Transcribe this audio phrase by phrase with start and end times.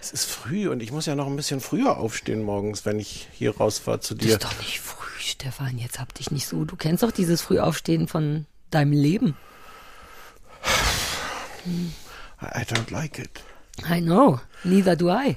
[0.00, 3.28] Es ist früh und ich muss ja noch ein bisschen früher aufstehen morgens, wenn ich
[3.32, 4.32] hier rausfahre zu Das dir.
[4.34, 5.78] ist doch nicht früh, Stefan.
[5.78, 6.64] Jetzt hab dich nicht so.
[6.64, 9.36] Du kennst doch dieses Frühaufstehen von deinem Leben.
[11.66, 13.42] I don't like it.
[13.88, 14.40] I know.
[14.64, 15.36] Neither do I.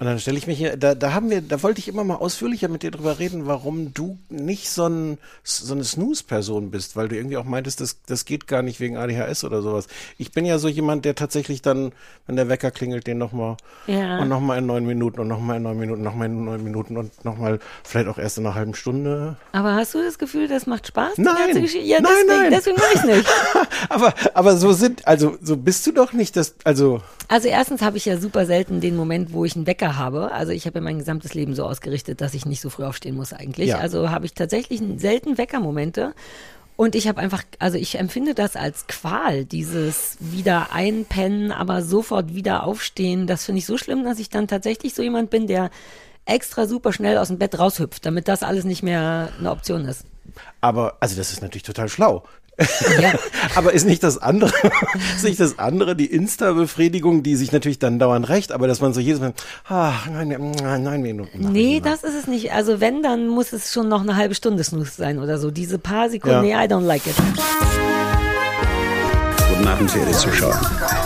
[0.00, 2.14] Und dann stelle ich mich hier, da, da haben wir, da wollte ich immer mal
[2.14, 7.08] ausführlicher mit dir drüber reden, warum du nicht so, ein, so eine Snooze-Person bist, weil
[7.08, 9.88] du irgendwie auch meintest, das, das geht gar nicht wegen ADHS oder sowas.
[10.16, 11.90] Ich bin ja so jemand, der tatsächlich dann,
[12.28, 13.56] wenn der Wecker klingelt, den nochmal
[13.88, 14.18] Ja.
[14.20, 17.24] und nochmal in neun Minuten und nochmal in neun Minuten, nochmal in neun Minuten und
[17.24, 19.34] nochmal vielleicht auch erst in einer halben Stunde.
[19.50, 21.14] Aber hast du das Gefühl, das macht Spaß?
[21.16, 21.34] die Nein.
[21.38, 21.84] ganze Geschichte?
[21.86, 22.50] Ja, Nein, deswegen, nein.
[22.52, 23.28] deswegen mach ich's nicht.
[23.88, 27.96] aber, aber so sind, also so bist du doch nicht, das, also Also erstens habe
[27.96, 30.32] ich ja super selten den Moment, wo ich einen Wecker habe.
[30.32, 33.16] Also ich habe ja mein gesamtes Leben so ausgerichtet, dass ich nicht so früh aufstehen
[33.16, 33.68] muss eigentlich.
[33.68, 33.78] Ja.
[33.78, 36.14] Also habe ich tatsächlich selten Weckermomente.
[36.76, 42.34] Und ich habe einfach, also ich empfinde das als Qual, dieses wieder einpennen, aber sofort
[42.34, 43.26] wieder aufstehen.
[43.26, 45.70] Das finde ich so schlimm, dass ich dann tatsächlich so jemand bin, der
[46.24, 50.04] extra super schnell aus dem Bett raushüpft, damit das alles nicht mehr eine Option ist.
[50.60, 52.22] Aber, also das ist natürlich total schlau.
[53.00, 53.12] Ja.
[53.54, 54.52] aber ist nicht das andere,
[55.16, 58.92] ist nicht das andere, die Insta-Befriedigung, die sich natürlich dann dauernd recht, aber dass man
[58.92, 59.32] so jedes Mal,
[59.68, 61.30] ah, nein, nein, nein Minuten.
[61.40, 62.52] nein, Nee, das ist es nicht.
[62.52, 65.50] Also wenn, dann muss es schon noch eine halbe Stunde Snooze sein oder so.
[65.50, 66.58] Diese paar Sekunden, Ja.
[66.58, 67.14] nee, I don't like it.
[69.48, 70.60] Guten Abend, verehrte Zuschauer.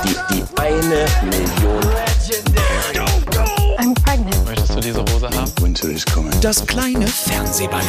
[0.04, 1.80] Die, die eine Million.
[3.78, 4.44] I'm pregnant.
[4.46, 5.52] Möchtest du diese Hose haben?
[5.60, 6.32] Winter is coming.
[6.40, 7.86] Das kleine Fernsehballett.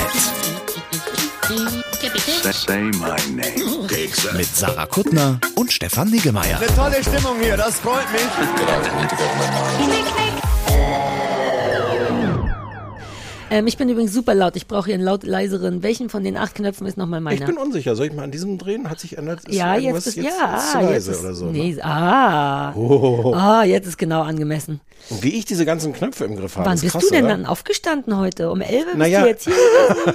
[4.37, 6.59] Mit Sarah Kuttner und Stefan Niggemeier.
[6.76, 8.21] Tolle Stimmung hier, das freut mich.
[13.53, 14.55] Ähm, ich bin übrigens super laut.
[14.55, 15.83] Ich brauche hier einen laut leiseren.
[15.83, 17.39] Welchen von den acht Knöpfen ist nochmal meiner?
[17.39, 17.95] Ich bin unsicher.
[17.95, 18.89] Soll ich mal an diesem drehen?
[18.89, 19.47] Hat sich ändert?
[19.47, 21.45] Ist ja, jetzt ist, jetzt, ja, ist zu leise ist, oder so.
[21.52, 21.77] ne?
[21.83, 23.31] ah, Oh.
[23.36, 24.81] ah, jetzt ist genau angemessen.
[25.09, 26.65] Und Wie ich diese ganzen Knöpfe im Griff habe.
[26.65, 27.33] Wann ist bist krass, du denn oder?
[27.36, 28.49] dann aufgestanden heute?
[28.49, 29.21] Um elf bist Naja.
[29.21, 29.53] du jetzt hier?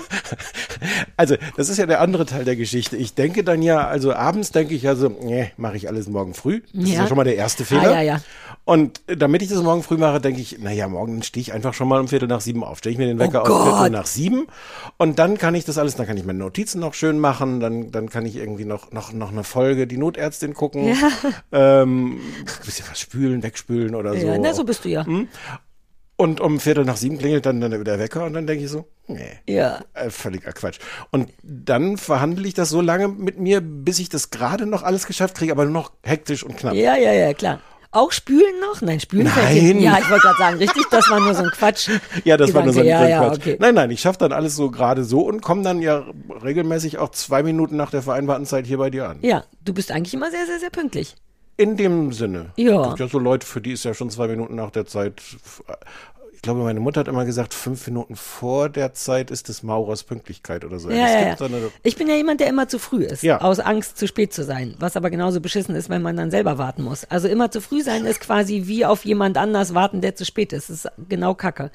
[1.17, 2.97] Also, das ist ja der andere Teil der Geschichte.
[2.97, 6.33] Ich denke dann ja, also abends denke ich ja so, nee, mache ich alles morgen
[6.35, 6.61] früh.
[6.73, 7.01] Das ist Ja.
[7.03, 7.91] ja schon mal der erste Fehler.
[7.91, 8.21] Ah, ja, ja.
[8.65, 11.89] Und damit ich das morgen früh mache, denke ich, naja, morgen stehe ich einfach schon
[11.89, 12.79] mal um Viertel nach sieben auf.
[12.79, 14.47] Stelle ich mir den Wecker Oh auf Viertel nach sieben.
[14.97, 17.91] Und dann kann ich das alles, dann kann ich meine Notizen noch schön machen, dann,
[17.91, 20.97] dann kann ich irgendwie noch, noch, noch eine Folge die Notärztin gucken.
[21.51, 22.21] Ähm,
[22.65, 24.27] bisschen was spülen, wegspülen oder so.
[24.27, 25.05] Ja, na, so bist du ja.
[25.07, 25.29] Hm?
[26.21, 28.87] Und um Viertel nach sieben klingelt dann, dann der Wecker und dann denke ich so,
[29.07, 29.39] nee.
[29.47, 29.81] Ja.
[29.95, 30.81] Äh, völliger Quatsch.
[31.13, 35.07] Und dann verhandle ich das so lange mit mir, bis ich das gerade noch alles
[35.07, 36.75] geschafft kriege, aber nur noch hektisch und knapp.
[36.75, 37.61] Ja, ja, ja, klar.
[37.99, 38.81] Auch spülen noch?
[38.81, 39.33] Nein, spülen Nein.
[39.35, 41.91] fällt Ja, ich wollte gerade sagen, richtig, das war nur so ein Quatsch.
[42.25, 43.03] Ja, das war nur so ein, Gedanke.
[43.03, 43.39] so ein ja, ja, Quatsch.
[43.41, 43.57] okay.
[43.59, 46.05] Nein, nein, ich schaffe dann alles so gerade so und komme dann ja
[46.45, 49.19] regelmäßig auch zwei Minuten nach der vereinbarten Zeit hier bei dir an.
[49.23, 51.17] Ja, du bist eigentlich immer sehr, sehr, sehr pünktlich.
[51.57, 52.53] In dem Sinne.
[52.55, 52.83] Ja.
[52.83, 55.21] Es gibt ja so Leute, für die ist ja schon zwei Minuten nach der Zeit.
[56.39, 60.05] Ich glaube, meine Mutter hat immer gesagt, fünf Minuten vor der Zeit ist des Maurers
[60.05, 60.89] Pünktlichkeit oder so.
[60.89, 61.37] Ja, ja, ja.
[61.37, 63.41] eine, Ich bin ja jemand, der immer zu früh ist, Ja.
[63.41, 64.77] aus Angst, zu spät zu sein.
[64.79, 67.05] Was aber genauso beschissen ist, wenn man dann selber warten muss.
[67.07, 70.53] Also immer zu früh sein ist quasi wie auf jemand anders warten, der zu spät
[70.53, 70.71] ist.
[70.71, 71.73] Das ist genau Kacke.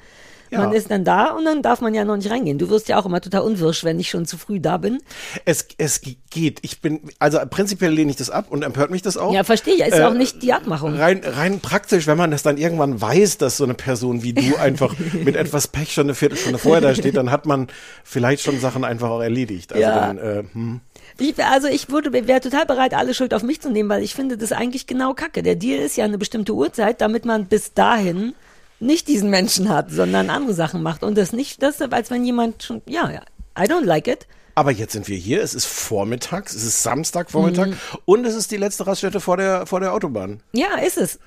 [0.54, 0.60] Ja.
[0.60, 2.58] Man ist dann da und dann darf man ja noch nicht reingehen.
[2.58, 5.00] Du wirst ja auch immer total unwirsch, wenn ich schon zu früh da bin.
[5.44, 6.00] es, es
[6.30, 6.58] geht.
[6.62, 9.32] Ich bin, also prinzipiell lehne ich das ab und empört mich das auch.
[9.34, 9.80] Ja, verstehe ich.
[9.80, 10.94] Ist Äh, ja auch nicht die Abmachung.
[10.96, 14.56] Rein, rein praktisch, wenn man das dann irgendwann weiß, dass so eine Person wie du
[14.56, 17.68] einfach mit etwas Pech schon eine Viertelstunde vorher da steht, dann hat man
[18.04, 19.72] vielleicht schon Sachen einfach auch erledigt.
[19.72, 20.06] Also Ja.
[20.06, 20.80] dann, äh, hm.
[21.18, 24.14] Ich, also ich würde, wäre total bereit, alle Schuld auf mich zu nehmen, weil ich
[24.14, 25.42] finde das eigentlich genau kacke.
[25.44, 28.34] Der Deal ist ja eine bestimmte Uhrzeit, damit man bis dahin
[28.80, 31.02] nicht diesen Menschen hat, sondern andere Sachen macht.
[31.02, 33.22] Und das nicht, das, als wenn jemand schon, ja, ja,
[33.58, 34.26] I don't like it.
[34.56, 37.76] Aber jetzt sind wir hier, es ist vormittags, es ist Samstagvormittag Mhm.
[38.04, 40.40] und es ist die letzte Raststätte vor der, vor der Autobahn.
[40.52, 41.18] Ja, ist es.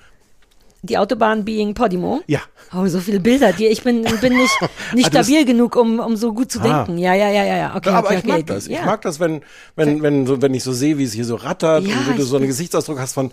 [0.82, 2.20] Die Autobahn being Podimo?
[2.28, 2.40] Ja.
[2.72, 3.52] Oh, so viele Bilder.
[3.52, 6.52] Die, ich bin, bin nicht, nicht Ah, du bist- stabil genug, um, um so gut
[6.52, 6.84] zu Ah.
[6.84, 6.98] denken.
[6.98, 7.76] Ja, ja, ja, ja, ja.
[7.76, 8.28] Okay, aber okay, ich okay.
[8.32, 8.66] mag das.
[8.68, 8.78] Ja.
[8.80, 9.42] Ich mag das, wenn,
[9.74, 12.16] wenn, wenn, so, wenn ich so sehe, wie es hier so rattert Ja, und wie
[12.16, 13.32] du so einen Gesichtsausdruck hast von,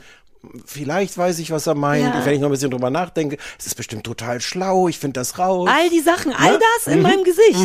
[0.66, 2.04] vielleicht weiß ich, was er meint.
[2.14, 2.26] Ja.
[2.26, 4.88] Wenn ich noch ein bisschen drüber nachdenke, es ist bestimmt total schlau.
[4.88, 5.68] Ich finde das raus.
[5.72, 6.60] All die Sachen, all Ne?
[6.78, 7.60] das in meinem Gesicht.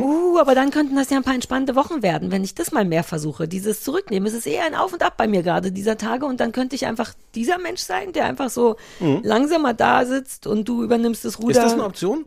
[0.00, 2.84] Uh, aber dann könnten das ja ein paar entspannte Wochen werden, wenn ich das mal
[2.84, 4.26] mehr versuche, dieses Zurücknehmen.
[4.26, 6.74] Es ist eher ein Auf und Ab bei mir gerade dieser Tage und dann könnte
[6.76, 8.76] ich einfach dieser Mensch sein, der einfach so
[9.22, 11.50] langsamer da sitzt und du übernimmst das Ruder.
[11.50, 12.24] ist das eine Option?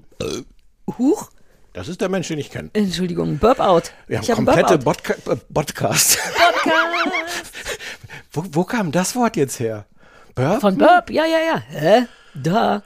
[0.98, 1.30] Huch,
[1.74, 2.69] Das ist der Mensch, den ich kenne.
[2.74, 3.92] Entschuldigung, Burp Out.
[4.07, 5.24] Wir haben ich hab komplette Burp-Out.
[5.25, 6.18] Bodca äh, Podcast.
[6.18, 7.04] Podcast.
[8.31, 9.86] wo, wo kam das Wort jetzt her?
[10.36, 10.62] Burp?
[10.62, 11.57] Von Burp, ja, ja, ja.
[11.69, 12.06] Hä?
[12.34, 12.84] Da.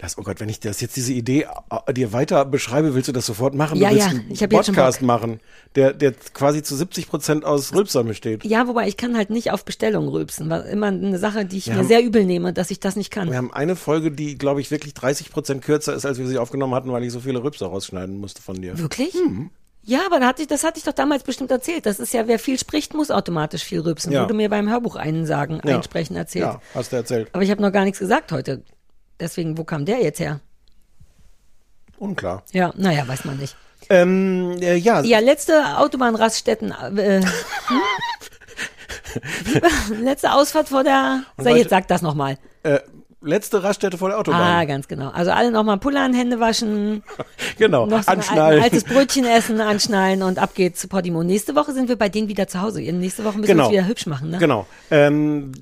[0.00, 1.48] Das, oh Gott, wenn ich das jetzt diese Idee
[1.86, 3.76] äh, dir weiter beschreibe, willst du das sofort machen?
[3.78, 5.40] Ja, du willst ja, einen ich schon Podcast machen,
[5.74, 8.44] der, der quasi zu 70 Prozent aus Rülpsern besteht.
[8.44, 10.48] Ja, wobei ich kann halt nicht auf Bestellung rülpsen.
[10.50, 12.94] War immer eine Sache, die ich Wir mir haben- sehr übel nehme, dass ich das
[12.94, 13.28] nicht kann.
[13.28, 16.38] Wir haben eine Folge, die, glaube ich, wirklich 30 Prozent kürzer ist, als wir sie
[16.38, 18.78] aufgenommen hatten, weil ich so viele Rülpser rausschneiden musste von dir.
[18.78, 19.12] Wirklich?
[19.14, 19.50] Hm.
[19.82, 21.86] Ja, aber hatte ich, das hatte ich doch damals bestimmt erzählt.
[21.86, 24.12] Das ist ja, wer viel spricht, muss automatisch viel rülpsen.
[24.12, 24.22] Ja.
[24.22, 25.76] Wurde mir beim Hörbuch einsagen, Ja.
[25.76, 26.44] einsprechen erzählt.
[26.44, 27.30] Ja, hast du erzählt.
[27.32, 28.62] Aber ich habe noch gar nichts gesagt heute.
[29.20, 30.40] Deswegen, wo kam der jetzt her?
[31.98, 32.44] Unklar.
[32.52, 33.56] Ja, naja, weiß man nicht.
[33.90, 36.72] Ähm, äh, ja, Ja, letzte Autobahnraststätten.
[36.96, 37.30] Äh, hm?
[40.04, 41.22] letzte Ausfahrt vor der.
[41.36, 42.38] Weil- jetzt sag das nochmal.
[42.62, 42.80] äh,
[43.20, 44.40] letzte Raststätte vor der Autobahn.
[44.40, 45.10] Ah, ganz genau.
[45.10, 47.02] Also alle nochmal pullern, Hände waschen,
[47.58, 48.62] genau, noch so ein anschnallen.
[48.62, 51.22] altes Brötchen essen, anschnallen und ab geht's zu Podimo.
[51.24, 52.80] Nächste Woche sind wir bei denen wieder zu Hause.
[52.80, 53.64] Nächste Woche müssen wir Genau.
[53.66, 54.38] uns wieder hübsch machen, ne?
[54.38, 54.66] Genau.
[54.90, 55.52] Ähm,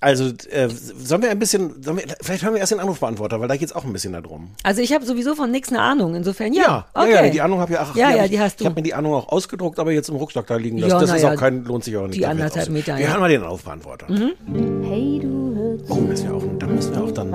[0.00, 3.48] also, äh, sollen wir ein bisschen, sollen wir, vielleicht hören wir erst den Anrufbeantworter, weil
[3.48, 4.50] da geht's auch ein bisschen darum.
[4.62, 6.14] Also ich habe sowieso von nichts eine Ahnung.
[6.14, 6.62] Insofern ja.
[6.64, 7.12] Ja, okay.
[7.12, 8.64] ja, ja, die Ahnung habe ich ach, Ja, ja, ich, die hast du.
[8.64, 10.90] Ich habe mir die Ahnung auch ausgedruckt, aber jetzt im Rucksack da liegen lassen.
[10.92, 12.14] Ja, das ist ja, auch kein, lohnt sich auch nicht.
[12.18, 13.08] die anderthalb Meter, Wir ja.
[13.08, 13.12] Mhm.
[13.12, 14.06] hören mal den Anrufbeantworter.
[14.08, 15.43] Hey, du
[15.88, 17.32] Oh, müssen wir auch, dann müssen wir auch dann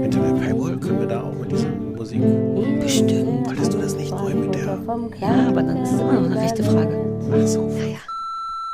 [0.00, 2.20] hinter der Paywall, können wir da auch mit dieser Musik.
[2.80, 3.46] bestimmt.
[3.46, 4.64] Wolltest du das nicht neu mit der?
[5.20, 7.20] Ja, aber dann ist es immer noch eine rechte Frage.
[7.32, 7.70] Ach so.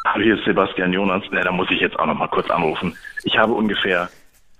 [0.06, 1.22] Hallo, hier ist Sebastian Jonas.
[1.32, 2.96] Ja, da muss ich jetzt auch noch mal kurz anrufen.
[3.24, 4.08] Ich habe ungefähr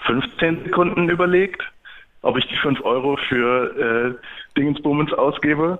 [0.06, 1.62] 15 Sekunden überlegt,
[2.22, 5.78] ob ich die 5 Euro für äh, Dingensbummens ausgebe.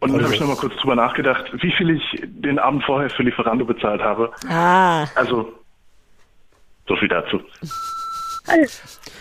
[0.00, 3.08] Und dann habe ich noch mal kurz drüber nachgedacht, wie viel ich den Abend vorher
[3.10, 4.32] für Lieferando bezahlt habe.
[4.48, 5.52] Ah, Also,
[6.88, 7.40] so viel dazu.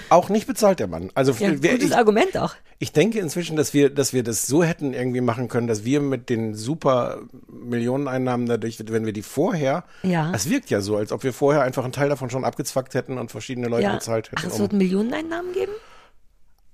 [0.09, 1.11] Auch nicht bezahlt der Mann.
[1.13, 2.55] Also ja, wir, gutes ich, Argument auch.
[2.79, 6.01] ich denke inzwischen, dass wir, dass wir das so hätten irgendwie machen können, dass wir
[6.01, 10.31] mit den super Millioneneinnahmen dadurch, wenn wir die vorher, Ja.
[10.33, 13.17] es wirkt ja so, als ob wir vorher einfach einen Teil davon schon abgezwackt hätten
[13.19, 13.93] und verschiedene Leute Ja.
[13.93, 14.37] bezahlt hätten.
[14.41, 15.71] Ach, es um- wird Millioneneinnahmen geben?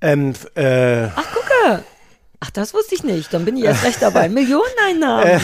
[0.02, 1.84] ähm, äh, Ach, gucke.
[2.40, 3.34] Ach, das wusste ich nicht.
[3.34, 4.30] Dann bin ich erst recht dabei.
[4.30, 5.42] Millioneneinnahmen.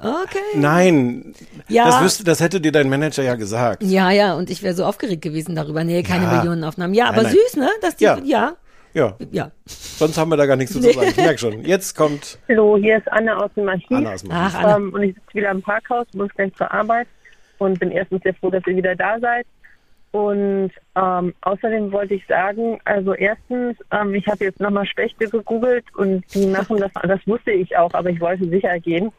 [0.00, 0.38] Okay.
[0.54, 1.34] nein,
[1.68, 1.86] Ja.
[1.86, 3.82] das, wüsste, das hätte dir dein Manager ja gesagt.
[3.82, 5.82] Ja, ja, und ich wäre so aufgeregt gewesen darüber.
[5.82, 6.36] Nee, keine Ja.
[6.36, 6.94] Millionenaufnahmen.
[6.94, 7.32] Ja, aber nein.
[7.32, 7.68] süß, ne?
[7.82, 8.18] Dass die, Ja.
[8.24, 8.52] ja.
[8.94, 9.50] Ja, ja.
[9.66, 10.92] sonst haben wir da gar nichts zu Nee.
[10.92, 11.08] sagen.
[11.10, 11.62] Ich merke schon.
[11.64, 13.90] Jetzt kommt Hallo, hier ist Anne aus dem Archiv.
[13.90, 14.76] Anna aus dem Ach, Anna.
[14.76, 17.06] Ähm, und ich sitze wieder im Parkhaus, muss gleich zur Arbeit
[17.58, 19.46] und bin erstens sehr froh, dass ihr wieder da seid.
[20.12, 25.84] Und ähm, außerdem wollte ich sagen, also erstens, ähm, ich habe jetzt nochmal Spechte gegoogelt
[25.96, 29.12] und die machen das, das wusste ich auch, aber ich wollte sicher gehen.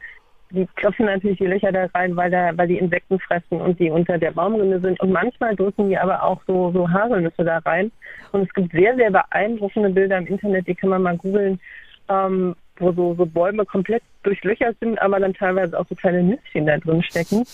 [0.52, 3.92] Die klopfen natürlich die Löcher da rein, weil da, weil die Insekten fressen und die
[3.92, 5.00] unter der Baumrinde sind.
[5.00, 7.92] Und manchmal drücken die aber auch so, so Haselnüsse da rein.
[8.32, 11.60] Und es gibt sehr, sehr beeindruckende Bilder im Internet, die kann man mal googeln,
[12.10, 16.66] ähm, wo so, so Bäume komplett durchlöchert sind, aber dann teilweise auch so kleine Nüsschen
[16.66, 17.46] da drin stecken.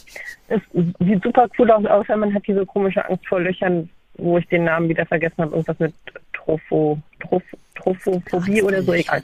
[0.48, 0.62] Es
[1.00, 4.64] sieht super cool aus, außer man hat diese komische Angst vor Löchern, wo ich den
[4.64, 5.94] Namen wieder vergessen habe, irgendwas mit
[6.34, 7.44] Tropho, Troph,
[7.76, 9.22] Trophophobie oder so, egal.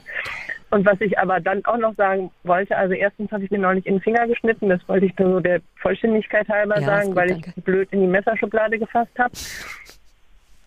[0.72, 3.84] Und was ich aber dann auch noch sagen wollte, also erstens habe ich mir neulich
[3.84, 7.16] in den Finger geschnitten, das wollte ich nur so der Vollständigkeit halber Ja, sagen, gut,
[7.16, 7.52] weil danke.
[7.54, 9.32] ich blöd in die Messerschublade gefasst habe.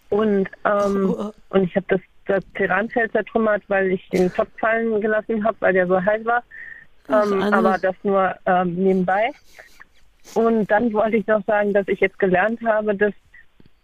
[0.10, 1.32] Und, ähm, Oh.
[1.50, 5.74] und ich habe das, das Terranfeld zertrümmert, weil ich den Topf fallen gelassen habe, weil
[5.74, 6.44] der so heiß war.
[7.08, 9.32] Ach, Ähm, aber das nur ähm, nebenbei.
[10.36, 13.14] Und dann wollte ich noch sagen, dass ich jetzt gelernt habe, dass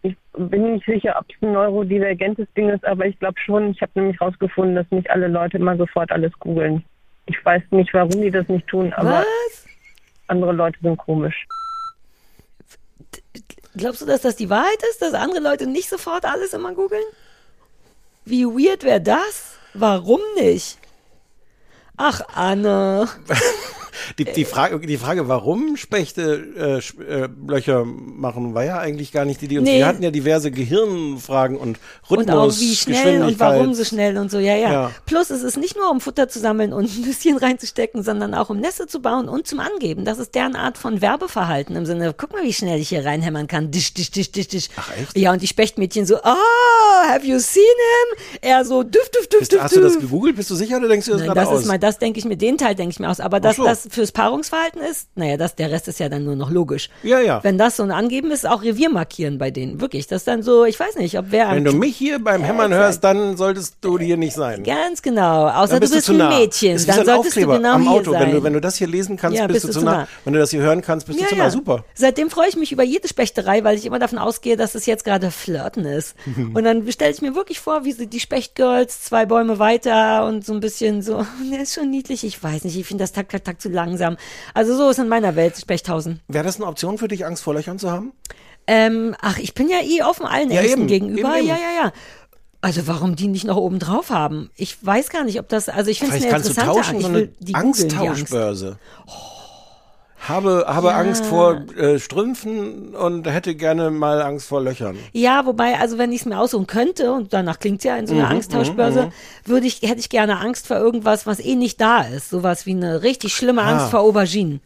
[0.03, 3.81] ich bin nicht sicher, ob es ein neurodivergentes Ding ist, aber ich glaube schon, ich
[3.81, 6.83] habe nämlich rausgefunden, dass nicht alle Leute immer sofort alles googeln.
[7.27, 9.65] Ich weiß nicht, warum die das nicht tun, aber Was?
[10.27, 11.45] andere Leute sind komisch.
[13.75, 17.03] Glaubst du, dass das die Wahrheit ist, dass andere Leute nicht sofort alles immer googeln?
[18.25, 19.57] Wie weird wäre das?
[19.73, 20.77] Warum nicht?
[21.97, 23.07] Ach, Anne.
[24.19, 29.25] Die, die, Frage, die Frage, warum Spechte äh, äh, Löcher machen, war ja eigentlich gar
[29.25, 29.79] nicht die, die uns, Nee.
[29.79, 31.77] wir hatten ja diverse Gehirnfragen und
[32.09, 34.91] Rhythmus, und auch wie schnell und warum so schnell und so, ja, ja, Ja.
[35.05, 38.49] Plus es ist nicht nur um Futter zu sammeln und ein Nüsschen reinzustecken, sondern auch
[38.49, 40.05] um Nester zu bauen und zum Angeben.
[40.05, 43.47] Das ist deren Art von Werbeverhalten im Sinne, guck mal, wie schnell ich hier reinhämmern
[43.47, 43.71] kann.
[43.71, 44.67] Disch, disch, disch, disch, disch.
[44.77, 45.17] Ach, echt?
[45.17, 46.35] Ja, und die Spechtmädchen so, ah,
[47.07, 48.39] have you seen him?
[48.41, 50.35] Er so, düff, Bist, du- düff, hast du das gegoogelt?
[50.35, 51.61] Bist du sicher oder denkst du das Nein, gerade das aus?
[51.61, 53.19] ist mal, das denke ich mir, den Teil denke ich mir aus.
[53.19, 53.63] Aber dass so.
[53.63, 56.89] das fürs Paarungsverhalten ist, naja, das, der Rest ist ja dann nur noch logisch.
[57.03, 57.43] Ja, ja.
[57.43, 59.81] Wenn das so ein Angeben ist, auch Revier markieren bei denen.
[59.81, 60.07] Wirklich.
[60.07, 62.71] Das ist dann so, ich weiß nicht, ob wer Wenn du mich hier beim Hämmern
[62.71, 62.85] Exakt.
[62.85, 64.63] hörst, dann solltest du hier nicht sein.
[64.63, 65.47] Ganz genau.
[65.47, 66.29] Außer du bist bist du nah.
[66.29, 66.73] ein Mädchen.
[66.73, 68.11] Das ist Dann ein solltest Aufkleber du genau am hier Auto.
[68.11, 70.07] Wenn du, wenn du das hier lesen kannst, Ja, bist, du zu nah.
[70.23, 71.49] Wenn du das hier hören kannst, bist du zu nah.
[71.49, 71.85] Super.
[71.93, 75.03] Seitdem freue ich mich über jede Spechterei, weil ich immer davon ausgehe, dass es jetzt
[75.03, 76.15] gerade Flirten ist.
[76.53, 80.53] und dann stelle ich mir wirklich vor, wie die Spechtgirls zwei Bäume weiter und so
[80.53, 83.43] ein bisschen so, der ist schon niedlich, ich weiß nicht, ich finde das tak, tak,
[83.43, 84.17] tak zu langsam.
[84.53, 86.19] Also so ist in meiner Welt Spechthausen.
[86.27, 88.13] Wäre das eine Option für dich, Angst vor Löchern zu haben?
[88.67, 90.87] Ähm, ach, ich bin ja eh offen allen Ja, Ängsten eben.
[90.87, 91.29] gegenüber.
[91.35, 91.47] Eben, eben.
[91.47, 91.91] Ja, ja, ja.
[92.63, 94.51] Also warum die nicht noch oben drauf haben?
[94.55, 96.95] Ich weiß gar nicht, ob das, also ich finde es eine kannst du interessante tauschen,
[96.97, 97.01] Art.
[97.03, 97.81] so eine die Angst.
[97.85, 98.77] Angsttauschbörse.
[100.31, 100.97] Habe, habe Ja.
[100.97, 104.97] Angst vor äh, Strümpfen und hätte gerne mal Angst vor Löchern.
[105.11, 108.13] Ja, wobei, also wenn ich es mir aussuchen könnte, und danach klingt's ja in so
[108.13, 109.11] einer Mhm, Angsttauschbörse,
[109.45, 112.29] würde ich, hätte ich gerne Angst vor irgendwas, was eh nicht da ist.
[112.29, 113.89] Sowas wie eine richtig schlimme Angst Ah.
[113.89, 114.61] vor Auberginen.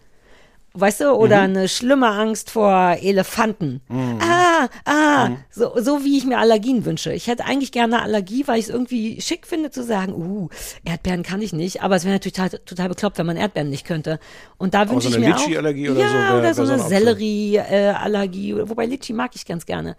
[0.77, 1.55] Weißt du, oder Mhm.
[1.55, 3.79] eine schlimme Angst vor Elefanten.
[4.20, 7.13] Ah, ah, so, so wie ich mir Allergien wünsche.
[7.13, 10.50] Ich hätte eigentlich gerne eine Allergie, weil ich es irgendwie schick finde zu sagen, uh,
[10.84, 13.86] Erdbeeren kann ich nicht, aber es wäre natürlich total, total bekloppt, wenn man Erdbeeren nicht
[13.86, 14.20] könnte.
[14.58, 15.48] Und da wünsche so ich mir auch.
[15.48, 16.79] Oder ja, so wär- oder so eine.
[16.79, 19.96] Sellerie-Allergie, wobei Litschi mag ich ganz gerne.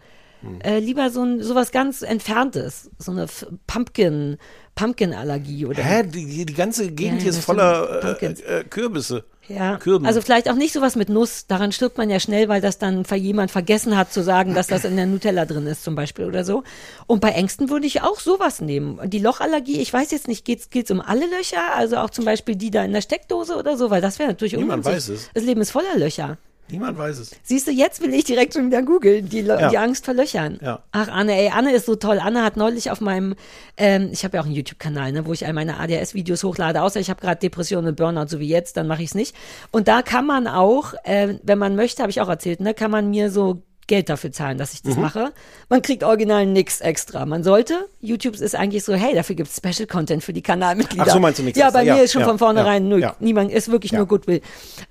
[0.62, 4.37] Äh, lieber so ein sowas ganz Entferntes, so eine F- Pumpkin,
[4.76, 5.83] Pumpkin-Allergie oder.
[5.83, 6.05] Hä?
[6.05, 9.25] Die, die, ganze Gegend Ja, hier ist voller äh, äh, Kürbisse.
[9.49, 10.07] Ja, Kürben.
[10.07, 11.47] also vielleicht auch nicht sowas mit Nuss.
[11.47, 14.85] Daran stirbt man ja schnell, weil das dann jemand vergessen hat zu sagen, dass das
[14.85, 16.64] in der Nutella drin ist zum Beispiel oder so.
[17.07, 18.99] Und bei Ängsten würde ich auch sowas nehmen.
[19.09, 21.75] Die Lochallergie, ich weiß jetzt nicht, geht's geht's um alle Löcher?
[21.76, 23.88] Also auch zum Beispiel die da in der Steckdose oder so?
[23.90, 25.14] Weil das wäre natürlich Niemand ungünstig.
[25.14, 25.31] weiß es.
[25.33, 26.38] Das Leben ist voller Löcher.
[26.68, 27.30] Niemand weiß es.
[27.42, 29.68] Siehst du, jetzt will ich direkt schon wieder googeln, die, Ja.
[29.68, 30.58] die Angst vor Löchern.
[30.62, 30.82] Ja.
[30.92, 32.18] Ach, Anne, ey, Anne ist so toll.
[32.18, 33.35] Anne hat neulich auf meinem,
[33.76, 36.99] ähm, ich habe ja auch einen YouTube-Kanal, ne, wo ich all meine ADHS-Videos hochlade, außer
[36.99, 39.37] ich habe gerade Depressionen und Burnout, so wie jetzt, dann mache ich es nicht.
[39.70, 42.90] Und da kann man auch, äh, wenn man möchte, habe ich auch erzählt, ne, kann
[42.90, 44.88] man mir so Geld dafür zahlen, dass ich Mhm.
[44.88, 45.33] das mache.
[45.69, 47.25] Man kriegt original nix extra.
[47.26, 51.05] Man sollte, YouTube ist eigentlich so, hey, dafür gibt's Special Content für die Kanalmitglieder.
[51.07, 51.81] Ach so, meinst du nichts Ja, extra?
[51.81, 53.00] bei Ja, mir ist schon ja, von vornherein ja, null.
[53.00, 53.16] ja.
[53.21, 53.99] Niemand ist wirklich Ja.
[53.99, 54.40] nur Goodwill.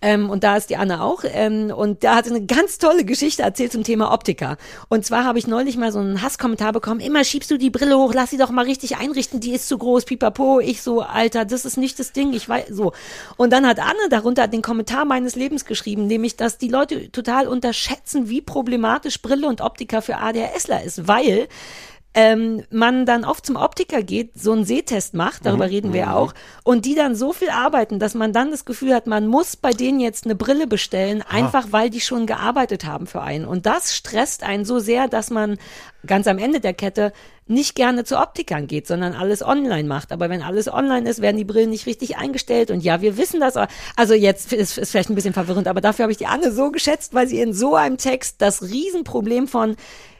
[0.01, 1.23] Ähm, und da ist die Anne auch.
[1.25, 4.57] Ähm, und da hat sie eine ganz tolle Geschichte erzählt zum Thema Optiker.
[4.87, 7.01] Und zwar habe ich neulich mal so einen Hasskommentar bekommen.
[7.01, 9.39] Immer schiebst du die Brille hoch, lass sie doch mal richtig einrichten.
[9.41, 10.59] Die ist zu groß, pipapo.
[10.61, 12.31] Ich so, Alter, das ist nicht das Ding.
[12.33, 12.93] Ich weiß, so.
[13.35, 17.47] Und dann hat Anne darunter den Kommentar meines Lebens geschrieben, nämlich, dass die Leute total
[17.47, 18.84] unterschätzen, wie problematisch
[19.21, 21.47] Brille und Optiker für ADHSler ist, weil
[22.15, 26.13] ähm, man dann oft zum Optiker geht, so einen Sehtest macht, darüber reden wir ja
[26.15, 29.57] auch, und die dann so viel arbeiten, dass man dann das Gefühl hat, man muss
[29.57, 33.45] bei denen jetzt eine Brille bestellen, einfach weil die schon gearbeitet haben für einen.
[33.45, 35.57] Und das stresst einen so sehr, dass man
[36.07, 37.11] ganz am Ende der Kette
[37.47, 40.11] nicht gerne zu Optikern geht, sondern alles online macht.
[40.11, 42.71] Aber wenn alles online ist, werden die Brillen nicht richtig eingestellt.
[42.71, 43.55] Und ja, wir wissen das.
[43.95, 46.71] Also jetzt ist, ist vielleicht ein bisschen verwirrend, aber dafür habe ich die Anne so
[46.71, 49.75] geschätzt, weil sie in so einem Text das Riesenproblem von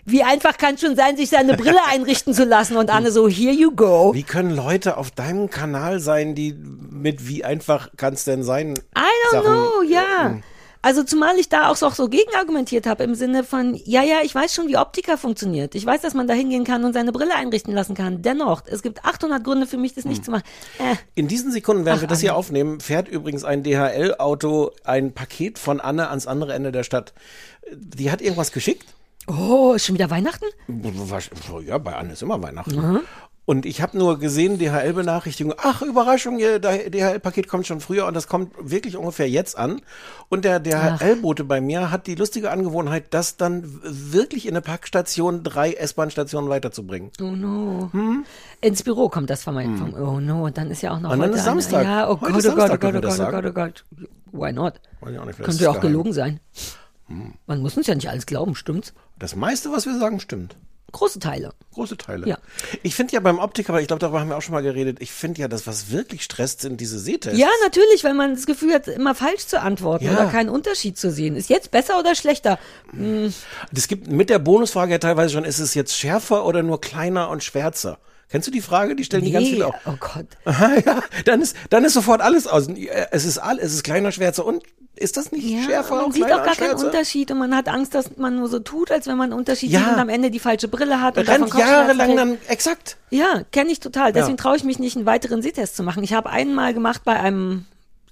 [0.06, 3.54] wie einfach kann schon sein, sich seine Brille einrichten zu lassen und Anne so, here
[3.54, 4.14] you go.
[4.14, 8.74] Wie können Leute auf deinem Kanal sein, die mit wie einfach kann es denn sein?
[8.98, 10.38] I don't Sachen- know, ja.
[10.82, 14.18] Also zumal ich da auch so, auch so gegenargumentiert habe im Sinne von, ja, ja,
[14.22, 15.74] ich weiß schon, wie Optiker funktioniert.
[15.74, 18.22] Ich weiß, dass man da hingehen kann und seine Brille einrichten lassen kann.
[18.22, 20.44] Dennoch, es gibt 800 Gründe für mich, das nicht zu machen.
[20.78, 22.38] Äh, In diesen Sekunden, während Ach, wir das hier Anne.
[22.38, 27.14] aufnehmen, fährt übrigens ein DHL-Auto ein Paket von Anne ans andere Ende der Stadt.
[27.74, 28.86] Die hat irgendwas geschickt.
[29.28, 30.46] Oh, ist schon wieder Weihnachten?
[31.66, 33.02] Ja, bei Anne ist immer Weihnachten.
[33.48, 38.28] Und ich habe nur gesehen, DHL-Benachrichtigung, ach, Überraschung, ihr DHL-Paket kommt schon früher und das
[38.28, 39.82] kommt wirklich ungefähr jetzt an.
[40.30, 45.44] Und der DHL-Bote bei mir hat die lustige Angewohnheit, das dann wirklich in eine Packstation
[45.44, 47.12] drei S-Bahn-Stationen weiterzubringen.
[47.22, 47.92] Oh no.
[48.62, 51.12] Ins Büro kommt das von meinem, vom, oh no, und dann ist ja auch noch
[51.12, 51.82] Und dann heute ist Samstag.
[51.82, 53.86] Eine, ja, oh Gott, oh Gott, oh Gott, oh Gott, oh Gott, oh Gott.
[54.32, 54.82] Why not?
[55.02, 55.92] Könnte ja auch geheim.
[55.92, 56.40] gelogen sein.
[57.08, 58.94] Man muss uns ja nicht alles glauben, stimmt's?
[59.20, 60.56] Das meiste, was wir sagen, stimmt.
[60.92, 61.52] Große Teile.
[61.74, 62.26] Große Teile.
[62.26, 62.38] Ja.
[62.82, 64.98] Ich finde ja beim Optiker, aber ich glaube, darüber haben wir auch schon mal geredet,
[65.02, 67.38] ich finde ja, das, was wirklich stresst, sind diese Sehtests.
[67.38, 70.14] Ja, natürlich, wenn man das Gefühl hat, immer falsch zu antworten Ja.
[70.14, 71.36] oder keinen Unterschied zu sehen.
[71.36, 72.58] Ist jetzt besser oder schlechter?
[73.76, 77.30] Es gibt mit der Bonusfrage ja teilweise schon, ist es jetzt schärfer oder nur kleiner
[77.30, 78.00] und schwärzer?
[78.30, 78.96] Kennst du die Frage?
[78.96, 79.76] Die stellen die ganz Nee, viele auch.
[79.86, 80.28] oh Gott.
[80.46, 82.68] Aha, ja, dann ist, dann ist sofort alles aus.
[83.12, 84.64] Es ist all, es ist kleiner, schwärzer und
[84.98, 86.76] ist das nicht Ja, schärfer man sieht auch gar keinen?
[86.76, 89.72] Unterschied und man hat Angst, dass man nur so tut, als wenn man einen Unterschied
[89.72, 89.80] Ja.
[89.80, 92.98] sieht und am Ende die falsche Brille hat und davon Rennt jahrelang dann, exakt.
[93.10, 94.14] Ja, kenne ich total.
[94.14, 94.44] Deswegen Ja.
[94.44, 96.04] traue ich mich nicht, einen weiteren Sehtest zu machen.
[96.04, 97.66] Ich habe einen mal gemacht bei einem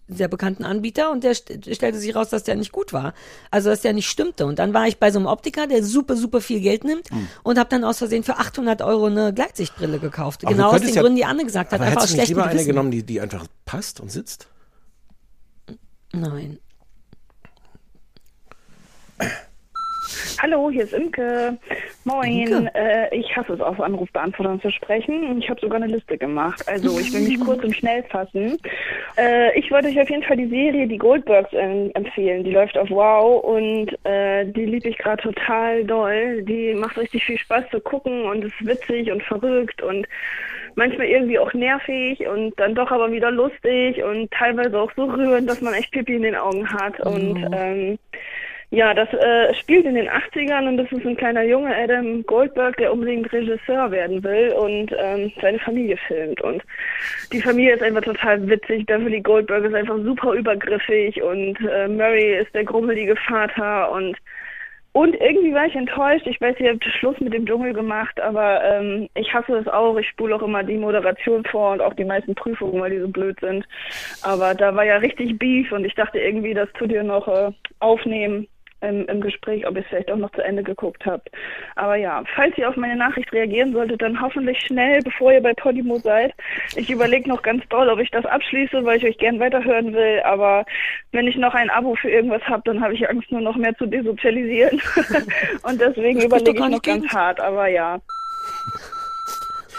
[0.09, 3.13] sehr bekannten Anbieter und der st stellte sich raus, dass der nicht gut war.
[3.51, 4.45] Also, dass der nicht stimmte.
[4.45, 7.27] Und dann war ich bei so einem Optiker, der super, super viel Geld nimmt Hm.
[7.43, 10.43] und habe dann aus Versehen für 800 Euro eine Gleitsichtbrille gekauft.
[10.43, 11.79] Aber genau aus den ja- Gründen, die Anne gesagt hat.
[11.79, 14.47] Aber Einfach hättest du nicht lieber eine genommen, die, die einfach passt und sitzt?
[16.11, 16.59] Nein.
[20.41, 21.58] Hallo, hier ist Imke.
[22.03, 22.48] Moin.
[22.48, 22.72] Imke.
[22.75, 25.39] Äh, ich hasse es, auf Anrufbeantwortern zu sprechen.
[25.39, 26.62] Ich habe sogar eine Liste gemacht.
[26.67, 28.58] Also ich will mich kurz und schnell fassen.
[29.17, 32.43] Äh, ich wollte euch auf jeden Fall die Serie Die Goldbergs ähm, empfehlen.
[32.43, 36.41] Die läuft auf Wow und äh, die liebe ich gerade total doll.
[36.43, 40.08] Die macht richtig viel Spaß zu gucken und ist witzig und verrückt und
[40.75, 45.50] manchmal irgendwie auch nervig und dann doch aber wieder lustig und teilweise auch so rührend,
[45.50, 47.00] dass man echt Pipi in den Augen hat.
[47.00, 48.00] Und ähm,
[48.73, 52.75] ja, das äh, spielt in den 80ern und das ist ein kleiner Junge, Adam Goldberg,
[52.77, 56.41] der unbedingt Regisseur werden will und ähm, seine Familie filmt.
[56.41, 56.63] Und
[57.31, 58.87] die Familie ist einfach total witzig.
[58.87, 64.17] Beverly Goldberg ist einfach super übergriffig und äh, Murray ist der grummelige Vater und
[64.95, 66.27] und irgendwie war ich enttäuscht.
[66.27, 69.97] Ich weiß, ihr habt Schluss mit dem Dschungel gemacht, aber ähm, ich hasse es auch.
[69.97, 73.07] Ich spule auch immer die Moderation vor und auch die meisten Prüfungen, weil die so
[73.07, 73.67] blöd sind.
[74.21, 77.51] Aber da war ja richtig Beef und ich dachte irgendwie, das tut ihr noch äh,
[77.79, 78.47] aufnehmen
[78.83, 81.29] im, im Gespräch, ob ihr es vielleicht auch noch zu Ende geguckt habt.
[81.75, 85.53] Aber ja, falls ihr auf meine Nachricht reagieren solltet, dann hoffentlich schnell, bevor ihr bei
[85.53, 86.33] Podimo seid.
[86.75, 90.21] Ich überlege noch ganz doll, ob ich das abschließe, weil ich euch gern weiterhören will.
[90.23, 90.65] Aber
[91.11, 93.75] wenn ich noch ein Abo für irgendwas habe, dann habe ich Angst, nur noch mehr
[93.75, 94.81] zu desozialisieren.
[95.63, 97.39] Und deswegen überlege ich noch ganz hart.
[97.39, 97.99] Aber ja.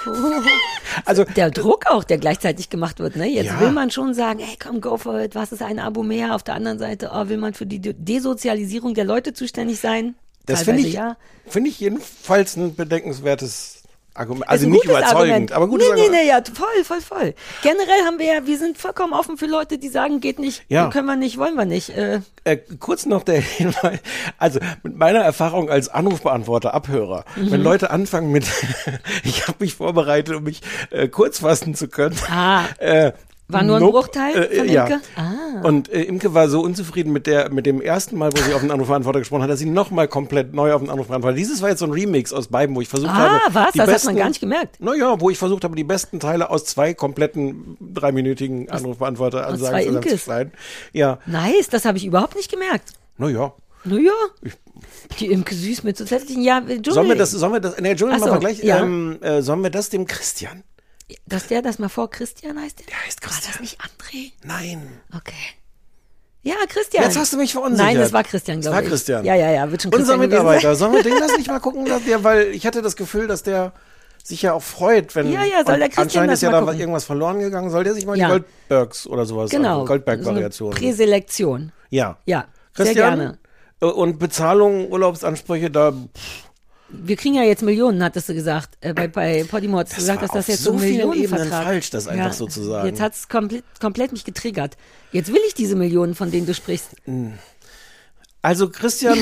[1.05, 3.27] Also, Der Druck auch, der gleichzeitig gemacht wird, ne?
[3.29, 3.61] Jetzt Ja.
[3.61, 6.35] will man schon sagen, ey, komm, go for it, was ist ein Abo mehr?
[6.35, 10.15] Auf der anderen Seite, oh, will man für die De- Desozialisierung der Leute zuständig sein?
[10.47, 11.17] das finde ich, ja.
[11.47, 13.74] finde ich jedenfalls ein bedenkenswertes
[14.15, 14.49] Argument.
[14.49, 15.53] Also nicht überzeugend, Argument.
[15.53, 17.35] aber gutes nee, nee, nee, ja, voll, voll, voll.
[17.63, 20.89] Generell haben wir ja, wir sind vollkommen offen für Leute, die sagen, geht nicht, Ja.
[20.89, 21.91] können wir nicht, wollen wir nicht.
[21.91, 23.99] Äh, Äh, kurz noch der Hinweis,
[24.39, 27.51] also mit meiner Erfahrung als Anrufbeantworter, Abhörer, Mhm.
[27.51, 28.47] wenn Leute anfangen mit,
[29.25, 32.17] ich habe mich vorbereitet, um mich äh, kurz fassen zu können.
[32.31, 32.65] Ah.
[32.79, 33.13] Äh,
[33.47, 34.87] War nur ein nope, Bruchteil äh, von ja.
[34.87, 35.01] Imke?
[35.17, 35.61] Ah.
[35.69, 38.63] Und äh, Imke war so unzufrieden mit der mit dem ersten Mal, wo sie auf
[38.63, 41.37] den Anrufbeantworter gesprochen hat, dass sie nochmal komplett neu auf den Anrufbeantworter.
[41.37, 43.41] Dieses war jetzt so ein Remix aus beiden, wo ich versucht habe.
[43.45, 43.73] ah, was?
[43.73, 44.81] die Das besten, hat man gar nicht gemerkt.
[44.81, 50.53] Naja, wo ich versucht habe, die besten Teile aus zwei kompletten dreiminütigen Anrufbeantworter-Ansagen zusammenzuschneiden.
[50.93, 52.93] Ja, Nice, das habe ich überhaupt nicht gemerkt.
[53.19, 53.53] naja.
[53.87, 54.13] Naja,
[55.21, 58.15] die Imke süß mit zusätzlichen, ja, Dschungel, Sollen wir das, sollen wir das, ne, Dschungel
[58.15, 58.79] Ach so, machen wir gleich, ja.
[58.83, 60.63] ähm, äh, sollen wir das dem Christian?
[61.27, 62.81] Dass der das mal vor Christian heißt?
[62.81, 63.53] Der, heißt War Christian.
[63.53, 64.33] das nicht André?
[64.45, 65.01] Nein.
[65.17, 65.33] Okay.
[66.43, 67.05] Ja, Christian.
[67.05, 67.87] Jetzt hast du mich verunsichert.
[67.87, 68.89] Nein, das war Christian, Das glaube war ich.
[68.91, 69.25] Christian.
[69.25, 70.75] Ja, ja, ja, wird schon Unser Christian gewesen Mitarbeiter.
[70.77, 73.43] Sollen wir den das nicht mal gucken, dass der, weil ich hatte das Gefühl, dass
[73.43, 73.73] der
[74.23, 76.61] sich ja auch freut, wenn Ja, ja, soll der Christian anscheinend das ist ja da
[76.61, 76.79] gucken.
[76.81, 78.27] irgendwas verloren gegangen, soll der sich mal Ja.
[78.27, 79.69] die Goldbergs oder sowas, Genau.
[79.69, 80.71] also So Goldberg-Variation.
[80.75, 81.73] Präselektion.
[81.91, 82.19] ja.
[82.27, 83.39] Ja, Christian, sehr gerne.
[83.81, 85.93] äh, Und Bezahlung, Urlaubsansprüche, da
[87.03, 88.77] Wir kriegen ja jetzt Millionen, hattest du gesagt.
[88.81, 91.47] Äh, bei, bei Podimo hast du Das gesagt, dass das jetzt so vielen Millionenvertrag.
[91.47, 92.87] Ebenen falsch, das einfach so zu sagen.
[92.89, 94.77] Jetzt hat's komplett, komplett mich getriggert.
[95.13, 96.91] Jetzt will ich diese Millionen, von denen du sprichst.
[98.43, 99.19] also Christian,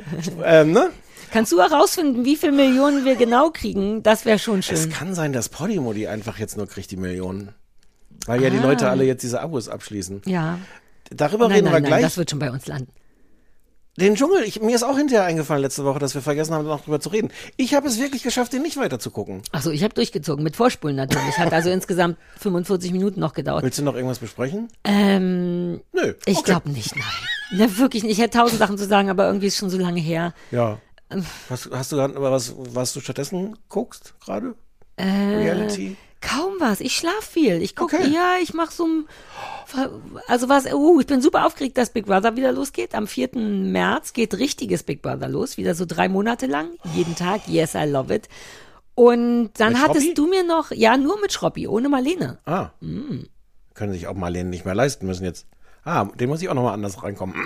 [0.44, 0.90] ähm, ne?
[1.32, 4.02] Kannst du herausfinden, wie viele Millionen wir genau kriegen?
[4.02, 4.90] Das wäre schon Es schön.
[4.90, 7.50] kann sein, dass Podimo die einfach jetzt nur kriegt, die Millionen.
[8.26, 8.62] Weil ja die Ah.
[8.62, 10.22] Leute alle jetzt diese Abos abschließen.
[10.26, 10.58] Ja.
[11.10, 12.02] Darüber Nein, reden nein, wir nein, gleich.
[12.02, 12.90] das wird schon bei uns landen.
[13.98, 16.84] Den Dschungel, ich, mir ist auch hinterher eingefallen letzte Woche, dass wir vergessen haben, noch
[16.84, 17.30] drüber zu reden.
[17.56, 19.40] Ich habe es wirklich geschafft, den nicht weiter zu gucken.
[19.52, 21.38] Achso, ich habe durchgezogen, mit Vorspulen natürlich.
[21.38, 23.62] Hat also insgesamt 45 Minuten noch gedauert.
[23.62, 24.68] Willst du noch irgendwas besprechen?
[24.84, 26.14] Ähm, Nö.
[26.26, 26.44] ich okay.
[26.44, 27.58] glaube nicht, nein.
[27.58, 28.12] Ne, wirklich nicht.
[28.12, 30.34] Ich hätte tausend Sachen zu sagen, aber irgendwie ist schon so lange her.
[30.50, 30.78] Ja.
[31.10, 31.24] Ähm.
[31.48, 34.56] Hast, hast du gerade was, was du stattdessen guckst gerade?
[34.96, 35.96] Äh, Reality?
[36.26, 36.80] Kaum was.
[36.80, 37.62] Ich schlaf viel.
[37.62, 38.08] Ich gucke, Okay.
[38.08, 39.04] ja, ich mache so ein,
[40.26, 42.94] also was, uh, ich bin super aufgeregt, dass Big Brother wieder losgeht.
[42.94, 43.30] Am 4.
[43.34, 47.42] März geht richtiges Big Brother los, wieder so drei Monate lang, jeden Tag.
[47.46, 48.28] Yes, I love it.
[48.94, 50.14] Und dann Mit hattest Schroppi?
[50.14, 52.38] du mir noch, ja, nur mit Schroppi, ohne Marlene.
[52.46, 52.70] Ah.
[52.80, 53.26] Mm.
[53.74, 55.46] Können sich auch Marlene nicht mehr leisten müssen jetzt.
[55.84, 57.36] Ah, den muss ich auch nochmal anders reinkommen.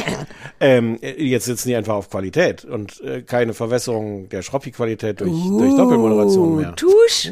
[0.60, 5.30] ähm, äh, jetzt sitzen die einfach auf Qualität und äh, keine Verwässerung der Schroppi-Qualität durch,
[5.30, 6.70] durch Doppelmoderation mehr.
[6.70, 7.30] Uh, Tusch.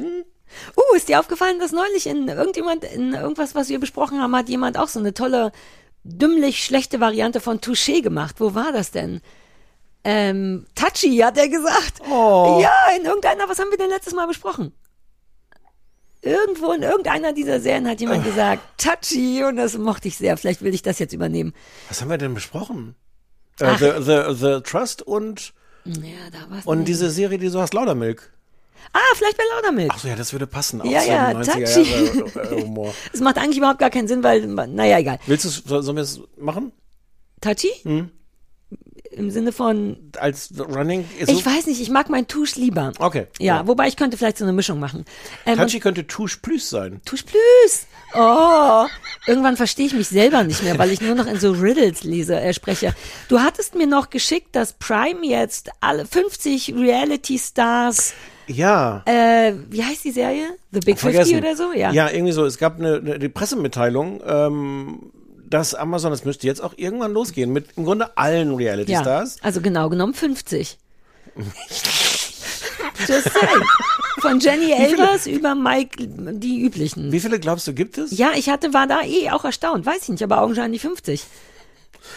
[0.77, 4.49] Uh, ist dir aufgefallen, dass neulich in irgendjemand, in irgendwas, was wir besprochen haben, hat
[4.49, 5.53] jemand auch so eine tolle,
[6.05, 8.37] dümmlich schlechte Variante von Touché gemacht.
[8.39, 9.21] Wo war das denn?
[10.05, 12.03] Ähm, Touchy, hat er gesagt.
[12.11, 12.59] Oh.
[12.63, 14.73] Ja, in irgendeiner, was haben wir denn letztes Mal besprochen?
[16.25, 20.37] irgendwo in irgendeiner dieser Serien hat jemand gesagt, touchy, und das mochte ich sehr.
[20.37, 21.53] Vielleicht will ich das jetzt übernehmen.
[21.89, 22.95] Was haben wir denn besprochen?
[23.61, 25.53] Äh, the, the, the Trust und,
[25.85, 26.89] Ja, da war's und nicht.
[26.89, 28.33] diese Serie, die du hast, Laudermilk.
[28.93, 29.91] Ah, vielleicht bei Laudermilk.
[29.93, 30.81] Ach so, ja, das würde passen.
[30.81, 31.83] Auch Ja, ja, 90er touchy.
[31.83, 32.95] Jahre äh, Humor.
[33.13, 35.19] Es macht eigentlich überhaupt gar keinen Sinn, weil, naja, egal.
[35.27, 35.49] Willst du
[35.83, 36.73] sollen wir es machen?
[37.41, 37.71] Touchy?
[37.83, 38.11] Hm.
[39.17, 41.05] Im Sinne von, Als Running?
[41.19, 42.93] Ist ich so, weiß nicht, ich mag meinen Touche lieber.
[42.99, 43.27] Okay.
[43.39, 45.05] Ja, wobei ich könnte vielleicht so eine Mischung machen.
[45.47, 47.01] Ähm, Touchy könnte Touche Plus sein.
[47.05, 47.87] Touche Plus.
[48.17, 48.87] Oh,
[49.27, 52.41] irgendwann verstehe ich mich selber nicht mehr, weil ich nur noch in so Riddles lese,
[52.41, 52.95] äh, spreche.
[53.29, 58.15] Du hattest mir noch geschickt, dass Prime jetzt alle 50 Reality Stars,
[58.47, 59.03] Ja.
[59.07, 60.47] äh, wie heißt die Serie?
[60.71, 61.73] The Big 50 oder so?
[61.73, 61.91] Ja.
[61.93, 62.45] Ja, irgendwie so.
[62.45, 65.11] Es gab eine, eine Pressemitteilung, ähm,
[65.55, 69.37] dass Amazon, das müsste jetzt auch irgendwann losgehen, mit im Grunde allen Reality Ja, Stars.
[69.41, 70.77] also genau genommen 50.
[73.07, 73.63] Just saying.
[74.21, 77.13] Von Jenny Elvers über Mike, die üblichen.
[77.13, 78.17] Wie viele glaubst du gibt es?
[78.19, 79.87] Ja, ich hatte, war da eh auch erstaunt.
[79.87, 81.23] Weiß ich nicht, aber augenscheinlich 50.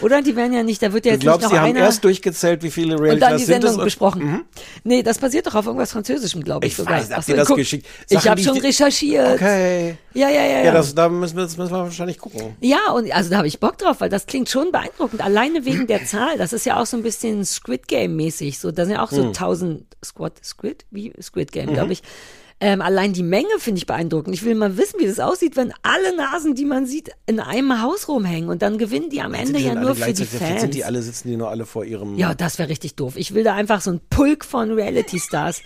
[0.01, 0.21] Oder?
[0.21, 2.03] Die werden ja nicht, da wird ja jetzt glaubst, nicht sie noch haben einer erst
[2.03, 3.43] durchgezählt, wie viele Reality und dann die?
[3.45, 4.45] Sendung besprochen.
[4.83, 6.99] Nee, das basiert doch auf irgendwas Französischem, glaube ich, Ich sogar.
[6.99, 7.87] weiß, habt so, ihr das guck, geschickt?
[8.09, 9.35] Ich Sachen, habe die schon ich- recherchiert.
[9.35, 9.97] Okay.
[10.13, 10.63] Ja, ja, ja, ja.
[10.65, 12.55] Ja, das, da müssen wir, das müssen wir wahrscheinlich gucken.
[12.61, 15.21] Ja, und also da habe ich Bock drauf, weil das klingt schon beeindruckend.
[15.21, 16.37] Alleine wegen der Zahl.
[16.37, 18.59] Das ist ja auch so ein bisschen Squid Game mäßig.
[18.59, 19.27] So, da sind ja auch so Hm.
[19.27, 21.73] 1000 Squad, Squid, wie Squid Game, Mhm.
[21.73, 22.01] glaube ich.
[22.59, 24.33] Ähm, allein die Menge finde ich beeindruckend.
[24.33, 27.83] Ich will mal wissen, wie das aussieht, wenn alle Nasen, die man sieht, in einem
[27.83, 30.61] Haus rumhängen und dann gewinnen die am Ende ja nur für die Fans.
[30.61, 32.17] Sind die alle, sitzen die nur alle vor ihrem...
[32.17, 33.13] Ja, das wäre richtig doof.
[33.15, 35.61] Ich will da einfach so ein Pulk von Reality-Stars.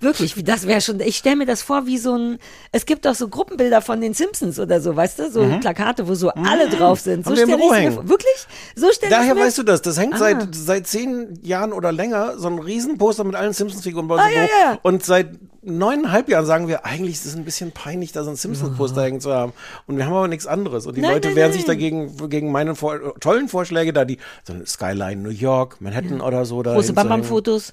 [0.00, 2.38] Wirklich, wie das wäre schon, ich stelle mir das vor wie so ein,
[2.72, 5.60] es gibt doch so Gruppenbilder von den Simpsons oder so, weißt du, so Mhm.
[5.60, 7.26] Plakate, wo so alle drauf sind.
[7.26, 8.08] So stelle ich mir vor.
[8.08, 8.46] Wirklich?
[8.76, 9.82] So stelle ich Daher mir weißt du das.
[9.82, 10.18] Das hängt Ah.
[10.18, 14.28] seit, seit zehn Jahren oder länger, so ein Riesenposter mit allen Simpsons-Figuren bei uns Ah,
[14.28, 14.50] im ja, Büro.
[14.72, 14.78] ja.
[14.82, 15.32] Und seit
[15.62, 19.20] neuneinhalb Jahren sagen wir, eigentlich ist es ein bisschen peinlich, da so ein Simpsons-Poster hängen
[19.20, 19.52] zu haben.
[19.86, 20.86] Und wir haben aber nichts anderes.
[20.86, 21.56] Und die Nein, Leute nein, wehren nein.
[21.58, 26.46] sich dagegen, gegen meine vor, tollen Vorschläge da, die, so Skyline New York, Manhattan oder
[26.46, 26.62] so.
[26.62, 26.94] Da Große.
[26.94, 27.72] Bam-Bam-Fotos.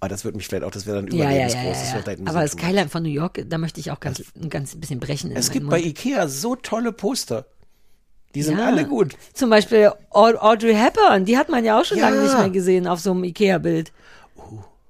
[0.00, 1.64] Ah, das wird mich vielleicht auch, das wäre dann Ja, ja, ja, überlebensgroß.
[1.92, 2.12] ja, Das ja.
[2.12, 2.52] ein Aber das.
[2.52, 5.32] Skyline von New York, da möchte ich auch ganz, ein ganz bisschen brechen.
[5.34, 5.70] Es gibt Mund.
[5.72, 7.46] bei Ikea so tolle Poster.
[8.34, 8.66] Die sind Ja.
[8.66, 9.14] alle gut.
[9.34, 12.10] Zum Beispiel Aud- Audrey Hepburn, die hat man ja auch schon Ja.
[12.10, 13.90] lange nicht mehr gesehen auf so einem Ikea-Bild.
[14.36, 14.42] Oh.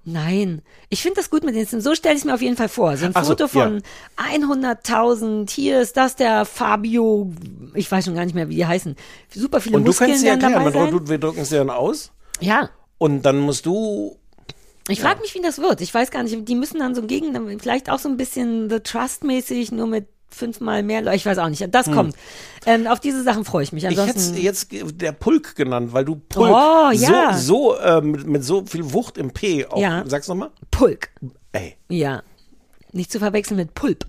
[0.05, 1.85] Nein, ich finde das gut mit den Simpsons.
[1.85, 2.97] So stelle ich es mir auf jeden Fall vor.
[2.97, 3.83] So ein Ach so, Foto von
[4.16, 7.31] 100.000, hier ist das der Fabio,
[7.75, 8.97] ich weiß schon gar nicht mehr, wie die heißen.
[9.35, 10.64] Super viele Und du Muskeln kannst sie erklären.
[10.64, 12.11] Man, du, wir drucken es dir dann aus.
[12.40, 14.16] Ja, Und dann musst du
[14.88, 15.81] ich frage mich, wie das wird.
[15.81, 18.81] Ich weiß gar nicht, die müssen dann so gegen, vielleicht auch so ein bisschen The
[18.81, 21.16] Trust-mäßig, nur mit fünfmal mehr Leute.
[21.16, 21.66] Ich weiß auch nicht.
[21.74, 22.14] Das kommt.
[22.66, 23.85] Ähm, auf diese Sachen freue ich mich.
[23.85, 23.90] Hm.
[23.92, 24.37] Ich hätte Ansonsten.
[24.42, 24.68] jetzt
[25.01, 27.33] der Pulk genannt, weil du Pulk Oh, ja.
[27.35, 30.05] so, so äh, mit, mit so viel Wucht im P auch, Ja.
[30.07, 30.51] sag's nochmal.
[30.70, 31.09] Pulk.
[31.53, 32.22] Ey, Ja.
[32.92, 34.07] Nicht zu verwechseln mit Pulp.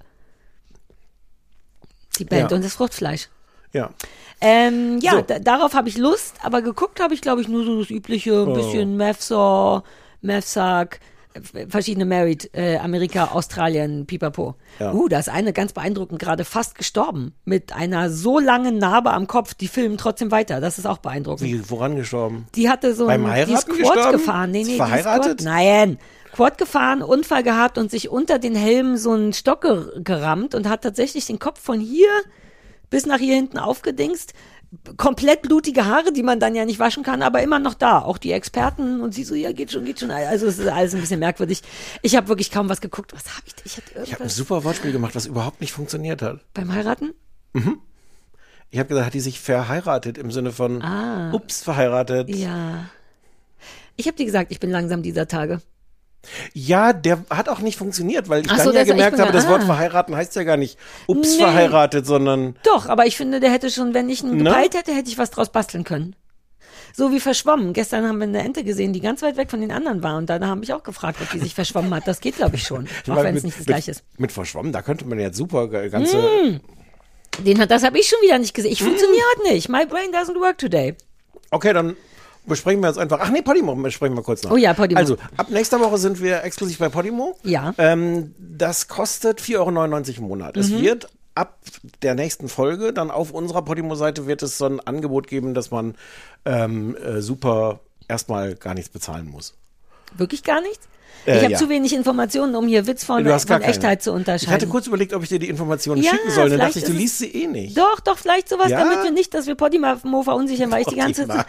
[2.18, 2.58] Die Band Ja.
[2.58, 3.30] und das Fruchtfleisch.
[3.74, 3.90] ja.
[4.42, 5.22] Ähm, ja, So.
[5.22, 8.32] da, darauf habe ich Lust, aber geguckt habe ich, glaube ich, nur so das übliche,
[8.44, 8.54] ein Oh.
[8.54, 9.84] bisschen Mavsaw,
[10.22, 11.00] Mavsack,
[11.34, 14.56] äh, verschiedene Married, äh, Amerika, Australien, Pipapo.
[14.80, 14.94] Ja.
[14.94, 17.34] Uh, da ist eine ganz beeindruckend gerade fast gestorben.
[17.46, 20.60] Mit einer so langen Narbe am Kopf, die filmen trotzdem weiter.
[20.60, 21.48] Das ist auch beeindruckend.
[21.48, 22.48] Wie, woran gestorben?
[22.56, 24.12] Die hatte so Beim ein, die ist Heiraten Quad gestorben?
[24.12, 24.52] gefahren.
[24.52, 25.38] Nee, nee, verheiratet?
[25.40, 26.00] Quad, nein.
[26.32, 30.70] Quad gefahren, Unfall gehabt und sich unter den Helm so einen Stock ge gerammt und
[30.70, 32.10] hat tatsächlich den Kopf von hier
[32.90, 34.34] bis nach hier hinten aufgedingst.
[34.98, 38.00] Komplett blutige Haare, die man dann ja nicht waschen kann, aber immer noch da.
[38.04, 40.12] Auch die Experten und sie so, ja, geht schon, geht schon.
[40.12, 41.64] Also es ist alles ein bisschen merkwürdig.
[42.04, 43.12] Ich habe wirklich kaum was geguckt.
[43.14, 43.54] Was habe ich?
[43.66, 46.42] Ich hatte Ich habe ein super Wortspiel gemacht, was überhaupt nicht funktioniert hat.
[46.54, 47.14] beim Heiraten.
[48.72, 51.32] Ich habe gesagt, hat die sich verheiratet im Sinne von Ah.
[51.34, 52.30] ups, verheiratet.
[52.30, 52.86] Ja.
[53.96, 55.62] Ich habe dir gesagt, ich bin langsam dieser Tage.
[56.54, 59.32] Ja, der hat auch nicht funktioniert, weil ich Ach dann so, ja ich gemerkt habe,
[59.32, 59.66] da- das Wort ah.
[59.66, 60.78] verheiraten heißt ja gar nicht
[61.08, 61.44] ups, Nee.
[61.44, 64.44] verheiratet, sondern Doch, aber ich finde, der hätte schon, wenn ich ihn Ne?
[64.44, 66.16] gepeilt hätte, hätte ich was draus basteln können.
[66.94, 67.74] So wie verschwommen.
[67.74, 70.18] Gestern haben wir eine Ente gesehen, die ganz weit weg von den anderen war.
[70.18, 72.08] Und da habe ich auch gefragt, ob die sich verschwommen hat.
[72.08, 72.88] Das geht, glaube ich, schon.
[73.08, 74.04] Auch Weil wenn es nicht das mit, gleiche ist.
[74.18, 76.22] Mit verschwommen, da könnte man jetzt super ganze.
[76.22, 76.60] Hm.
[77.46, 78.72] Den hat, das habe ich schon wieder nicht gesehen.
[78.72, 79.70] Ich funktioniere heute nicht.
[79.70, 80.96] My brain doesn't work today.
[81.52, 81.96] Okay, dann
[82.46, 83.20] besprechen wir jetzt einfach.
[83.22, 84.52] Ach nee, Podimo besprechen wir kurz noch.
[84.52, 85.00] Oh ja, Podimo.
[85.00, 87.38] Also, ab nächster Woche sind wir exklusiv bei Podimo.
[87.44, 87.74] Ja.
[87.78, 90.56] Ähm, das kostet 4,99 Euro im Monat.
[90.56, 90.62] Mhm.
[90.62, 91.60] Es wird ab
[92.02, 95.96] der nächsten Folge dann auf unserer Podimo-Seite wird es so ein Angebot geben, dass man
[96.46, 99.54] ähm, äh, super erstmal gar nichts bezahlen muss.
[100.18, 100.88] wirklich gar nichts?
[101.26, 101.58] Äh, ich habe ja.
[101.60, 103.62] zu wenig Informationen, um hier Witz von, von.
[103.62, 104.54] Echtheit zu Ich unterscheiden.
[104.54, 106.50] hatte kurz überlegt, ob ich dir die Informationen Ja, schicken soll.
[106.50, 107.78] Dann dachte ich, du liest sie eh nicht.
[107.78, 108.80] Doch, doch, vielleicht sowas, Ja?
[108.84, 111.28] damit wir nicht, dass wir Podimo verunsichern, weil ich die ganze.
[111.28, 111.46] Zeit.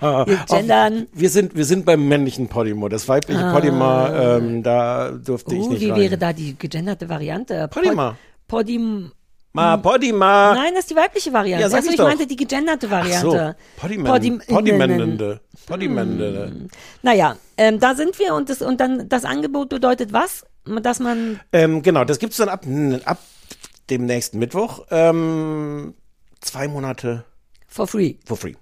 [0.00, 1.06] Ah, Wir gendern.
[1.12, 2.88] Wir sind, wir sind beim männlichen Podimo.
[2.88, 6.00] Das weibliche Podima, ähm, da durfte ich Uh, nicht wie rein.
[6.00, 7.68] wäre da die gegenderte Variante?
[7.68, 8.16] Pod- Podima.
[8.48, 9.12] Podim.
[9.54, 10.54] Ma, Podima.
[10.54, 11.62] Nein, das ist die weibliche Variante.
[11.62, 13.56] Ja, sag Achso, ich ich meinte die gegenderte Ach Variante.
[13.76, 15.40] so, Podimen, Podim- Podimendende.
[15.66, 16.68] Podimendende.
[17.02, 20.44] Naja, ähm, da sind wir und das, und dann das Angebot bedeutet was?
[20.64, 22.64] Dass man, Ähm, genau, das gibt's dann ab,
[23.04, 23.18] ab
[23.90, 24.86] dem nächsten Mittwoch.
[24.90, 25.94] Ähm,
[26.40, 27.24] zwei Monate
[27.68, 28.14] for free.
[28.24, 28.54] for free.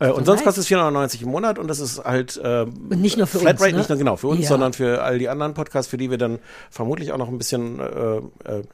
[0.00, 3.16] Äh, und sonst kostet es 490 im Monat und das ist halt ähm, Und nicht
[3.16, 3.78] nur für Flatrate, uns, ne?
[3.78, 4.48] nicht nur genau für uns, Ja.
[4.48, 6.38] sondern für all die anderen Podcasts, für die wir dann
[6.70, 8.22] vermutlich auch noch ein bisschen äh, äh,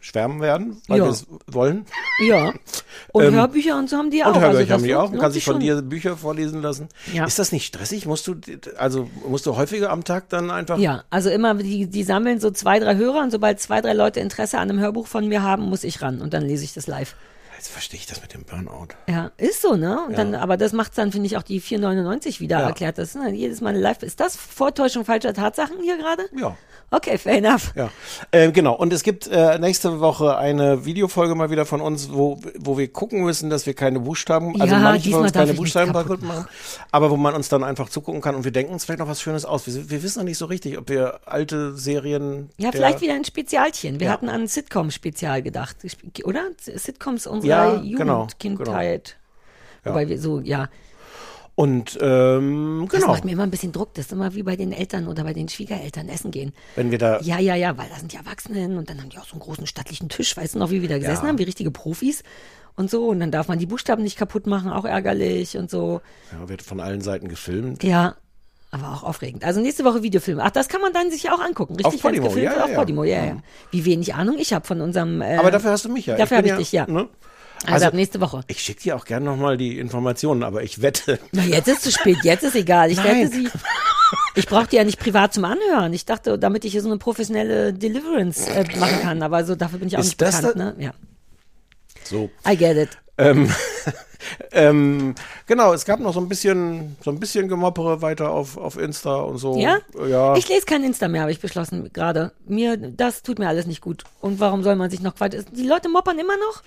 [0.01, 1.05] schwärmen werden, weil Ja.
[1.05, 1.87] wir es wollen.
[2.27, 2.53] Ja.
[3.13, 4.35] Und Ähm, Hörbücher und so haben die auch.
[4.35, 5.11] Und Hörbücher also haben die auch.
[5.11, 5.61] Man kann sich von schon.
[5.61, 6.89] dir Bücher vorlesen lassen.
[7.13, 7.25] Ja.
[7.25, 8.07] Ist das nicht stressig?
[8.07, 8.35] Musst du,
[8.77, 12.51] also musst du häufiger am Tag dann einfach Ja, also immer, die, die sammeln so
[12.51, 15.63] zwei, drei Hörer und sobald zwei, drei Leute Interesse an einem Hörbuch von mir haben,
[15.65, 17.15] muss ich ran und dann lese ich das live.
[17.65, 18.89] Jetzt verstehe ich das mit dem Burnout.
[19.09, 20.05] Ja, ist so, ne?
[20.05, 22.67] Und dann, aber das macht dann, finde ich, auch die 4,99 wieder Ja.
[22.67, 22.99] erklärt.
[22.99, 24.03] Das ist ne, jedes Mal live.
[24.03, 26.25] Ist das Vortäuschung falscher Tatsachen hier gerade?
[26.37, 26.59] Ja.
[26.91, 27.73] Okay, fair enough.
[27.75, 27.91] Ja,
[28.33, 28.75] ähm, genau.
[28.75, 32.89] Und es gibt äh, nächste Woche eine Videofolge mal wieder von uns, wo, wo wir
[32.93, 36.47] gucken müssen, dass wir keine Buchstaben, also Ja, manche von uns keine Buchstaben kaputt machen,
[36.93, 39.21] aber wo man uns dann einfach zugucken kann und wir denken uns vielleicht noch was
[39.21, 39.67] Schönes aus.
[39.67, 42.51] Wir, wir wissen noch nicht so richtig, ob wir alte Serien.
[42.59, 43.99] Ja, vielleicht wieder ein Spezialchen.
[43.99, 44.13] Wir Ja.
[44.13, 45.77] hatten an Sitcom-Spezial gedacht,
[46.25, 46.43] oder?
[46.61, 49.17] Sitcoms unserer Ja, Jugend, genau, Kindheit.
[49.85, 49.91] Ja.
[49.91, 50.69] Wobei wir so, ja.
[51.57, 53.95] Und ähm, Das genau, macht mir immer ein bisschen Druck.
[53.95, 56.53] Das ist immer wie bei den Eltern oder bei den Schwiegereltern essen gehen.
[56.75, 57.21] wenn wir da.
[57.21, 59.41] Ja, ja, ja, weil da sind die Erwachsenen und dann haben die auch so einen
[59.41, 60.37] großen stattlichen Tisch.
[60.37, 61.29] Weißt du noch, wie wir da gesessen Ja.
[61.29, 62.25] haben, wie richtige Profis
[62.75, 63.07] und so.
[63.07, 66.01] Und dann darf man die Buchstaben nicht kaputt machen, auch ärgerlich und so.
[66.33, 67.85] Ja, wird von allen Seiten gefilmt.
[67.85, 68.17] Ja,
[68.73, 69.45] aber auch aufregend.
[69.45, 70.41] Also nächste Woche Videofilm.
[70.41, 71.77] Ach, das kann man dann sich auch angucken.
[71.77, 72.79] Richtig, Podimo, gefilmt ja, wird, ja, auf ja.
[72.81, 73.37] Podimo, ja, ja.
[73.71, 75.23] Wie wenig Ahnung ich habe von unserem.
[75.23, 76.17] Äh, Aber dafür hast du mich ja.
[76.17, 76.85] dafür bin hab ich dich, ja.
[76.89, 77.09] Ne?
[77.73, 78.43] Also, ab nächste Woche.
[78.49, 81.19] Ich schicke dir auch gerne nochmal die Informationen, aber ich wette.
[81.33, 82.91] Na, jetzt ist zu spät, jetzt ist egal.
[82.91, 83.23] Ich Nein.
[83.23, 83.49] wette sie.
[84.37, 85.93] Ich brauche die ja nicht privat zum Anhören.
[85.93, 89.23] Ich dachte, damit ich hier so eine professionelle Deliverance äh, machen kann.
[89.23, 90.75] Aber so dafür bin ich auch Ist nicht bekannt, da- ne?
[90.79, 90.93] Ja.
[92.05, 92.31] So.
[92.49, 92.91] I get it.
[93.17, 93.49] Ähm,
[94.53, 95.15] ähm,
[95.47, 99.17] genau, es gab noch so ein bisschen, so ein bisschen Gemoppere weiter auf, auf Insta
[99.17, 99.57] und so.
[99.59, 99.79] Ja?
[100.09, 100.37] Ja.
[100.37, 102.33] Ich lese kein Insta mehr, habe ich beschlossen gerade.
[102.47, 104.05] Mir, das tut mir alles nicht gut.
[104.21, 105.43] Und warum soll man sich noch weiter.
[105.43, 106.63] Die Leute moppern immer noch?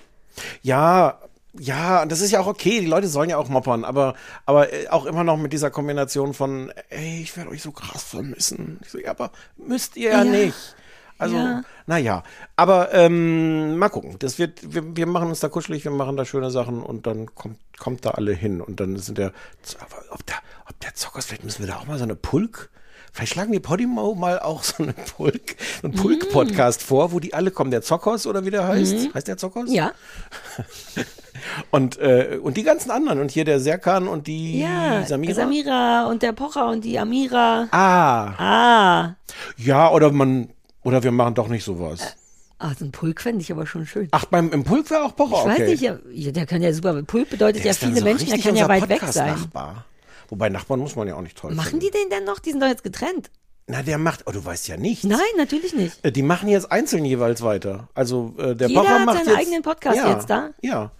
[0.62, 1.18] Ja,
[1.58, 2.80] ja, das ist ja auch okay.
[2.80, 4.14] Die Leute sollen ja auch moppern, aber,
[4.46, 8.02] aber äh, auch immer noch mit dieser Kombination von, ey, ich werde euch so krass
[8.04, 8.78] vermissen.
[8.82, 10.24] Ich so, ja, aber müsst ihr ja, Ja.
[10.24, 10.74] nicht.
[11.20, 11.62] Also, Ja.
[11.86, 12.22] naja.
[12.54, 14.16] Aber ähm, mal gucken.
[14.20, 17.34] Das wird, wir, wir machen uns da kuschelig, wir machen da schöne Sachen und dann
[17.34, 18.60] kommt, kommt da alle hin.
[18.60, 19.32] Und dann sind der,
[19.80, 20.36] aber ob der,
[20.68, 22.70] ob der Zockers, vielleicht müssen wir da auch mal so eine Pulk.
[23.18, 27.50] Vielleicht schlagen die Podimo mal auch so eine Pulk, einen Pulk-Podcast vor, wo die alle
[27.50, 27.72] kommen.
[27.72, 29.12] Der Zockers oder wie der heißt?
[29.12, 29.72] Heißt der Zockers?
[29.72, 29.90] Ja.
[31.72, 33.20] Und, äh, und die ganzen anderen.
[33.20, 35.04] Und hier der Serkan und die Ja.
[35.04, 35.34] Samira.
[35.34, 37.66] Samira und der Pocher und die Amira.
[37.72, 39.14] Ah, Ah.
[39.56, 40.50] ja, oder man,
[40.84, 42.16] oder wir machen doch nicht sowas.
[42.58, 44.08] Ah, so ein Pulk fände ich aber schon schön.
[44.12, 45.62] Ach, beim, im Pulk wäre auch Pocher, ich okay.
[45.62, 47.02] weiß nicht, ja, der kann ja super.
[47.04, 49.34] Pulk bedeutet Der ja viele so Menschen, der kann ja weit weg sein.
[49.34, 49.84] Podcast-Nachbar.
[50.28, 51.86] Wobei Nachbarn muss man ja auch nicht toll Machen finden.
[51.86, 52.38] die den denn noch?
[52.38, 53.30] Die sind doch jetzt getrennt.
[53.66, 55.04] Na, der macht, oh, du weißt ja nichts.
[55.04, 56.02] Nein, natürlich nicht.
[56.02, 57.88] Äh, Die machen jetzt einzeln jeweils weiter.
[57.94, 60.50] Also äh, der Jeder Pocher hat macht seinen jetzt, eigenen Podcast ja, jetzt da?
[60.62, 60.90] Ja.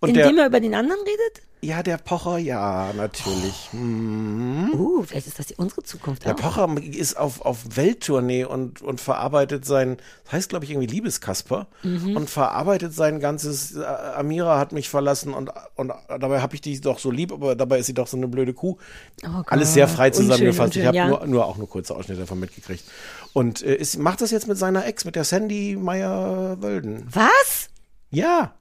[0.00, 1.42] Und Indem der, er über den anderen redet?
[1.64, 3.68] Ja, der Pocher, ja, natürlich.
[3.70, 4.70] Hm.
[4.74, 6.40] Uh, vielleicht ist das die, unsere Zukunft Der auch.
[6.40, 11.66] Pocher ist auf, auf Welttournee und, und verarbeitet sein, das heißt glaube ich irgendwie Liebeskasper
[11.82, 12.16] Mhm.
[12.16, 16.80] und verarbeitet sein ganzes, äh, Amira hat mich verlassen und, und dabei habe ich die
[16.80, 18.76] doch so lieb, aber dabei ist sie doch so eine blöde Kuh.
[19.24, 19.42] Oh.
[19.46, 20.76] Alles sehr frei Unschön, zusammengefasst.
[20.76, 21.08] ich unschön, habe ja.
[21.08, 22.84] nur, nur auch nur kurze Ausschnitte davon mitgekriegt.
[23.32, 27.06] Und äh, ist, macht das jetzt mit seiner Ex, mit der Sandy Meyer-Wölden.
[27.10, 27.68] Was?
[28.10, 28.54] Ja.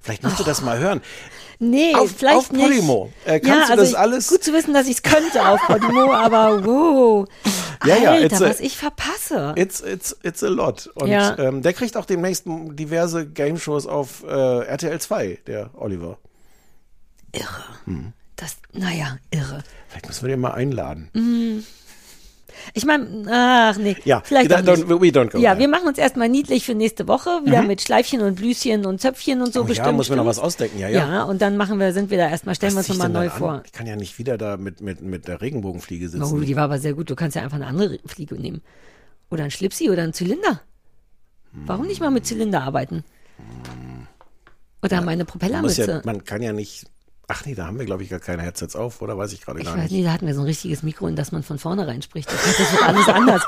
[0.00, 1.00] Vielleicht musst du das mal hören.
[1.58, 2.62] Nee, Auf- vielleicht auf nicht.
[2.64, 3.12] Podimo.
[3.24, 5.46] Äh, kannst ja, du also das ich, alles- Gut zu wissen, dass ich es könnte
[5.46, 7.26] auf Podimo, aber wow.
[7.86, 9.54] Ja, ja, Alter, it's a- was ich verpasse.
[9.56, 10.86] It's, it's, it's a lot.
[10.94, 11.36] Und Ja.
[11.38, 16.18] ähm, der kriegt auch demnächst diverse Game-Shows auf äh, RTL 2, der Oliver.
[17.32, 17.64] irre.
[17.84, 18.12] Hm.
[18.36, 19.62] Das, naja, irre.
[19.88, 21.64] Vielleicht müssen wir den mal einladen.
[22.72, 24.60] Ich meine, ach nee, Ja, vielleicht nicht.
[24.68, 25.60] don't- we don't go Ja, there.
[25.60, 29.40] wir machen uns erstmal niedlich für nächste Woche, wieder mit Schleifchen und Blüschen und Zöpfchen
[29.42, 29.86] und so Oh bestimmt.
[29.86, 30.78] ja, muss man noch was ausdenken.
[30.78, 31.06] Ja, ja.
[31.08, 33.50] Ja, und dann machen wir, sind wir da erstmal, stellen wir uns nochmal neu vor.
[33.52, 33.62] an?
[33.64, 36.22] Ich kann ja nicht wieder da mit, mit, mit der Regenbogenfliege sitzen.
[36.24, 37.10] Oh, die war aber sehr gut.
[37.10, 38.62] Du kannst ja einfach eine andere Fliege nehmen.
[39.30, 40.60] Oder ein Schlipsi oder ein Zylinder.
[41.52, 43.04] Warum nicht mal mit Zylinder arbeiten?
[44.82, 45.86] Oder meine Propellermütze.
[45.90, 46.86] ja, man kann ja nicht
[47.26, 49.58] Ach nee, da haben wir, glaube ich, gar keine Headsets auf, oder weiß ich gerade
[49.58, 49.92] Ich gar weiß nicht.
[49.92, 52.30] nicht, da hatten wir so ein richtiges Mikro, in das man von vorne reinspricht.
[52.30, 53.42] Das ist alles anders.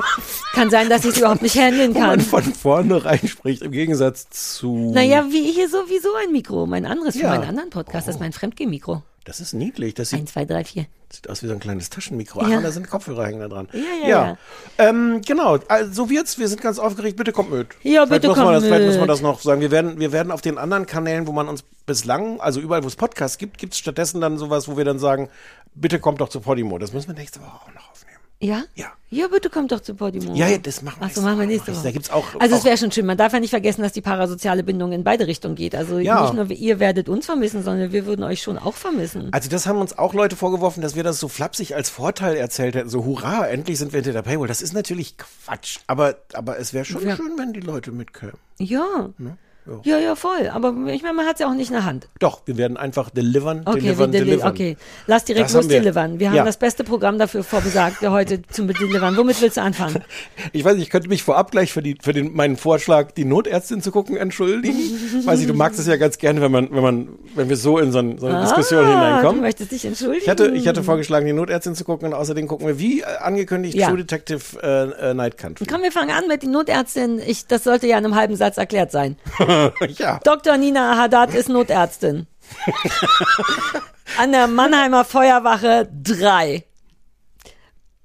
[0.54, 2.20] Kann sein, dass ich es überhaupt nicht handeln Wo man kann.
[2.20, 4.92] von vorne reinspricht, im Gegensatz zu.
[4.94, 6.66] Naja, wie hier sowieso ein Mikro.
[6.66, 7.30] Mein anderes für Ja.
[7.30, 9.02] meinen anderen Podcast, das ist mein Fremdgeh-Mikro.
[9.26, 9.92] Das ist niedlich.
[9.94, 10.86] Das sieht, Eins, zwei, drei, vier.
[11.10, 12.46] sieht aus wie so ein kleines Taschenmikro.
[12.46, 12.58] Ja.
[12.58, 13.68] und da sind Kopfhörer hängen da dran.
[13.72, 14.38] Ja, ja, ja.
[14.78, 15.58] Ähm, genau.
[15.68, 16.38] Also, so wird's.
[16.38, 17.16] Wir sind ganz aufgeregt.
[17.16, 17.68] Bitte kommt mit.
[17.82, 19.10] Ja, Vielleicht bitte kommt das, Vielleicht muss man mit.
[19.10, 19.60] das noch sagen.
[19.60, 22.86] Wir werden, wir werden auf den anderen Kanälen, wo man uns bislang, also überall, wo
[22.88, 25.28] es Podcasts gibt, gibt's stattdessen dann sowas, wo wir dann sagen,
[25.74, 26.78] bitte kommt doch zu Podimo.
[26.78, 28.05] Das müssen wir nächste Woche auch noch aufnehmen.
[28.40, 28.64] Ja?
[28.74, 28.86] Ja.
[29.08, 30.34] Ja, bitte kommt doch zu Podimo.
[30.34, 31.82] Ja, ja, das machen wir Ach so, nächste machen wir nächste Woche.
[31.84, 33.06] Da gibt's auch- Also es wäre schon schön.
[33.06, 35.74] Man darf ja nicht vergessen, dass die parasoziale Bindung in beide Richtungen geht.
[35.74, 36.22] Also Ja.
[36.22, 39.28] nicht nur ihr werdet uns vermissen, sondern wir würden euch schon auch vermissen.
[39.32, 42.74] Also das haben uns auch Leute vorgeworfen, dass wir das so flapsig als Vorteil erzählt
[42.74, 42.90] hätten.
[42.90, 44.48] So, hurra, endlich sind wir hinter der Paywall.
[44.48, 45.78] Das ist natürlich Quatsch.
[45.86, 47.16] Aber, aber es wäre schon Ja.
[47.16, 48.34] schön, wenn die Leute mitkämen.
[48.58, 49.10] Ja.
[49.18, 49.38] Ne?
[49.82, 49.98] Ja.
[49.98, 50.48] Ja, voll.
[50.52, 52.08] Aber ich meine, man hat es ja auch nicht in der Hand.
[52.20, 54.50] Doch, wir werden einfach delivern, Okay, delivern, wir deli delivern.
[54.50, 54.76] okay.
[55.06, 55.80] Lass direkt Das los wir.
[55.80, 56.18] delivern.
[56.20, 56.44] Wir haben Ja.
[56.44, 59.16] das beste Programm dafür vorbesagt, heute zum Delivern.
[59.16, 60.02] Womit willst du anfangen?
[60.52, 63.24] Ich weiß nicht, ich könnte mich vorab gleich für, die, für den, meinen Vorschlag, die
[63.24, 64.76] Notärztin zu gucken, entschuldigen.
[65.24, 67.78] weiß ich, du magst es ja ganz gerne, wenn man, wenn man, wenn wir so
[67.78, 69.40] in so, ein, so eine Diskussion ah, Du hineinkommen.
[69.42, 70.22] möchtest dich entschuldigen.
[70.22, 73.04] Ich hatte, ich hatte vorgeschlagen, die Notärztin zu gucken und außerdem gucken wir, wie äh,
[73.20, 73.88] angekündigt, Ja.
[73.88, 75.66] True Detective äh, äh, Night Country.
[75.66, 77.20] Komm, wir fangen an mit den Notärztin.
[77.24, 79.16] Ich, das sollte ja in einem halben Satz erklärt sein.
[79.98, 80.20] ja.
[80.24, 80.56] Dr.
[80.56, 82.26] Nina Haddad ist Notärztin.
[84.18, 86.64] An der Mannheimer Feuerwache 3.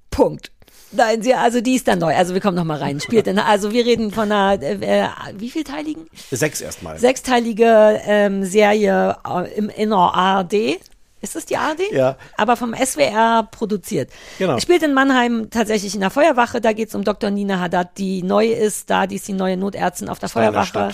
[0.10, 0.52] Punkt.
[0.91, 2.15] Nein, sie, also die ist dann neu.
[2.15, 2.99] Also wir kommen noch mal rein.
[2.99, 6.08] Spielt in, also wir reden von einer, äh, äh, wie vielteiligen?
[6.32, 6.97] Sechs erstmal.
[6.99, 10.80] Sechsteilige ähm, Serie äh, im, in der ARD.
[11.21, 11.91] Ist das die ARD?
[11.91, 12.17] Ja.
[12.36, 14.10] Aber vom SWR produziert.
[14.39, 14.60] Genau.
[14.60, 16.62] Spielt in Mannheim tatsächlich in der Feuerwache.
[16.62, 17.30] Da geht's um Dr.
[17.30, 18.89] Nina Haddad, die neu ist.
[18.89, 20.89] Da, die ist die neue Notärztin auf der Feuerwache.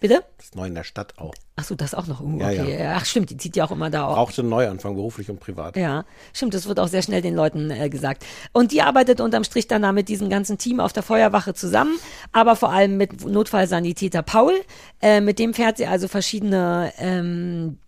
[0.00, 0.24] Bitte?
[0.38, 1.34] Das ist neu in der Stadt auch.
[1.56, 2.20] Ach so, das auch noch.
[2.22, 2.82] Uh, Ja, okay.
[2.82, 2.94] ja.
[2.96, 4.14] Ach stimmt, die zieht ja auch immer da auf.
[4.14, 5.76] Brauchte einen Neuanfang, beruflich und privat.
[5.76, 8.24] Ja, stimmt, das wird auch sehr schnell den Leuten äh, gesagt.
[8.52, 11.98] Und die arbeitet unterm Strich dann da mit diesem ganzen Team auf der Feuerwache zusammen,
[12.32, 14.54] aber vor allem mit Notfallsanitäter Paul.
[15.02, 17.78] Äh, mit dem fährt sie also verschiedene ähm,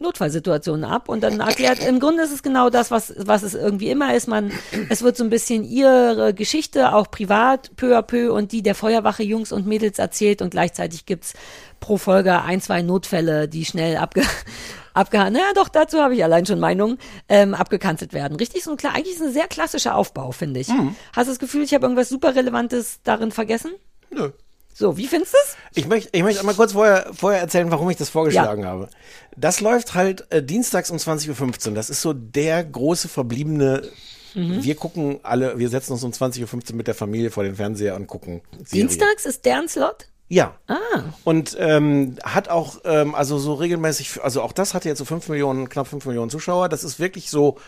[0.00, 3.90] Notfallsituationen ab und dann erklärt, im Grunde ist es genau das, was, was es irgendwie
[3.90, 4.28] immer ist.
[4.28, 4.52] Man,
[4.88, 8.74] es wird so ein bisschen ihre Geschichte, auch privat, peu à peu und die der
[8.74, 11.34] Feuerwache Jungs und Mädels erzählt und gleichzeitig gibt's
[11.80, 14.22] pro Folge ein, zwei Notfälle, die schnell abge,
[14.94, 18.36] abgehandelt, naja doch, dazu habe ich allein schon Meinung, ähm, abgekanzelt werden.
[18.36, 20.68] Richtig so ein klar, eigentlich ist ein sehr klassischer Aufbau, finde ich.
[20.68, 23.72] Hast du das Gefühl, ich habe irgendwas super Relevantes darin vergessen?
[24.10, 24.30] Nö.
[24.78, 25.56] So, wie findest du es?
[25.74, 28.88] Ich möchte, ich möchte einmal kurz vorher, vorher erzählen, warum ich das vorgeschlagen habe.
[29.36, 31.74] Das läuft halt äh, dienstags um 20.15 Uhr.
[31.74, 33.82] Das ist so der große verbliebene.
[34.34, 34.62] Mhm.
[34.62, 37.96] Wir gucken alle, wir setzen uns um 20.15 Uhr mit der Familie vor den Fernseher
[37.96, 38.40] und gucken.
[38.52, 38.86] Serie.
[38.86, 40.06] Dienstags ist deren Slot?
[40.28, 40.54] Ja.
[40.68, 40.76] Ah.
[41.24, 45.28] Und ähm, hat auch, ähm, also so regelmäßig, also auch das hatte jetzt so 5
[45.28, 46.68] Millionen, knapp 5 Millionen Zuschauer.
[46.68, 47.58] Das ist wirklich so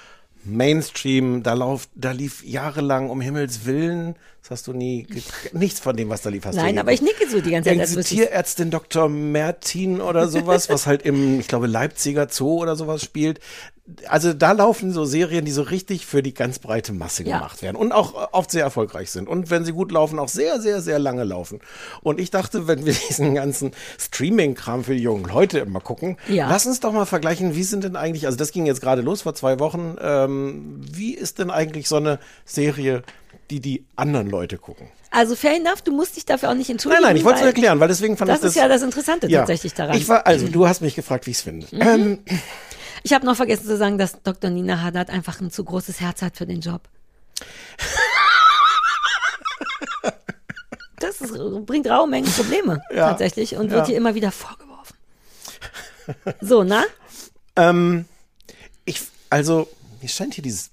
[0.45, 5.07] Mainstream, da lauf, da lief jahrelang um Himmels Willen, das hast du nie,
[5.53, 7.71] nichts von dem, was da lief, hast du Nein, aber ich nicke so die ganze
[7.71, 7.97] Zeit.
[7.97, 8.07] als.
[8.09, 9.09] Tierärztin Dr.
[9.09, 13.41] Mertin oder sowas, was halt im, ich glaube, Leipziger Zoo oder sowas spielt.
[14.07, 17.39] Also da laufen so Serien, die so richtig für die ganz breite Masse Ja.
[17.39, 19.29] gemacht werden und auch oft sehr erfolgreich sind.
[19.29, 21.59] Und wenn sie gut laufen, auch sehr, sehr, sehr lange laufen.
[22.01, 26.49] Und ich dachte, wenn wir diesen ganzen Streaming-Kram für die jungen Leute immer gucken, Ja.
[26.49, 29.23] lass uns doch mal vergleichen, wie sind denn eigentlich, also das ging jetzt gerade los
[29.23, 33.03] vor zwei Wochen, ähm, wie ist denn eigentlich so eine Serie,
[33.51, 34.89] die die anderen Leute gucken?
[35.13, 37.03] Also fair enough, du musst dich dafür auch nicht Nein, entschuldigen.
[37.03, 38.51] nein, ich wollte es nur erklären, weil deswegen fand Das ich das.
[38.53, 39.41] ist ja das Interessante Ja.
[39.41, 39.97] tatsächlich daran.
[39.97, 40.01] Mhm.
[40.03, 41.67] Ich war, also du hast mich gefragt, wie ich es finde.
[41.73, 42.19] Ähm,
[43.03, 44.51] Ich habe noch vergessen zu sagen, dass Dr.
[44.51, 46.83] Nina Haddad einfach ein zu großes Herz hat für den Job.
[50.99, 51.33] Das ist,
[51.65, 53.09] bringt raue Mengen Probleme Ja.
[53.09, 53.79] tatsächlich und Ja.
[53.79, 54.95] wird ihr immer wieder vorgeworfen.
[56.41, 56.85] So, na?
[57.57, 58.05] ähm,
[58.85, 59.67] ich, also,
[60.03, 60.71] mir scheint hier dieses,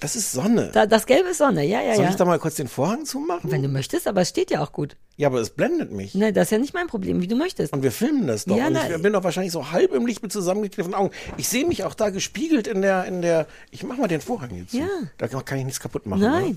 [0.00, 0.70] das ist Sonne.
[0.72, 2.10] Da, das Gelbe ist Sonne, ja, ja, Soll ja.
[2.10, 3.50] ich da mal kurz den Vorhang zumachen?
[3.50, 4.96] Wenn du möchtest, aber es steht ja auch gut.
[5.16, 6.14] ja, aber es blendet mich.
[6.14, 7.72] Ne, das ist ja nicht mein Problem, wie du möchtest.
[7.72, 8.56] Und wir filmen das doch.
[8.56, 11.10] Ja, und na- ich bin doch wahrscheinlich so halb im Licht mit zusammengekniffenen Augen.
[11.36, 14.54] Ich sehe mich auch da gespiegelt in der, in der, ich mach mal den Vorhang
[14.56, 14.72] jetzt.
[14.74, 14.86] Ja.
[15.18, 16.20] Da kann ich nichts kaputt machen.
[16.22, 16.44] Nein.
[16.44, 16.54] Oder?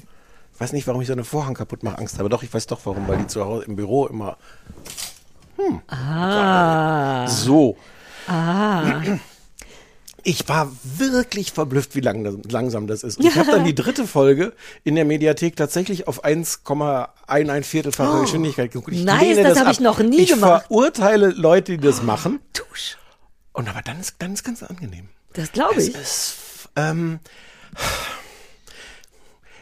[0.54, 2.30] Ich weiß nicht, warum ich so einen Vorhang kaputt mache, Angst habe.
[2.30, 4.38] Doch, ich weiß doch warum, weil die zu Hause im Büro immer
[5.88, 7.28] Ah.
[7.28, 7.78] so.
[8.28, 9.02] Ah.
[10.30, 13.18] Ich war wirklich verblüfft, wie lang das, langsam das ist.
[13.18, 14.52] Und ich habe dann die dritte Folge
[14.84, 18.92] in der Mediathek tatsächlich auf 1,1 Viertelfache Geschwindigkeit geguckt.
[18.94, 19.06] Ich Oh.
[19.06, 19.72] Nice, das hab ab.
[19.72, 20.66] ich noch nie ich gemacht.
[20.68, 22.42] verurteile Leute, die das machen.
[22.54, 22.98] Tusch.
[23.54, 25.08] Und aber dann ist, dann ist ganz angenehm.
[25.32, 25.96] Das glaube ich.
[25.96, 26.36] ist,
[26.76, 27.20] ähm,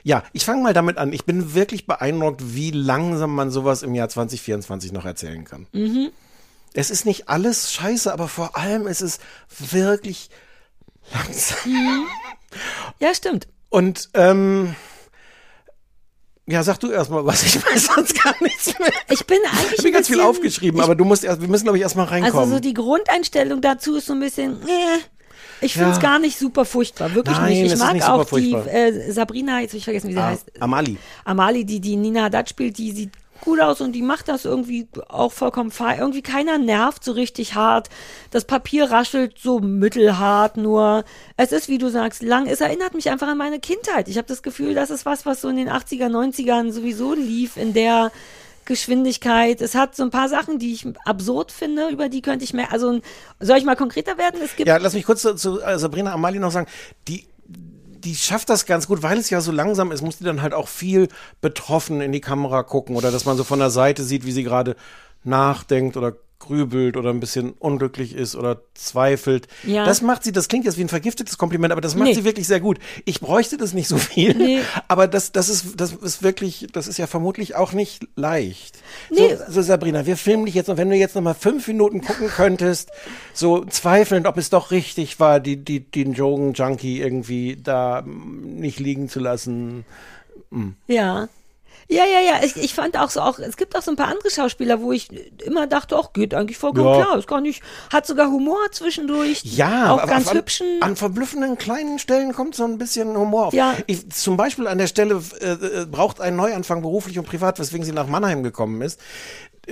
[0.01, 1.13] ja, ich fange mal damit an.
[1.13, 5.67] Ich bin wirklich beeindruckt, wie langsam man sowas im Jahr 2024 noch erzählen kann.
[5.73, 6.09] Mhm.
[6.73, 9.19] Es ist nicht alles scheiße, aber vor allem ist es
[9.69, 10.31] wirklich
[11.65, 12.05] Mhm.
[12.99, 13.47] Ja, stimmt.
[13.69, 14.75] Und ähm,
[16.47, 18.89] ja, sag du erstmal was, ich weiß sonst gar nichts mehr.
[19.09, 21.77] Ich bin eigentlich Ich habe ganz viel aufgeschrieben, aber du musst erst, wir müssen glaube
[21.77, 22.37] ich erstmal reinkommen.
[22.37, 24.99] Also so die Grundeinstellung dazu ist so ein bisschen, äh,
[25.61, 26.01] ich finde es Ja.
[26.03, 27.73] gar nicht super furchtbar, wirklich Nein, nicht.
[27.73, 30.51] Ich mag nicht auch die äh, Sabrina, jetzt habe ich vergessen, wie sie Ah, heißt.
[30.61, 30.97] Amali.
[31.23, 33.11] Amali, die die Nina Haddad spielt, die sieht
[33.41, 35.99] gut aus und die macht das irgendwie auch vollkommen fein.
[35.99, 37.89] Irgendwie keiner nervt so richtig hart.
[38.31, 41.03] Das Papier raschelt so mittelhart nur.
[41.37, 42.47] Es ist, wie du sagst, lang.
[42.47, 44.07] Es erinnert mich einfach an meine Kindheit.
[44.07, 47.57] Ich habe das Gefühl, das ist was, was so in den 80er, 90ern sowieso lief
[47.57, 48.11] in der
[48.65, 49.61] Geschwindigkeit.
[49.61, 52.71] Es hat so ein paar Sachen, die ich absurd finde, über die könnte ich mehr,
[52.71, 52.99] also
[53.39, 54.41] soll ich mal konkreter werden?
[54.43, 56.67] Es gibt Ja, lass mich kurz zu, zu äh, Sabrina Amali noch sagen,
[57.07, 57.27] die
[58.05, 60.53] die schafft das ganz gut, weil es ja so langsam ist, muss die dann halt
[60.53, 61.09] auch viel
[61.41, 64.43] betroffen in die Kamera gucken oder dass man so von der Seite sieht, wie sie
[64.43, 64.75] gerade
[65.25, 69.47] nachdenkt oder grübelt oder ein bisschen unglücklich ist oder zweifelt.
[69.63, 69.85] Ja.
[69.85, 72.13] Das macht sie, das klingt jetzt wie ein vergiftetes Kompliment, aber das macht Nee.
[72.13, 72.77] sie wirklich sehr gut.
[73.05, 74.59] Ich bräuchte das nicht so viel, Nee.
[74.87, 78.77] aber das, das ist, das ist wirklich, das ist ja vermutlich auch nicht leicht.
[79.09, 79.35] Nee.
[79.47, 82.01] So, so Sabrina, wir filmen dich jetzt und wenn du jetzt noch mal fünf Minuten
[82.01, 82.91] gucken könntest,
[83.33, 88.59] so zweifelnd, ob es doch richtig war, die, die, den Jogen Junkie irgendwie da mm,
[88.59, 89.85] nicht liegen zu lassen.
[90.87, 91.27] Ja.
[91.87, 92.43] Ja, ja, ja.
[92.43, 94.91] Ich, ich fand auch so auch, es gibt auch so ein paar andere Schauspieler, wo
[94.91, 95.09] ich
[95.43, 97.03] immer dachte, ach, geht eigentlich vollkommen Ja.
[97.05, 97.17] klar.
[97.19, 97.61] Ist gar nicht,
[97.93, 99.41] hat sogar Humor zwischendurch.
[99.43, 100.81] Ja, auch ganz an, hübschen.
[100.81, 103.53] An verblüffenden kleinen Stellen kommt so ein bisschen Humor auf.
[103.53, 103.75] Ja.
[103.85, 107.85] Ich, zum Beispiel an der Stelle äh, äh, braucht ein Neuanfang beruflich und privat, weswegen
[107.85, 108.99] sie nach Mannheim gekommen ist.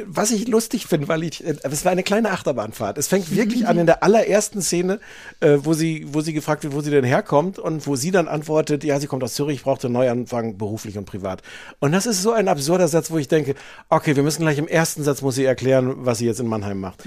[0.05, 2.97] Was ich lustig finde, weil ich, äh, es war eine kleine Achterbahnfahrt.
[2.97, 4.99] Es fängt wirklich an in der allerersten Szene,
[5.39, 8.27] äh, wo sie, wo sie gefragt wird, wo sie denn herkommt und wo sie dann
[8.27, 11.41] antwortet, ja, sie kommt aus Zürich, braucht einen Neuanfang beruflich und privat.
[11.79, 13.55] Und das ist so ein absurder Satz, wo ich denke,
[13.89, 16.79] okay, wir müssen gleich im ersten Satz muss sie erklären, was sie jetzt in Mannheim
[16.79, 17.03] macht.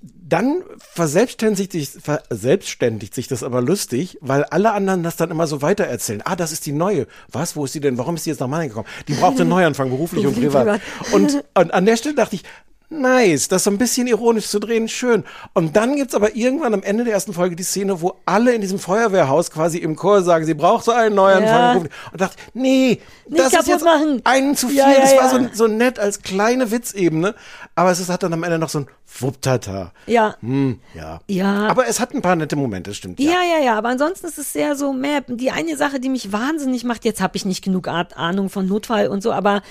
[0.00, 5.62] Dann verselbstständigt sich, verselbstständigt sich das aber lustig, weil alle anderen das dann immer so
[5.62, 6.20] weitererzählen.
[6.24, 7.06] Ah, das ist die neue.
[7.32, 7.56] Was?
[7.56, 7.96] Wo ist die denn?
[7.96, 8.88] Warum ist die jetzt nach Mannheim gekommen?
[9.08, 10.80] Die braucht einen Neuanfang, beruflich und privat.
[11.12, 12.42] Und, und an der Stelle dachte ich,
[12.90, 15.24] nice, das so ein bisschen ironisch zu drehen, schön.
[15.52, 18.60] Und dann gibt's aber irgendwann am Ende der ersten Folge die Szene, wo alle in
[18.60, 21.84] diesem Feuerwehrhaus quasi im Chor sagen, sie braucht so einen Neuanfang.
[21.84, 21.90] Ja.
[22.12, 24.22] Und dachte, nee, Nicht das ist jetzt machen.
[24.24, 24.78] einen zu viel.
[24.78, 25.48] Ja, ja, das war ja.
[25.52, 27.34] so, so nett als kleine Witzebene.
[27.74, 28.86] Aber es ist, hat dann am Ende noch so ein
[29.20, 29.92] Wupptata.
[30.06, 30.36] ja.
[30.40, 31.20] Hm, ja.
[31.28, 31.68] Ja.
[31.68, 33.20] Aber es hat ein paar nette Momente, stimmt.
[33.20, 36.32] Ja, ja, ja, aber ansonsten ist es sehr so mehr die eine Sache, die mich
[36.32, 37.04] wahnsinnig macht.
[37.04, 39.62] Jetzt habe ich nicht genug Ahnung von Notfall und so, aber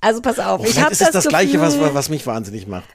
[0.00, 2.26] also pass auf, Oh, ich habe ist es das, das, Gleiche, was, Gefühl, was mich
[2.26, 2.88] wahnsinnig macht.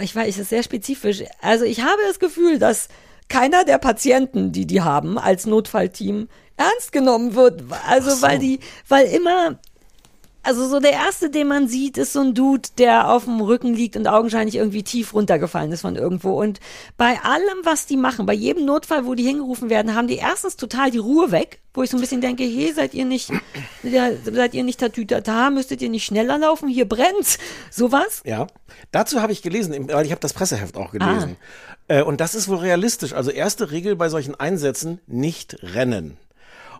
[0.00, 1.22] ich weiß, es ist sehr spezifisch.
[1.40, 2.88] Also ich habe das Gefühl, dass
[3.28, 7.64] keiner der Patienten, die die haben als Notfallteam, ernst genommen wird.
[7.88, 8.22] Also so.
[8.22, 9.58] weil die, weil immer,
[10.46, 13.74] also so der erste, den man sieht, ist so ein Dude, der auf dem Rücken
[13.74, 16.40] liegt und augenscheinlich irgendwie tief runtergefallen ist von irgendwo.
[16.40, 16.60] Und
[16.96, 20.56] bei allem, was die machen, bei jedem Notfall, wo die hingerufen werden, haben die erstens
[20.56, 23.30] total die Ruhe weg, wo ich so ein bisschen denke, hey, seid ihr nicht,
[23.82, 27.38] ja, seid ihr nicht tatütata, müsstet ihr nicht schneller laufen, hier brennt's,
[27.70, 28.22] sowas.
[28.24, 28.46] Ja,
[28.92, 31.36] dazu habe ich gelesen, weil ich habe das Presseheft auch gelesen.
[31.88, 31.98] Ah.
[31.98, 33.12] Äh, und das ist wohl realistisch.
[33.12, 36.16] Also erste Regel bei solchen Einsätzen, nicht rennen.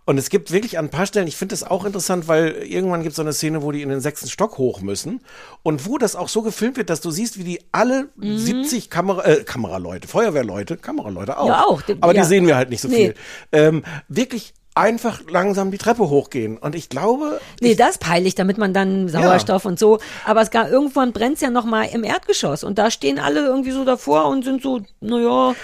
[0.09, 3.03] Und es gibt wirklich an ein paar Stellen, ich finde das auch interessant, weil irgendwann
[3.03, 5.21] gibt es so eine Szene, wo die in den sechsten Stock hoch müssen
[5.65, 8.39] und wo das auch so gefilmt wird, dass du siehst, wie die alle Mhm.
[8.39, 11.49] 70 Kamera, äh, Kameraleute, Feuerwehrleute, Kameraleute auch.
[11.49, 11.83] Ja, auch.
[12.01, 12.23] Aber Ja.
[12.23, 12.95] die sehen wir halt nicht so Nee.
[12.97, 13.15] viel.
[13.51, 16.59] Ähm, wirklich einfach langsam die Treppe hochgehen.
[16.59, 19.99] Und ich glaube, Nee, das peile ich, damit man dann Sauerstoff und so.
[20.25, 23.71] Aber es gar, irgendwann brennt's ja noch mal im Erdgeschoss und da stehen alle irgendwie
[23.71, 25.55] so davor und sind so, naja,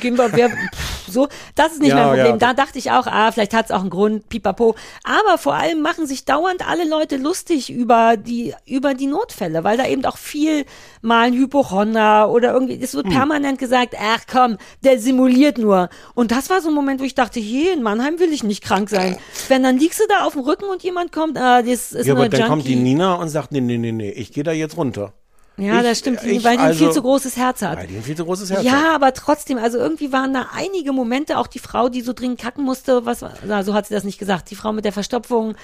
[0.00, 1.28] gehen wir, wer, pff, so.
[1.54, 2.26] Das ist nicht Ja, mein Problem.
[2.26, 2.36] ja.
[2.36, 4.74] Da dachte ich auch, ah, vielleicht hat's auch einen Grund, pipapo.
[5.04, 9.76] Aber vor allem machen sich dauernd alle Leute lustig über die, über die Notfälle, weil
[9.76, 10.64] da eben auch viel
[11.02, 13.12] mal ein Hypochonder oder irgendwie, es wird Hm.
[13.12, 15.88] permanent gesagt, ach komm, der simuliert nur.
[16.14, 18.62] Und das war so ein Moment, wo ich dachte, hier in Mannheim will ich nicht
[18.62, 19.16] krank sein.
[19.48, 22.14] Wenn dann liegst du da auf dem Rücken und jemand kommt, ah, das ist ja,
[22.14, 22.50] nur aber dann Junkie.
[22.50, 25.12] kommt die Nina und sagt, nee, nee, nee, nee, ich gehe da jetzt runter.
[25.56, 27.76] Ja, Ich- das stimmt, ich weil die ein viel also- zu großes Herz hat.
[27.78, 28.64] Weil die ein viel zu großes Herz hat.
[28.66, 32.40] Ja, aber trotzdem, also irgendwie waren da einige Momente, auch die Frau, die so dringend
[32.40, 35.54] kacken musste, was, na, so hat sie das nicht gesagt, die Frau mit der Verstopfung.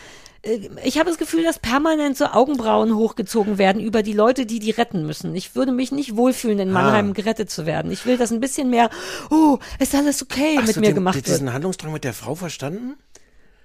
[0.43, 4.59] Äh, Ich habe das Gefühl, dass permanent so Augenbrauen hochgezogen werden über die Leute, die
[4.59, 5.35] die retten müssen.
[5.35, 7.91] Ich würde mich nicht wohlfühlen, in Mannheim gerettet zu werden.
[7.91, 8.91] Ich will, dass ein bisschen mehr,
[9.31, 11.27] oh, ist alles okay Hast mit du mir den, gemacht wird.
[11.27, 12.95] diesen Handlungsdrang mit der Frau verstanden?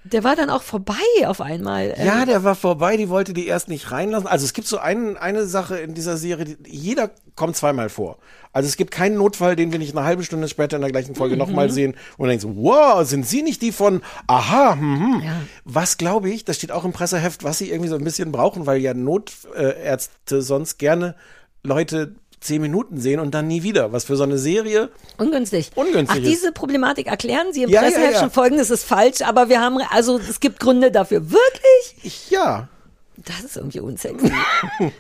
[0.04, 0.96] Der war dann auch vorbei
[1.26, 1.94] auf einmal.
[1.96, 4.28] Ähm, Ja, der war vorbei, die wollte die erst nicht reinlassen.
[4.28, 8.18] Also es gibt so ein, eine Sache in dieser Serie, die, jeder kommt zweimal vor.
[8.52, 11.16] Also es gibt keinen Notfall, den wir nicht eine halbe Stunde später in der gleichen
[11.16, 11.40] Folge Mhm.
[11.40, 15.22] nochmal sehen und dann denkst wow, sind Sie nicht die von, aha, hm, hm.
[15.24, 15.42] Ja.
[15.66, 18.66] Was glaube ich, das steht auch im Presseheft, was sie irgendwie so ein bisschen brauchen,
[18.66, 21.16] weil ja Notärzte sonst gerne
[21.64, 23.94] Leute zehn Minuten sehen und dann nie wieder.
[23.94, 25.72] Was für so eine Serie Ungünstig.
[25.76, 26.30] Ungünstig Ach, ist.
[26.30, 28.20] diese Problematik erklären Sie im Ja, ja, Presseheft ja.
[28.20, 31.32] schon folgendes ist falsch, aber wir haben, also es gibt Gründe dafür.
[31.32, 31.96] Wirklich?
[32.04, 32.68] Ich, ja.
[33.18, 34.32] Das ist irgendwie unsexy.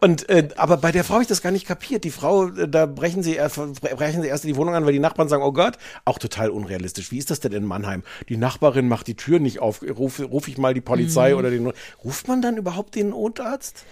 [0.00, 2.04] Und äh, aber bei der Frau habe ich das gar nicht kapiert.
[2.04, 4.98] Die Frau, äh, da brechen sie, erst- brechen sie erst die Wohnung an, weil die
[5.00, 7.10] Nachbarn sagen, oh Gott, auch total unrealistisch.
[7.10, 8.02] Wie ist das denn in Mannheim?
[8.28, 9.82] Die Nachbarin macht die Tür nicht auf.
[9.82, 11.38] Rufe ruf ich mal die Polizei Mhm.
[11.38, 11.72] oder den.
[12.04, 13.84] Ruft man dann überhaupt den Notarzt?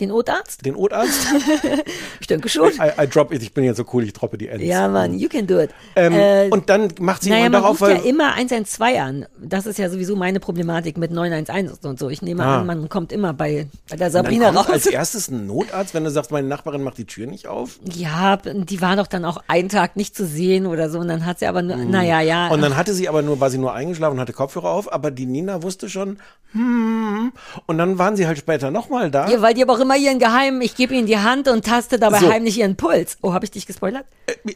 [0.00, 0.64] Den Notarzt?
[0.66, 1.26] Den Notarzt?
[2.20, 2.70] Ich denke schon.
[2.72, 3.42] I, I drop it.
[3.42, 4.64] Ich bin jetzt so cool, ich droppe die Ends.
[4.64, 5.70] Ja, Mann, you can do it.
[5.94, 9.26] Ähm, Äh, und dann macht sie naja, immer man darauf, ruft ja immer 112 an.
[9.38, 12.08] Das ist ja sowieso meine Problematik mit 911 und so.
[12.08, 12.60] Ich nehme Ah.
[12.60, 14.92] an, man kommt immer bei, bei der Und dann Sabrina kommt als raus.
[14.92, 17.78] erstes ein Notarzt, wenn du sagst, meine Nachbarin macht die Tür nicht auf.
[17.84, 20.98] Ja, die war doch dann auch einen Tag nicht zu sehen oder so.
[21.00, 22.46] Und dann hat sie aber nur, naja, ja.
[22.46, 22.52] Mhm.
[22.52, 25.10] Und dann hatte sie aber nur, war sie nur eingeschlafen und hatte Kopfhörer auf, aber
[25.10, 26.18] die Nina wusste schon,
[26.52, 27.32] hm.
[27.66, 29.28] Und dann waren sie halt später nochmal da.
[29.28, 31.98] ja, weil die aber auch immer ihren Geheimen, ich gebe ihnen die Hand und taste
[31.98, 32.28] dabei So.
[32.30, 33.16] heimlich ihren Puls.
[33.22, 34.04] Oh, habe ich dich gespoilert?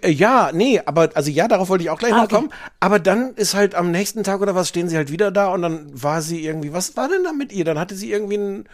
[0.03, 2.35] Äh, Ja, nee, aber also ja, darauf wollte ich auch gleich Ah, noch okay.
[2.35, 2.51] kommen.
[2.81, 5.62] Aber dann ist halt am nächsten Tag oder was stehen sie halt wieder da und
[5.62, 7.64] dann war sie irgendwie, was war denn da mit ihr?
[7.64, 8.64] Dann hatte sie irgendwie einen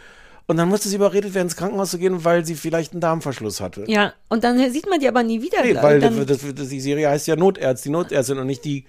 [0.47, 3.61] und dann musste sie überredet werden, ins Krankenhaus zu gehen, weil sie vielleicht einen Darmverschluss
[3.61, 3.83] hatte.
[3.87, 5.63] Ja, und dann sieht man die aber nie wieder.
[5.63, 8.85] Nee, weil dann, das, das, die Serie heißt ja Notärzt, die Notärztin und nicht die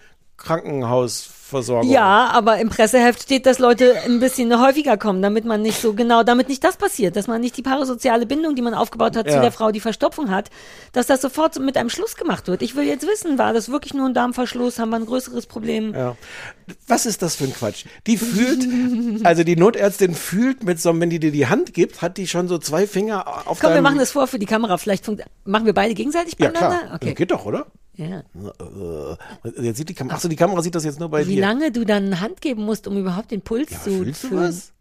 [1.50, 1.90] Krankenhausversorgung.
[1.90, 5.92] ja, aber im Presseheft steht, dass Leute ein bisschen häufiger kommen, damit man nicht so
[5.94, 9.28] genau, damit nicht das passiert, dass man nicht die parasoziale Bindung, die man aufgebaut hat
[9.28, 9.40] zu Ja.
[9.42, 10.50] der Frau, die Verstopfung hat,
[10.92, 12.62] dass das sofort mit einem Schluss gemacht wird.
[12.62, 14.78] Ich will jetzt wissen, war das wirklich nur ein Darmverschluss?
[14.78, 15.94] Haben wir ein größeres Problem?
[15.94, 16.16] Ja.
[16.88, 17.84] Was ist das für ein Quatsch?
[18.06, 22.02] Die fühlt, also die Notärztin fühlt mit so, einem- wenn die dir die Hand gibt,
[22.02, 24.76] hat die schon so zwei Finger auf Komm, wir machen das vor für die Kamera.
[24.78, 25.06] Vielleicht
[25.44, 26.78] machen wir beide gegenseitig Ja, beieinander?
[26.80, 26.94] klar.
[26.96, 27.14] Okay.
[27.14, 27.66] Geht doch, oder?
[27.96, 28.22] Ja.
[29.44, 31.40] Äh, Jetzt sieht die Kamera, achso, die Kamera sieht das jetzt nur bei Wie dir.
[31.40, 34.42] lange du dann Hand geben musst, um überhaupt den Puls Ja, zu fühlst du fühlen.
[34.42, 34.72] was?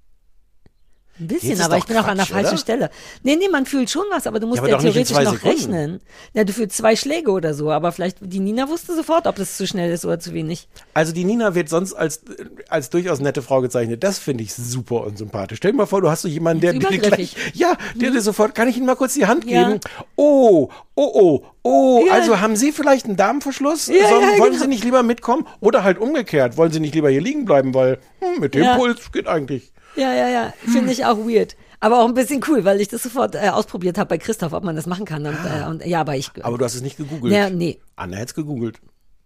[1.18, 2.58] Ein bisschen, aber ich bin auch an der Quatsch, falschen oder?
[2.58, 2.90] Stelle.
[3.24, 5.48] Nee, nee, man fühlt schon was, aber du musst Ja, ja, theoretisch noch Sekunden.
[5.48, 6.02] rechnen.
[6.34, 9.56] Ja, du fühlst zwei Schläge oder so, aber vielleicht, die Nina wusste sofort, ob das
[9.56, 10.68] zu schnell ist oder zu wenig.
[10.94, 12.22] Also die Nina wird sonst als,
[12.68, 14.04] als durchaus nette Frau gezeichnet.
[14.04, 15.58] Das finde ich super unsympathisch.
[15.60, 18.54] Stell dir mal vor, du hast so jemanden, der dir gleich, ja, der dir sofort,
[18.54, 19.70] kann ich Ihnen mal kurz die Hand Ja.
[19.70, 19.80] geben?
[20.18, 22.14] Oh, oh, oh, oh, Ja.
[22.14, 23.88] also haben Sie vielleicht einen Darmverschluss?
[23.88, 24.64] Ja, ja, wollen genau.
[24.64, 25.48] Sie nicht lieber mitkommen?
[25.62, 28.66] Oder halt umgekehrt, wollen Sie nicht lieber hier liegen bleiben, weil hm, mit dem.
[28.76, 29.72] Puls geht eigentlich.
[29.96, 31.56] Ja, ja, ja, finde ich auch weird.
[31.80, 34.64] Aber auch ein bisschen cool, weil ich das sofort äh, ausprobiert habe bei Christoph, ob
[34.64, 35.26] man das machen kann.
[35.26, 36.32] Und, äh, und ja, aber ich.
[36.42, 37.34] Aber du hast es nicht gegoogelt.
[37.34, 37.80] ja, nee.
[37.96, 38.80] Anne hätte es gegoogelt.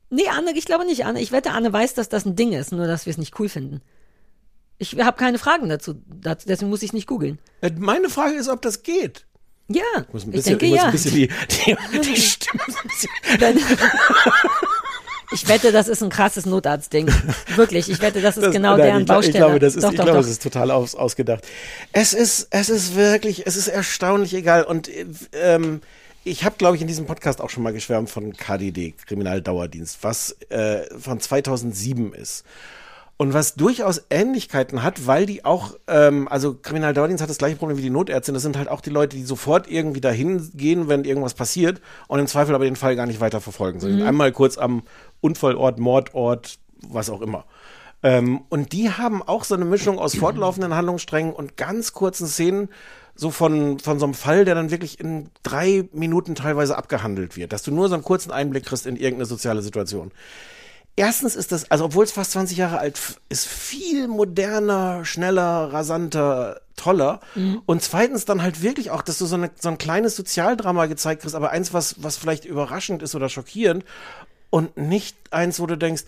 [0.10, 1.22] Nee, Anne, ich glaube nicht, Anne.
[1.22, 3.48] Ich wette, Anne weiß, dass das ein Ding ist, nur dass wir es nicht cool
[3.50, 3.82] finden.
[4.78, 7.38] Ich habe keine Fragen dazu, dazu, deswegen muss ich nicht googeln.
[7.62, 9.26] Äh, Meine Frage ist, ob das geht.
[9.68, 10.86] Ja, Ich muss ein ich bisschen, denke ich muss ja.
[10.86, 13.40] ein bisschen die, die, die Stimme so ein bisschen.
[13.40, 13.58] Dann,
[15.32, 17.10] ich wette, das ist ein krasses Notarztding.
[17.56, 19.38] Wirklich, ich wette, das ist Das- genau nein, deren ich, Baustelle.
[19.38, 20.26] Ich glaube, das ist, doch, ich doch, glaube, doch.
[20.26, 21.46] es ist total aus, ausgedacht.
[21.92, 24.64] Es ist, es ist wirklich, es ist erstaunlich egal.
[24.64, 24.90] Und
[25.34, 25.82] ähm,
[26.24, 30.36] ich habe, glaube ich, in diesem Podcast auch schon mal geschwärmt von KDD, Kriminaldauerdienst, was
[30.50, 32.44] äh, von 2007 ist.
[33.22, 37.76] Und was durchaus Ähnlichkeiten hat, weil die auch, ähm, also Kriminaldauerdienst hat das gleiche Problem
[37.78, 38.34] wie die Notärztin.
[38.34, 42.20] Das sind halt auch die Leute, die sofort irgendwie dahin gehen, wenn irgendwas passiert und
[42.20, 43.82] im Zweifel aber den Fall gar nicht weiter verfolgen.
[43.82, 44.84] sondern Einmal kurz am
[45.22, 47.46] Unfallort, Mordort, was auch immer.
[48.02, 52.70] Ähm, und die haben auch so eine Mischung aus fortlaufenden Handlungssträngen und ganz kurzen Szenen,
[53.16, 57.52] so von, von so einem Fall, der dann wirklich in drei Minuten teilweise abgehandelt wird,
[57.52, 60.12] dass du nur so einen kurzen Einblick kriegst in irgendeine soziale Situation.
[60.96, 63.00] Erstens ist das, also obwohl es fast 20 Jahre alt
[63.30, 67.20] ist, viel moderner, schneller, rasanter, toller.
[67.66, 71.22] Und zweitens dann halt wirklich auch, dass du so, eine, so ein kleines Sozialdrama gezeigt
[71.22, 73.86] kriegst, aber eins, was, was vielleicht überraschend ist oder schockierend
[74.50, 76.04] und nicht eins, wo du denkst,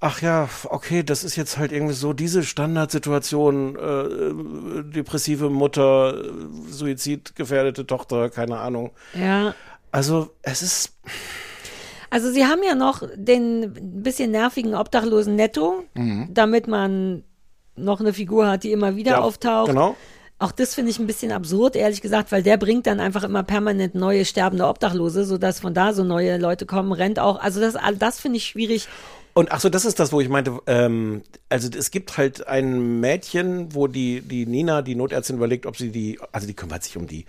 [0.00, 6.28] ach ja, okay, das ist jetzt halt irgendwie so diese Standardsituation, äh, depressive Mutter, äh,
[6.68, 8.90] suizidgefährdete Tochter, keine Ahnung.
[9.14, 9.54] Ja.
[9.90, 10.92] Also es ist,
[12.10, 15.84] Also sie haben ja noch den bisschen nervigen Obdachlosen Netto,
[16.28, 17.24] damit man
[17.76, 19.68] noch eine Figur hat, die immer wieder Ja, auftaucht.
[19.70, 19.96] genau.
[20.42, 23.44] Auch das finde ich ein bisschen absurd, ehrlich gesagt, weil der bringt dann einfach immer
[23.44, 27.40] permanent neue sterbende Obdachlose, sodass von da so neue Leute kommen, rennt auch.
[27.40, 28.88] Also das, das finde ich schwierig.
[29.34, 32.98] Und ach so, das ist das, wo ich meinte, ähm, also es gibt halt ein
[32.98, 36.96] Mädchen, wo die, die Nina, die Notärztin, überlegt, ob sie die, also die kümmert sich
[36.96, 37.24] um die,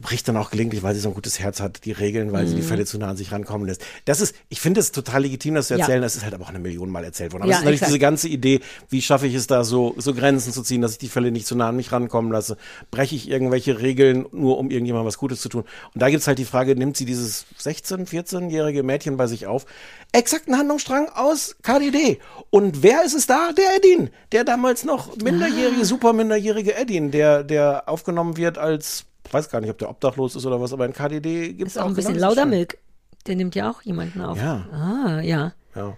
[0.00, 2.54] bricht dann auch gelegentlich, weil sie so ein gutes Herz hat, die Regeln, weil sie
[2.54, 3.82] die Fälle zu nah an sich rankommen lässt.
[4.04, 5.80] Das ist, ich finde es total legitim, das zu Ja.
[5.80, 7.42] erzählen, das ist halt aber auch eine Million Mal erzählt worden.
[7.44, 7.90] Aber Ja, es ist natürlich exakt.
[7.90, 8.60] diese ganze Idee,
[8.90, 11.46] wie schaffe ich es da so, so Grenzen zu ziehen, dass ich die Fälle nicht
[11.46, 12.56] zu nah an mich rankommen lasse,
[12.90, 15.64] breche ich irgendwelche Regeln, nur um irgendjemandem was Gutes zu tun.
[15.94, 19.64] Und da gibt's halt die Frage, nimmt sie dieses 16-, 14-jährige Mädchen bei sich auf?
[20.12, 22.18] Exakt ein Handlungsstrang aus KDD.
[22.50, 23.52] Und wer ist es da?
[23.52, 24.10] Der Edin.
[24.32, 29.70] Der damals noch minderjährige, super minderjährige Edin, der, der aufgenommen wird als weiß gar nicht,
[29.70, 32.14] ob der obdachlos ist oder was, aber in KDD gibt es Ist auch ein bisschen
[32.14, 32.78] genau Laudermilk.
[33.26, 34.38] Der nimmt ja auch jemanden auf.
[34.38, 34.64] Ja.
[34.72, 35.52] Ah, ja.
[35.74, 35.96] Ja.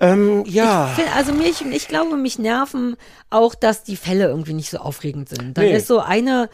[0.00, 0.86] Ähm, ja.
[0.88, 2.96] Find- Also mich, ich glaube, mich nerven
[3.30, 5.56] auch, dass die Fälle irgendwie nicht so aufregend sind.
[5.58, 5.76] Da Nee.
[5.76, 6.48] ist so eine,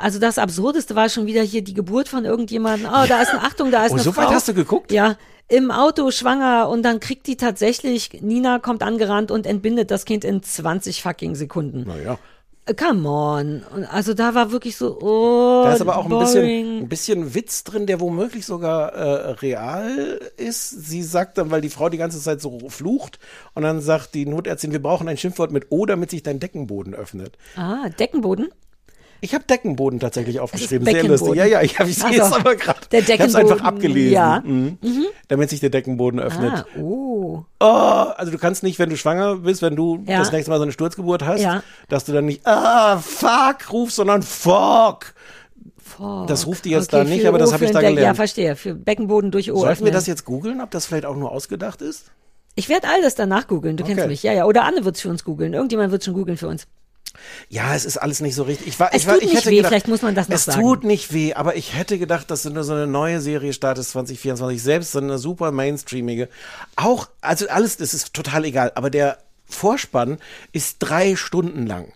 [0.00, 2.88] also das Absurdeste war schon wieder hier die Geburt von irgendjemandem.
[2.88, 4.22] Oh, da ist eine Achtung, da ist Oh, eine so Frau.
[4.22, 4.92] weit hast du geguckt?
[4.92, 5.16] Ja,
[5.48, 10.24] im Auto schwanger und dann kriegt die tatsächlich, Nina kommt angerannt und entbindet das Kind
[10.24, 11.84] in 20 fucking Sekunden.
[11.86, 12.18] Naja.
[12.66, 13.64] Äh, Come on.
[13.90, 17.64] Also da war wirklich so, oh, Da ist aber auch ein bisschen, ein bisschen Witz
[17.64, 20.70] drin, der womöglich sogar äh, real ist.
[20.70, 23.18] Sie sagt dann, weil die Frau die ganze Zeit so flucht
[23.54, 26.94] und dann sagt die Notärztin, wir brauchen ein Schimpfwort mit O, damit sich dein Deckenboden
[26.94, 27.38] öffnet.
[27.56, 28.48] Ah, Deckenboden?
[29.20, 30.84] Ich habe Deckenboden tatsächlich aufgeschrieben.
[30.86, 31.34] Sehr lustig.
[31.34, 32.36] Ja, ja, ich habe ich sehe es so.
[32.36, 32.80] aber gerade.
[32.92, 34.12] Der Ich habe es einfach abgelesen.
[34.12, 34.40] ja.
[34.44, 34.78] Mhm.
[35.28, 36.52] Damit sich der Deckenboden öffnet.
[36.52, 37.44] Ah, oh.
[37.60, 40.18] Oh, also du kannst nicht, wenn du schwanger bist, wenn du Ja.
[40.18, 41.62] das nächste Mal so eine Sturzgeburt hast, Ja.
[41.88, 45.14] dass du dann nicht ah, fuck rufst, sondern fuck.
[45.78, 46.26] Fuck.
[46.26, 48.16] Das ruft die jetzt Okay, da nicht, aber das habe ich da Deck- Ja, gelernt.
[48.16, 48.56] verstehe.
[48.56, 49.60] Für Beckenboden durch O.
[49.60, 52.10] Sollten wir das jetzt googeln, ob das vielleicht auch nur ausgedacht ist?
[52.56, 53.76] Ich werde all das danach googeln.
[53.76, 54.08] Du kennst Okay.
[54.08, 54.22] mich.
[54.22, 54.46] Ja, ja.
[54.46, 55.52] Oder Anne wird es für uns googeln.
[55.54, 56.66] Irgendjemand wird schon googeln für uns.
[57.48, 58.66] Ja, es ist alles nicht so richtig.
[58.66, 60.28] Ich war, Es ich war, tut ich nicht hätte weh, gedacht, vielleicht muss man das
[60.28, 60.60] noch Es sagen.
[60.60, 63.90] tut nicht weh, aber ich hätte gedacht, dass du nur so eine neue Serie startest
[63.90, 66.28] 2024, selbst so eine super mainstreamige.
[66.76, 70.18] Auch, also alles, das ist total egal, aber der Vorspann
[70.52, 71.92] ist drei Stunden lang.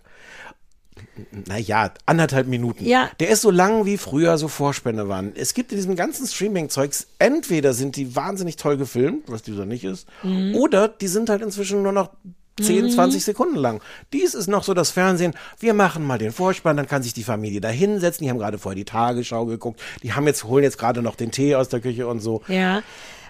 [1.47, 2.85] Naja, anderthalb Minuten.
[2.85, 3.09] Ja.
[3.19, 5.33] Der ist so lang, wie früher so Vorspänne waren.
[5.35, 9.83] Es gibt in diesem ganzen Streaming-Zeugs, entweder sind die wahnsinnig toll gefilmt, was dieser nicht
[9.83, 10.55] ist, Mhm.
[10.55, 12.11] oder die sind halt inzwischen nur noch
[12.59, 13.81] 10, 20 Sekunden lang.
[14.13, 15.33] Dies ist noch so das Fernsehen.
[15.59, 18.23] Wir machen mal den Vorspann, dann kann sich die Familie da hinsetzen.
[18.23, 19.81] Die haben gerade vorher die Tagesschau geguckt.
[20.03, 22.41] Die haben jetzt, holen jetzt gerade noch den Tee aus der Küche und so.
[22.47, 22.83] Ja.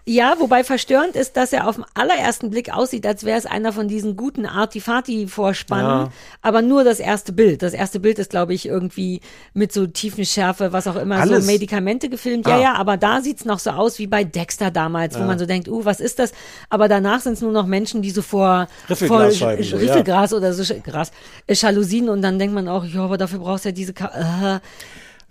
[0.06, 3.72] Ja, wobei verstörend ist, dass er auf den allerersten Blick aussieht, als wäre es einer
[3.72, 6.12] von diesen guten Artifati-Vorspannen, Ja.
[6.42, 7.62] aber nur das erste Bild.
[7.62, 9.22] Das erste Bild ist, glaube ich, irgendwie
[9.54, 11.46] mit so Tiefenschärfe, was auch immer, Alles.
[11.46, 12.48] so Medikamente gefilmt.
[12.48, 12.62] Ja, Ah.
[12.62, 15.68] ja, aber da sieht's noch so aus wie bei Dexter damals, wo man so denkt,
[15.68, 16.32] uh, was ist das?
[16.70, 20.34] Aber danach sind es nur noch Menschen, die so vor, vor Riffelglasscheiben, Sch- so, Riffelgras
[20.34, 21.12] oder so Gras,
[21.48, 24.58] äh, Jalousien und dann denkt man auch, ja, aber dafür brauchst du ja diese, Ka
[24.58, 24.60] äh,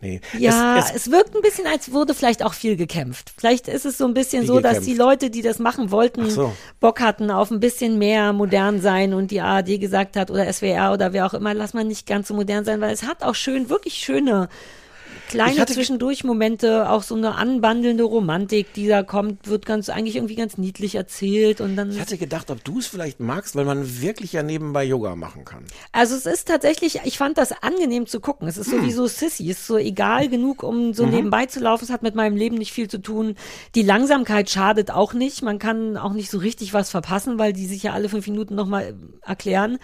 [0.02, 0.20] Nee.
[0.38, 3.32] ja, Es, es, es, wirkt ein bisschen, als wurde vielleicht auch viel gekämpft.
[3.36, 4.88] Vielleicht ist es so ein bisschen so, dass gekämpft?
[4.88, 6.54] die Leute, die das machen wollten, so.
[6.80, 10.92] Bock hatten auf ein bisschen mehr modern sein und die ARD gesagt hat oder SWR
[10.94, 13.34] oder wer auch immer, lass mal nicht ganz so modern sein, weil es hat auch
[13.34, 14.48] schön, wirklich schöne
[15.30, 20.34] kleine hatte- Zwischendurch-Momente, auch so eine anbandelnde Romantik, die da kommt, wird ganz eigentlich irgendwie
[20.34, 24.00] ganz niedlich erzählt und dann ich hatte gedacht, ob du es vielleicht magst, weil man
[24.02, 25.64] wirklich ja nebenbei Yoga machen kann.
[25.92, 28.48] Also es ist tatsächlich, ich fand das angenehm zu gucken.
[28.48, 28.80] Es ist Hm.
[28.80, 30.94] sowieso Sissy, es ist so egal genug, um Mhm.
[30.94, 31.84] so nebenbei zu laufen.
[31.84, 33.34] Es hat mit meinem Leben nicht viel zu tun.
[33.74, 35.42] Die Langsamkeit schadet auch nicht.
[35.42, 38.54] Man kann auch nicht so richtig was verpassen, weil die sich ja alle fünf Minuten
[38.54, 39.78] nochmal erklären.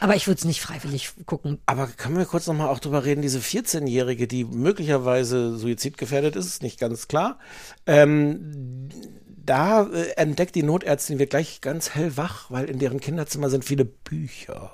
[0.00, 1.58] Aber ich würde es nicht freiwillig gucken.
[1.66, 6.62] Aber können wir kurz nochmal auch drüber reden, diese 14-Jährige, die möglicherweise suizidgefährdet ist, ist
[6.62, 7.38] nicht ganz klar.
[7.86, 8.88] Ähm,
[9.44, 13.84] da äh, entdeckt die Notärztin, wird gleich ganz hellwach, weil in deren Kinderzimmer sind viele
[13.84, 14.72] Bücher.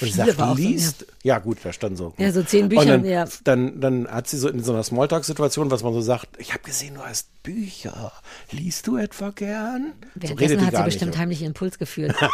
[0.00, 1.06] Und war sagt, auch so, liest.
[1.22, 2.14] Ja, gut, da stand so.
[2.18, 3.24] Ja, so zehn Bücher, dann, ja.
[3.44, 6.62] dann, dann hat sie so in so einer Smalltalk-Situation, was man so sagt, ich habe
[6.62, 8.12] gesehen, du hast Bücher.
[8.50, 9.92] Liest du etwa gern?
[10.14, 11.18] So Währenddessen die hat sie bestimmt nicht.
[11.18, 12.14] heimlich ihren Puls geführt.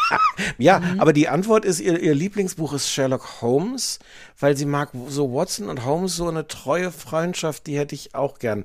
[0.59, 1.01] Ja, Mhm.
[1.01, 3.99] aber die Antwort ist, ihr, ihr Lieblingsbuch ist Sherlock Holmes,
[4.39, 8.39] weil sie mag so Watson und Holmes so eine treue Freundschaft, die hätte ich auch
[8.39, 8.65] gern.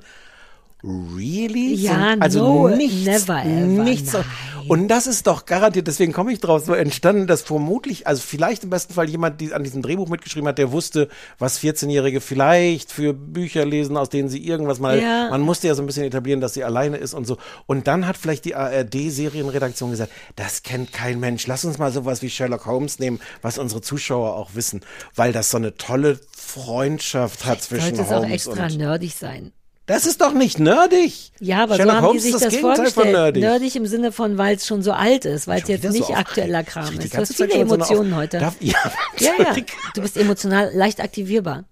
[0.87, 1.73] Really?
[1.75, 4.13] Ja, So- also no, nichts, never ever, nichts.
[4.13, 4.23] nein.
[4.67, 8.63] Und das ist doch garantiert, deswegen komme ich drauf, so entstanden, dass vermutlich, also vielleicht
[8.63, 11.07] im besten Fall jemand, die an diesem Drehbuch mitgeschrieben hat, der wusste,
[11.37, 15.29] was 14-Jährige vielleicht für Bücher lesen, aus denen sie irgendwas mal, Ja.
[15.29, 17.37] man musste ja so ein bisschen etablieren, dass sie alleine ist und so.
[17.67, 21.45] Und dann hat vielleicht die ARD-Serienredaktion gesagt, das kennt kein Mensch.
[21.45, 24.81] Lass uns mal sowas wie Sherlock Holmes nehmen, was unsere Zuschauer auch wissen,
[25.15, 28.77] weil das so eine tolle Freundschaft hat zwischen Sollte es auch Holmes extra und.
[28.77, 29.51] nerdig sein.
[29.87, 31.31] Das ist doch nicht nerdig.
[31.39, 33.35] Ja, aber Sherlock so haben Holmes die sich das, das vorgestellt.
[33.37, 33.75] nerdig.
[33.75, 36.27] im Sinne von, weil es schon so alt ist, weil es jetzt so nicht aufgeregt.
[36.27, 37.13] aktueller Kram ist.
[37.13, 38.39] Du hast viele so Emotionen Auf- heute.
[38.39, 38.73] Darf, ja,
[39.19, 39.55] Ja, ja.
[39.93, 41.65] Du bist emotional leicht aktivierbar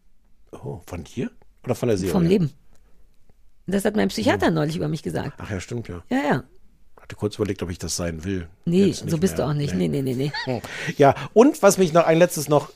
[0.51, 1.31] Oh, von dir?
[1.63, 2.11] Oder von der Serie?
[2.11, 2.51] vom Leben.
[3.65, 5.33] Das hat mein Psychiater neulich über mich gesagt.
[5.37, 6.03] Ach ja, stimmt ja.
[6.09, 6.43] Ja, ja.
[7.01, 8.47] Hatte kurz überlegt, ob ich das sein will.
[8.65, 9.45] Nee, so bist mehr.
[9.47, 9.73] du auch nicht.
[9.73, 10.31] Nee, nee, nee, nee.
[10.45, 10.61] Hm.
[10.97, 12.69] Ja, und was mich noch, ein letztes noch.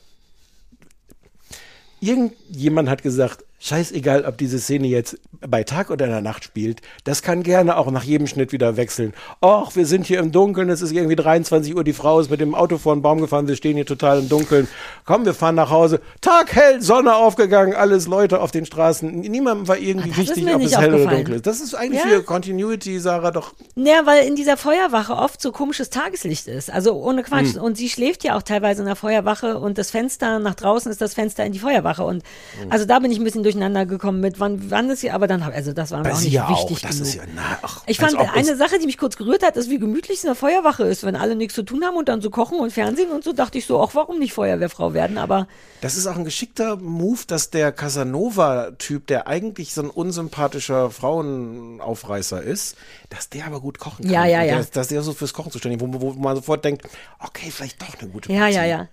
[1.99, 6.81] Irgendjemand hat gesagt, scheißegal, ob diese Szene jetzt bei Tag oder in der Nacht spielt,
[7.03, 9.13] das kann gerne auch nach jedem Schnitt wieder wechseln.
[9.43, 12.39] Och, wir sind hier im Dunkeln, es ist irgendwie 23 Uhr, die Frau ist mit
[12.39, 14.67] dem Auto vor den Baum gefahren, wir stehen hier total im Dunkeln.
[15.05, 16.01] Komm, wir fahren nach Hause.
[16.21, 19.19] Tag hell, Sonne aufgegangen, alles Leute auf den Straßen.
[19.21, 21.47] Niemandem war irgendwie Ah, wichtig, ob es hell oder dunkel ist.
[21.47, 22.09] Das ist eigentlich Ja?
[22.09, 26.71] für Continuity, Sarah, doch Naja, weil in dieser Feuerwache oft so komisches Tageslicht ist.
[26.71, 27.55] Also ohne Quatsch.
[27.55, 27.61] Hm.
[27.61, 31.01] Und sie schläft ja auch teilweise in der Feuerwache und das Fenster nach draußen ist
[31.01, 32.03] das Fenster in die Feuerwache.
[32.03, 32.23] Und
[32.61, 32.71] Hm.
[32.71, 35.45] also da bin ich ein bisschen durcheinander gekommen mit, wann, wann ist sie, aber dann,
[35.45, 36.69] hab- also das war mir auch nicht ja auch.
[36.69, 37.07] wichtig Das genug.
[37.07, 39.79] ist ja, na, ach, Ich fand eine Sache, die mich kurz gerührt hat, ist, wie
[39.79, 42.29] gemütlich es in der Feuerwache ist, wenn alle nichts zu tun haben und dann so
[42.29, 45.47] kochen und Fernsehen und so, dachte ich so, auch warum nicht Feuerwehrfrau werden, aber
[45.81, 52.41] Das ist auch ein geschickter Move, dass der Casanova-Typ, der eigentlich so ein unsympathischer Frauenaufreißer
[52.41, 52.75] ist,
[53.09, 54.13] dass der aber gut kochen kann.
[54.13, 54.55] Ja, ja, ja.
[54.57, 56.83] Der, dass der so fürs Kochen zuständig ist, wo, wo man sofort denkt,
[57.19, 58.67] okay, vielleicht doch eine gute ja, ja, Portion.
[58.69, 58.87] ja.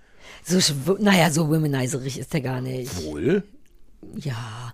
[0.47, 3.05] So, naja, so womanizerig ist der gar nicht.
[3.05, 3.45] Wohl?
[4.17, 4.73] Ja.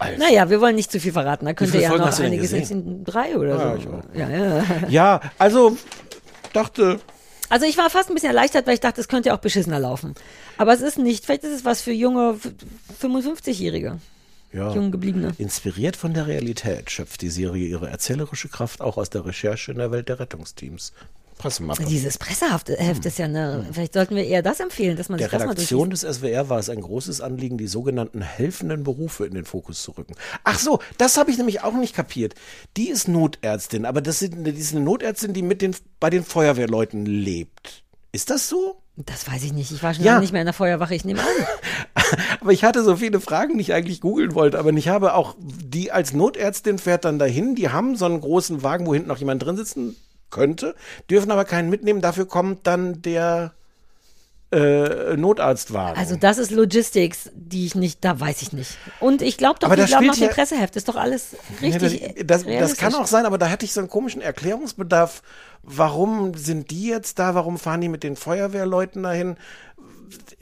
[0.00, 0.18] Alter.
[0.18, 1.44] Naja, wir wollen nicht zu viel verraten.
[1.46, 4.00] Da könnte ja noch einiges in drei oder Ja, so.
[4.14, 4.64] Ja, ja.
[4.88, 5.76] Ja, also
[6.52, 7.00] dachte,
[7.48, 9.80] Also ich war fast ein bisschen erleichtert, weil ich dachte, es könnte ja auch beschissener
[9.80, 10.14] laufen.
[10.56, 11.24] Aber es ist nicht.
[11.24, 12.52] Vielleicht ist es was für junge f-
[13.02, 13.98] 55-Jährige,
[14.52, 14.72] ja.
[14.74, 15.32] jung gebliebene.
[15.38, 19.78] Inspiriert von der Realität schöpft die Serie ihre erzählerische Kraft auch aus der Recherche in
[19.78, 20.92] der Welt der Rettungsteams.
[21.38, 21.84] Pressemappe.
[21.84, 23.66] Dieses Presseheft Heft ist ja eine.
[23.72, 26.58] Vielleicht sollten wir eher das empfehlen, dass man Der sich das Redaktion des SWR war
[26.58, 30.14] es ein großes Anliegen, die sogenannten helfenden Berufe in den Fokus zu rücken.
[30.44, 32.34] Ach so, das habe ich nämlich auch nicht kapiert.
[32.76, 36.24] Die ist Notärztin, aber das sind, die ist eine Notärztin, die mit den, bei den
[36.24, 37.84] Feuerwehrleuten lebt.
[38.12, 38.82] Ist das so?
[38.96, 39.70] Das weiß ich nicht.
[39.70, 40.12] Ich war schon Ja.
[40.12, 40.94] lange nicht mehr in der Feuerwache.
[40.94, 41.26] Ich nehme an.
[42.40, 44.58] Aber ich hatte so viele Fragen, die ich eigentlich googeln wollte.
[44.58, 48.64] Aber ich habe auch, die als Notärztin fährt dann dahin, die haben so einen großen
[48.64, 49.94] Wagen, wo hinten noch jemand drin sitzen
[50.30, 50.74] könnte,
[51.10, 52.00] dürfen aber keinen mitnehmen.
[52.00, 53.52] Dafür kommt dann der
[54.50, 55.98] äh, Notarztwagen.
[55.98, 58.78] Also das ist Logistics, die ich nicht, da weiß ich nicht.
[58.98, 60.76] Und ich glaube doch, Aber die das glauben auf dem Presseheft.
[60.76, 62.00] Ist doch alles richtig.
[62.00, 65.22] Ja, das, das, kann auch sein, aber da hatte ich so einen komischen Erklärungsbedarf.
[65.62, 67.34] Warum sind die jetzt da?
[67.34, 69.36] Warum fahren die mit den Feuerwehrleuten dahin?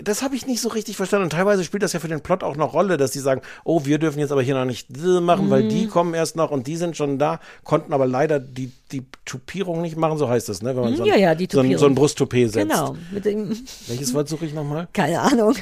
[0.02, 1.24] Das habe ich nicht so richtig verstanden.
[1.24, 3.84] Und teilweise spielt das ja für den Plot auch noch Rolle, dass die sagen, oh,
[3.84, 5.68] wir dürfen jetzt aber hier noch nicht machen, weil Mhm.
[5.70, 9.82] die kommen erst noch und die sind schon da, konnten aber leider die, die Tupierung
[9.82, 10.76] nicht machen, so heißt das, ne?
[10.76, 11.78] Wenn man so ein, Mhm, Ja, ja, die so ein, Tupierung.
[11.80, 12.68] so ein Brusttoupet setzt.
[12.70, 12.96] Genau.
[13.10, 13.56] Mit dem,
[13.88, 14.88] Welches Wort suche ich nochmal?
[14.92, 15.54] keine Ahnung.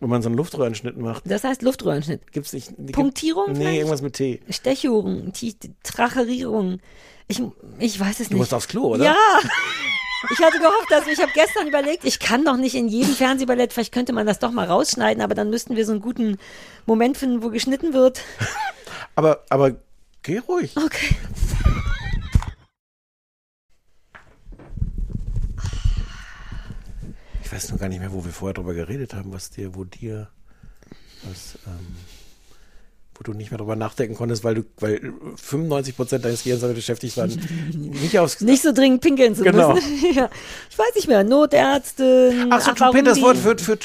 [0.00, 1.22] Wenn man so einen Luftröhrenschnitt macht.
[1.30, 2.32] Das heißt Luftröhrenschnitt.
[2.32, 2.70] Gibt's nicht.
[2.76, 3.76] gibt- Punktierung Nee, vielleicht?
[3.78, 4.40] irgendwas mit T.
[4.50, 5.54] Stechungen, T-
[5.84, 6.78] Tracherierung.
[7.28, 7.40] Ich,
[7.78, 8.40] ich weiß es Du nicht.
[8.40, 9.04] musst aufs Klo, oder?
[9.04, 9.14] Ja.
[10.30, 13.72] Ich hatte gehofft, dass ich habe gestern überlegt, ich kann doch nicht in jedem Fernsehballett,
[13.72, 16.38] vielleicht könnte man das doch mal rausschneiden, aber dann müssten wir so einen guten
[16.86, 18.20] Moment finden, wo geschnitten wird.
[19.14, 19.76] Aber, aber
[20.22, 20.74] geh ruhig.
[20.74, 21.14] Okay.
[27.44, 29.84] Ich weiß nur gar nicht mehr, wo wir vorher drüber geredet haben, was dir, wo
[29.84, 30.30] dir,
[31.24, 31.94] was, ähm,
[33.14, 36.76] wo du nicht mehr drüber nachdenken konntest, weil du, weil 95 Prozent deines Gehirns damit
[36.76, 37.30] beschäftigt waren,
[37.74, 39.74] nicht aufs, Nicht so dringend pinkeln zu Genau.
[39.74, 39.90] müssen.
[40.14, 40.30] ja.
[40.70, 41.22] Ich weiß nicht mehr.
[41.24, 42.48] Notärztin.
[42.50, 43.78] Ach so, Tupet, das die- Wort für, für,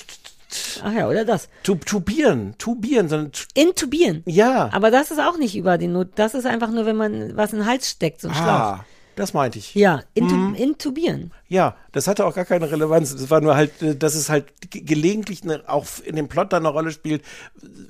[0.83, 1.49] Ach ja, oder das.
[1.63, 4.23] tu, tubieren, tubieren, sondern, tu- Intubieren.
[4.25, 6.09] ja, Aber das ist auch nicht über den Not.
[6.15, 8.45] Das ist einfach nur, wenn man was in den Hals steckt, so ein Schlauch.
[8.47, 8.85] ah,
[9.17, 9.75] das meinte ich.
[9.75, 10.55] Ja, intu Mhm.
[10.55, 11.31] intubieren.
[11.49, 13.11] Ja, das hatte auch gar keine Relevanz.
[13.11, 16.53] Es war nur halt, äh, dass es halt ge- gelegentlich eine, auch in dem Plot
[16.53, 17.23] dann eine Rolle spielt,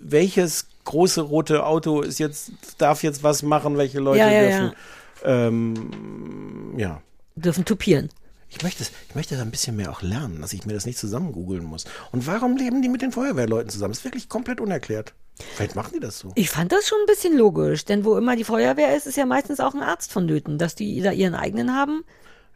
[0.02, 4.76] welches große rote Auto ist jetzt, darf jetzt was machen, welche Leute Ja, ja, dürfen.
[5.24, 7.02] Ähm, ja.
[7.36, 8.10] Dürfen tupieren.
[8.50, 10.86] Ich möchte, es- ich möchte da ein bisschen mehr auch lernen, dass ich mir das
[10.86, 11.84] nicht zusammen googeln muss.
[12.12, 13.92] Und warum leben die mit den Feuerwehrleuten zusammen?
[13.92, 15.14] Das ist wirklich komplett unerklärt.
[15.56, 16.32] Vielleicht machen die das so.
[16.36, 19.26] Ich fand das schon ein bisschen logisch, denn wo immer die Feuerwehr ist, ist ja
[19.26, 22.04] meistens auch ein Arzt vonnöten, dass die da ihren eigenen haben.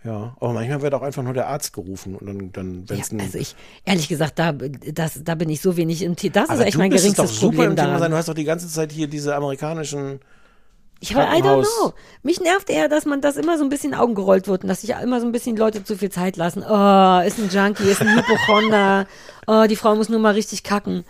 [0.04, 3.04] Ja, aber manchmal wird auch einfach nur der Arzt gerufen und dann, dann wenn Ja,
[3.04, 6.34] es ein also ich, ehrlich gesagt, da, das, da bin ich so wenig im Thema.
[6.34, 8.10] Das aber ist echt mein geringstes doch super Problem im Thema sein.
[8.10, 10.20] Du hast doch die ganze Zeit hier diese amerikanischen
[11.02, 11.94] Ich aber, I don't know.
[12.24, 14.82] Mich nervt eher, dass man das immer so ein bisschen Augen gerollt wird und dass
[14.82, 16.64] sich immer so ein bisschen Leute zu viel Zeit lassen.
[16.64, 19.06] Oh, ist ein Junkie, ist ein Hypochonder.
[19.48, 21.04] Oh, die Frau muss nur mal richtig kacken.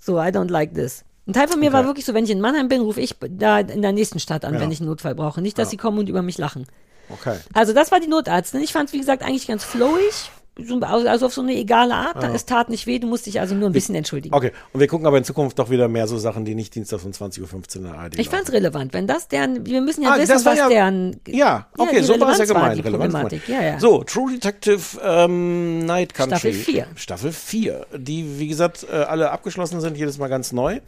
[0.00, 1.04] So, I don't like this.
[1.26, 3.58] Ein Teil von mir war wirklich so, wenn ich in Mannheim bin, rufe ich da
[3.60, 4.60] in der nächsten Stadt an, Ja.
[4.60, 5.40] wenn ich einen Notfall brauche.
[5.42, 6.66] Nicht, dass sie kommen und über mich lachen.
[7.08, 7.36] Okay.
[7.52, 8.60] Also das war die Notärztin.
[8.62, 10.30] Ich fand es, wie gesagt, eigentlich ganz flowig.
[10.56, 12.22] So, also auf so eine egale Art.
[12.32, 14.32] Es tat nicht weh, du musst dich also nur ein bisschen entschuldigen.
[14.36, 17.04] Okay, und wir gucken aber in Zukunft doch wieder mehr so Sachen, die nicht Dienstag
[17.04, 20.12] um 20.15 Uhr in der ARD Ich fand's relevant, wenn das deren, wir müssen ja
[20.12, 23.48] Ah, wissen, was ja- deren, Ja, okay, die so war es ja gemeint.
[23.48, 23.80] Ja, ja.
[23.80, 26.36] So, True Detective ähm, Night Country.
[26.38, 26.86] Staffel vier.
[26.94, 30.78] Staffel 4, die, wie gesagt, äh, alle abgeschlossen sind, jedes Mal ganz neu.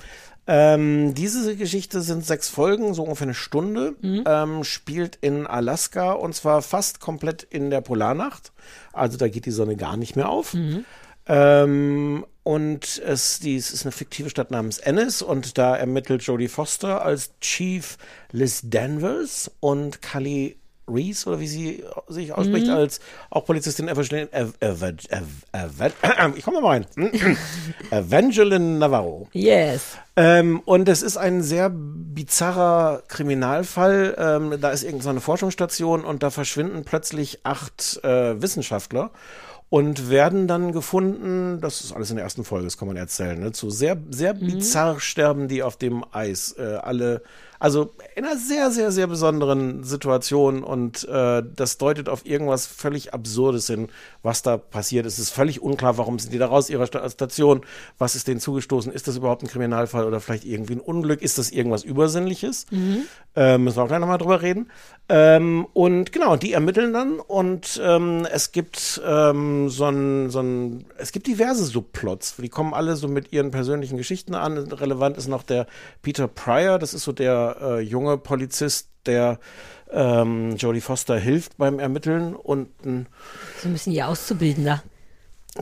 [0.48, 4.24] Ähm, diese Geschichte sind sechs Folgen, so ungefähr eine Stunde, Mhm.
[4.26, 8.52] ähm, spielt in Alaska und zwar fast komplett in der Polarnacht.
[8.92, 10.54] Also da geht die Sonne gar nicht mehr auf.
[10.54, 10.84] Mhm.
[11.28, 16.46] Ähm, und es, die, es ist eine fiktive Stadt namens Ennis und da ermittelt Jodie
[16.46, 17.98] Foster als Chief
[18.30, 20.56] Liz Danvers und Cully
[20.88, 25.92] Reese oder wie sie sich ausspricht, als auch Polizistin Evangeline, Ev, Ev, Ev, Ev,
[26.36, 26.86] ich komme mal rein,
[27.90, 29.28] Evangeline Navarro.
[29.32, 29.98] Yes.
[30.16, 34.14] Ähm, und es ist ein sehr bizarrer Kriminalfall.
[34.18, 39.10] Ähm, da ist irgendeine Forschungsstation und da verschwinden plötzlich acht äh, Wissenschaftler
[39.68, 43.38] und werden dann gefunden, das ist alles in der ersten Folge, das kann man erzählen,
[43.38, 46.54] ne, zu sehr, sehr bizarr sterben die auf dem Eis.
[46.58, 47.22] Äh, alle,
[47.58, 53.14] also in einer sehr, sehr, sehr besonderen Situation und äh, das deutet auf irgendwas völlig
[53.14, 53.88] Absurdes hin,
[54.22, 55.14] was da passiert ist.
[55.14, 57.62] Es ist völlig unklar, warum sind die da raus ihrer Sta Station,
[57.98, 61.38] was ist denen zugestoßen, ist das überhaupt ein Kriminalfall oder vielleicht irgendwie ein Unglück, ist
[61.38, 62.66] das irgendwas Übersinnliches?
[63.34, 64.70] Äh, müssen wir auch gleich nochmal drüber reden.
[65.08, 70.84] Ähm, und genau, die ermitteln dann und ähm, es gibt ähm, so ein, so ein,
[70.98, 74.58] es gibt diverse Subplots, die kommen alle so mit ihren persönlichen Geschichten an.
[74.58, 75.66] Relevant ist noch der
[76.02, 79.38] Peter Pryor, das ist so der äh, junge Polizist, der
[79.90, 83.06] ähm, Jodie Foster hilft beim Ermitteln und ein
[83.62, 84.82] So ein bisschen ihr Auszubildender.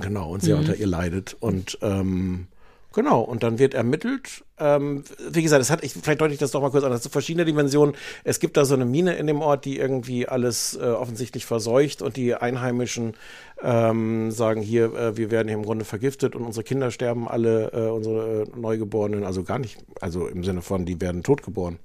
[0.00, 1.36] Genau, und sehr unter ihr leidet.
[1.38, 2.48] Und ähm,
[2.94, 4.44] genau, und dann wird ermittelt.
[4.58, 7.02] Ähm, wie gesagt, es hat, ich, vielleicht deute ich das doch mal kurz an, das
[7.02, 7.94] sind verschiedene Dimensionen.
[8.22, 12.00] Es gibt da so eine Mine in dem Ort, die irgendwie alles äh, offensichtlich verseucht
[12.00, 13.14] und die Einheimischen
[13.62, 17.72] ähm, sagen hier, äh, wir werden hier im Grunde vergiftet und unsere Kinder sterben alle,
[17.72, 21.78] äh, unsere äh, Neugeborenen, also gar nicht, also im Sinne von, die werden totgeboren.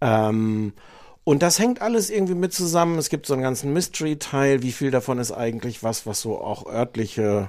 [0.00, 0.72] Ähm,
[1.24, 2.98] und das hängt alles irgendwie mit zusammen.
[2.98, 4.62] Es gibt so einen ganzen Mystery-Teil.
[4.62, 7.48] Wie viel davon ist eigentlich was, was so auch örtliche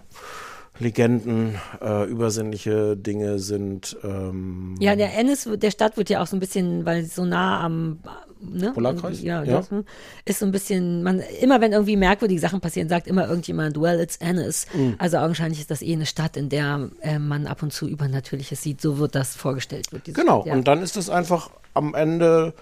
[0.79, 3.97] Legenden, äh, übersinnliche Dinge sind?
[4.03, 7.63] Ähm, Ja, der Ennis, der Stadt wird ja auch so ein bisschen, weil so nah
[7.63, 7.99] am
[8.41, 8.71] ne?
[8.73, 9.21] Polarkreis?
[9.21, 9.57] Ja, Ja.
[9.57, 9.69] Das,
[10.25, 13.99] ist so ein bisschen, man, immer wenn irgendwie merkwürdige Sachen passieren, sagt immer irgendjemand, well,
[13.99, 14.67] it's Ennis.
[14.73, 14.95] Mhm.
[14.97, 18.61] Also augenscheinlich ist das eh eine Stadt, in der äh, man ab und zu Übernatürliches
[18.61, 18.81] sieht.
[18.81, 19.91] So wird das vorgestellt.
[19.91, 20.53] Wird Genau, Stadt, ja.
[20.53, 22.53] und dann ist es einfach am Ende.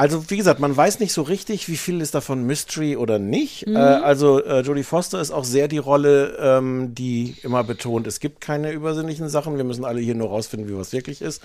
[0.00, 3.66] Also wie gesagt, man weiß nicht so richtig, wie viel ist davon Mystery oder nicht.
[3.66, 3.76] Mhm.
[3.76, 8.18] Äh, also äh, Jodie Foster ist auch sehr die Rolle, ähm, die immer betont, es
[8.18, 11.42] gibt keine übersinnlichen Sachen, wir müssen alle hier nur rausfinden, wie was wirklich ist.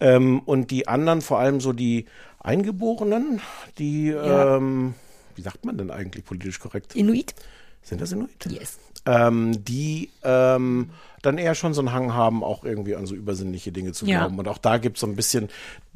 [0.00, 2.04] Ähm, und die anderen, vor allem so die
[2.40, 3.40] Eingeborenen,
[3.78, 4.56] die, Ja.
[4.58, 4.92] ähm,
[5.34, 6.94] wie sagt man denn eigentlich politisch korrekt?
[6.94, 7.34] Inuit?
[7.82, 8.30] Sind das Inuit?
[8.50, 8.78] Yes.
[9.06, 10.90] ähm, die ähm,
[11.22, 14.20] dann eher schon so einen Hang haben, auch irgendwie an so übersinnliche Dinge zu Ja.
[14.20, 14.38] glauben.
[14.38, 15.48] Und auch da gibt es so ein bisschen,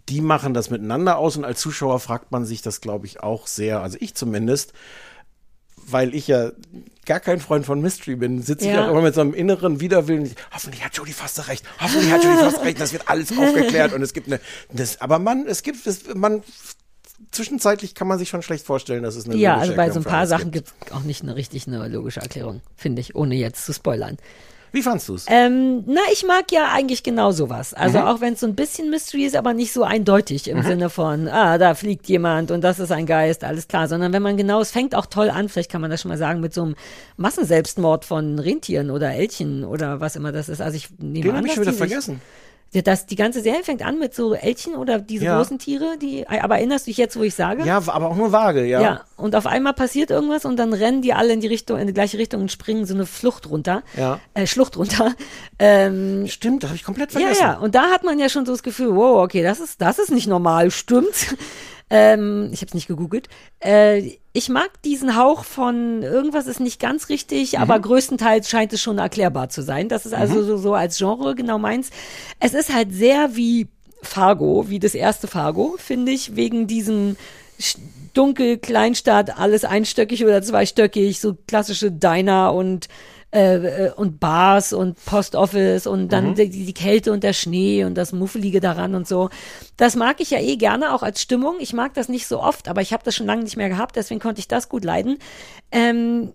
[0.08, 3.46] die machen das miteinander aus und als Zuschauer fragt man sich das, glaube ich, auch
[3.46, 4.72] sehr, also ich zumindest,
[5.90, 6.52] weil ich ja
[7.06, 8.84] gar kein Freund von Mystery bin, sitze ich Ja.
[8.86, 10.34] auch immer mit so einem inneren Widerwillen.
[10.52, 11.64] Hoffentlich hat Jodie Foster recht.
[11.80, 12.80] Hoffentlich hat Jodie Foster recht.
[12.80, 14.40] Das wird alles aufgeklärt und es gibt eine.
[14.70, 16.42] Das, aber man, es gibt, es, man
[17.30, 19.98] zwischenzeitlich kann man sich schon schlecht vorstellen, dass es eine Ja, logische also bei so
[19.98, 23.00] Erklärung ein für paar Sachen gibt es auch nicht eine richtig eine logische Erklärung, finde
[23.00, 24.18] ich, ohne jetzt zu spoilern.
[24.72, 25.24] Wie fandst du es?
[25.28, 27.72] Ähm, na, ich mag ja eigentlich genau sowas.
[27.74, 28.04] Also Mhm.
[28.04, 31.26] auch wenn es so ein bisschen Mystery ist, aber nicht so eindeutig im Sinne von,
[31.28, 33.88] ah, da fliegt jemand und das ist ein Geist, alles klar.
[33.88, 36.18] Sondern wenn man genau, es fängt auch toll an, vielleicht kann man das schon mal
[36.18, 36.74] sagen, mit so einem
[37.16, 40.60] Massenselbstmord von Rentieren oder Elchen oder was immer das ist.
[40.60, 42.20] Also ich nehme Den an, habe ich schon wieder vergessen.
[42.72, 45.38] Ja, Das, die ganze Serie fängt an mit so Elchen oder diese Ja.
[45.38, 47.64] großen Tiere, die, aber erinnerst du dich jetzt, wo ich sage?
[47.64, 48.82] Ja, aber auch nur vage, ja.
[48.82, 51.86] Ja, und auf einmal passiert irgendwas und dann rennen die alle in die Richtung, in
[51.86, 53.82] die gleiche Richtung und springen so eine Flucht runter.
[53.96, 54.20] Ja.
[54.34, 55.14] Äh, Schlucht runter.
[55.60, 57.42] Ähm, Stimmt, das habe ich komplett ja, vergessen.
[57.42, 57.58] ja.
[57.58, 60.12] Und da hat man ja schon so das Gefühl, wow, okay, das ist, das ist
[60.12, 61.34] nicht normal, stimmt.
[61.90, 63.28] ähm, ich habe es nicht gegoogelt.
[63.60, 67.58] Äh, ich mag diesen Hauch von irgendwas ist nicht ganz richtig, Mhm.
[67.58, 69.88] aber größtenteils scheint es schon erklärbar zu sein.
[69.88, 70.18] Das ist Mhm.
[70.20, 71.90] also so, so als Genre genau meins.
[72.38, 73.66] Es ist halt sehr wie
[74.00, 77.16] Fargo, wie das erste Fargo, finde ich, wegen diesem
[78.14, 82.86] dunkel, Kleinstadt, alles einstöckig oder zweistöckig, so klassische Diner und
[83.30, 87.84] äh, äh, und Bars und Post Office und dann die, die Kälte und der Schnee
[87.84, 89.28] und das Muffelige daran und so.
[89.76, 91.56] Das mag ich ja eh gerne, auch als Stimmung.
[91.60, 93.96] Ich mag das nicht so oft, aber ich habe das schon lange nicht mehr gehabt,
[93.96, 95.18] deswegen konnte ich das gut leiden.
[95.70, 96.32] Ähm,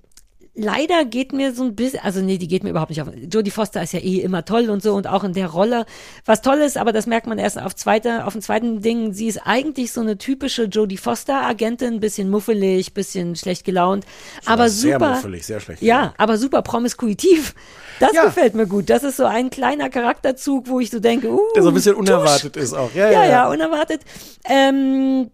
[0.55, 3.07] leider geht mir so ein bisschen, also nee, die geht mir überhaupt nicht auf.
[3.31, 5.85] Jodie Foster ist ja eh immer toll und so und auch in der Rolle.
[6.25, 9.13] Was toll ist, aber das merkt man erst auf zweite, auf dem zweiten Ding.
[9.13, 14.05] Sie ist eigentlich so eine typische Jodie Foster Agentin, bisschen muffelig, bisschen schlecht gelaunt,
[14.45, 15.15] aber sehr super.
[15.15, 17.55] muffelig, sehr schlecht Ja, aber super promiskuitiv.
[17.99, 18.25] Das Ja.
[18.25, 18.89] gefällt mir gut.
[18.89, 21.93] Das ist so ein kleiner Charakterzug, wo ich so denke, uh, Der so ein bisschen
[21.95, 22.01] tusch.
[22.09, 22.93] unerwartet ist auch.
[22.93, 24.01] Ja, Ja, ja, ja, unerwartet.
[24.47, 25.31] Ähm,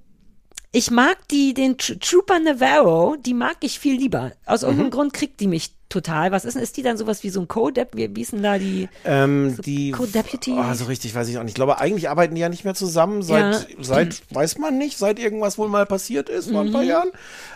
[0.71, 4.31] ich mag die, den Tr- Trooper Navarro, die mag ich viel lieber.
[4.45, 4.67] Aus Mhm.
[4.67, 6.31] irgendeinem Grund kriegt die mich total.
[6.31, 7.95] Was ist denn, ist die dann sowas wie so ein Co-Dep?
[7.95, 8.87] Wie, wie ist denn da die?
[9.05, 10.53] Ähm, So die, Co-Deputy?
[10.55, 11.51] oh, so richtig weiß ich auch nicht.
[11.51, 13.23] Ich glaube, eigentlich arbeiten die ja nicht mehr zusammen.
[13.23, 13.83] Seit, Ja.
[13.83, 16.73] seit weiß man nicht, seit irgendwas wohl mal passiert ist, vor ein Mhm.
[16.73, 17.09] paar Jahren.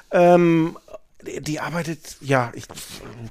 [0.09, 0.77] Ähm,
[1.41, 2.65] Die, arbeitet, ja, ich,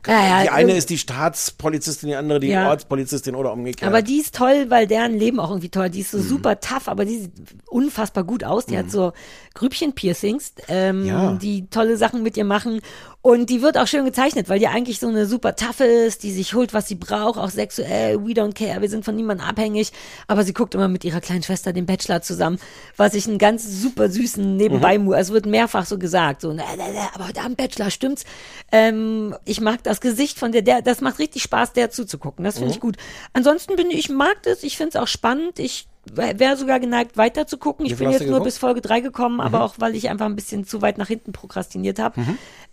[0.07, 2.69] Ja, ja, die eine ist die Staatspolizistin, die andere die Ja.
[2.71, 3.89] Ortspolizistin oder umgekehrt.
[3.89, 5.91] Aber die ist toll, weil deren Leben auch irgendwie toll.
[5.91, 6.23] Die ist so Mhm.
[6.23, 7.33] super tough, aber die sieht
[7.67, 8.67] unfassbar gut aus.
[8.67, 9.13] Die hat so
[9.55, 12.81] Grübchen-Piercings, ähm, die tolle Sachen mit ihr machen.
[13.25, 16.33] Und die wird auch schön gezeichnet, weil die eigentlich so eine super tough ist, die
[16.33, 18.19] sich holt, was sie braucht, auch sexuell.
[18.27, 19.93] We don't care, wir sind von niemandem abhängig.
[20.27, 22.59] Aber sie guckt immer mit ihrer kleinen Schwester den Bachelor zusammen,
[22.97, 25.13] was ich einen ganz super süßen nebenbei, Mhm.
[25.13, 28.25] es wird mehrfach so gesagt, so, na, na, na, aber heute Abend Bachelor, stimmt's?
[28.73, 32.45] Ähm, ich mag das Gesicht von der, der, das macht richtig Spaß, der zuzugucken.
[32.45, 32.75] Das finde Mhm.
[32.75, 32.97] ich gut.
[33.35, 35.61] Ansonsten bin ich, ich mag das, ich finde es auch spannend.
[35.61, 37.87] Ich wäre sogar geneigt, weiter zu gucken.
[37.87, 39.65] Ich bin jetzt nur bis Folge drei gekommen, aber Mhm.
[39.65, 42.21] auch, weil ich einfach ein bisschen zu weit nach hinten prokrastiniert habe.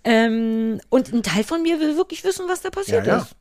[0.03, 3.21] Ähm, und ein Teil von mir will wirklich wissen, was da passiert Ja, ja.
[3.23, 3.35] ist.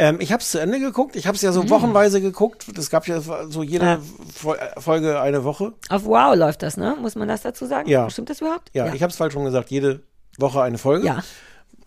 [0.00, 1.16] Ähm, ich habe es zu Ende geguckt.
[1.16, 1.54] Ich habe es ja Mhm.
[1.54, 2.66] so wochenweise geguckt.
[2.78, 4.00] Es gab ja so jede
[4.32, 5.72] Fol- Folge eine Woche.
[5.88, 6.96] Auf Wow läuft das, ne?
[7.00, 7.88] Muss man das dazu sagen?
[7.88, 8.08] Ja.
[8.08, 8.70] Stimmt das überhaupt?
[8.74, 9.70] Ja, ich habe es falsch schon gesagt.
[9.72, 10.02] Jede
[10.38, 11.04] Woche eine Folge.
[11.04, 11.24] Ja.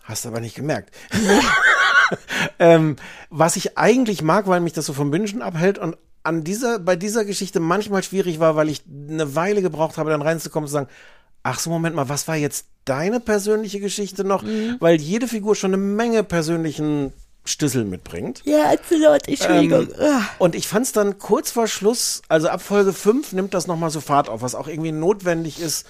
[0.02, 0.94] Hast aber nicht gemerkt.
[2.58, 2.96] ähm,
[3.30, 6.96] was ich eigentlich mag, weil mich das so vom Bingen abhält und an dieser, bei
[6.96, 10.72] dieser Geschichte manchmal schwierig war, weil ich eine Weile gebraucht habe, dann reinzukommen und zu
[10.74, 10.88] sagen,
[11.42, 14.44] ach so, Moment mal, was war jetzt deine persönliche Geschichte noch?
[14.78, 17.12] Weil jede Figur schon eine Menge persönlichen
[17.44, 18.42] Stüssel mitbringt.
[18.44, 19.88] Ja, Axelot, Entschuldigung.
[19.98, 23.66] Ähm, und ich fand es dann kurz vor Schluss, also ab Folge 5 nimmt das
[23.66, 25.84] nochmal so Fahrt auf, was auch irgendwie notwendig ist,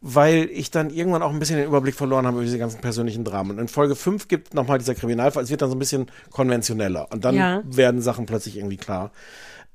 [0.00, 3.22] weil ich dann irgendwann auch ein bisschen den Überblick verloren habe über diese ganzen persönlichen
[3.24, 3.52] Dramen.
[3.52, 7.06] Und in Folge 5 gibt nochmal dieser Kriminalfall, es wird dann so ein bisschen konventioneller
[7.12, 7.62] und dann Ja.
[7.64, 9.12] werden Sachen plötzlich irgendwie klar.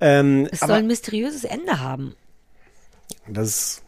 [0.02, 2.16] Ähm, es soll ein mysteriöses Ende haben.
[3.28, 3.84] das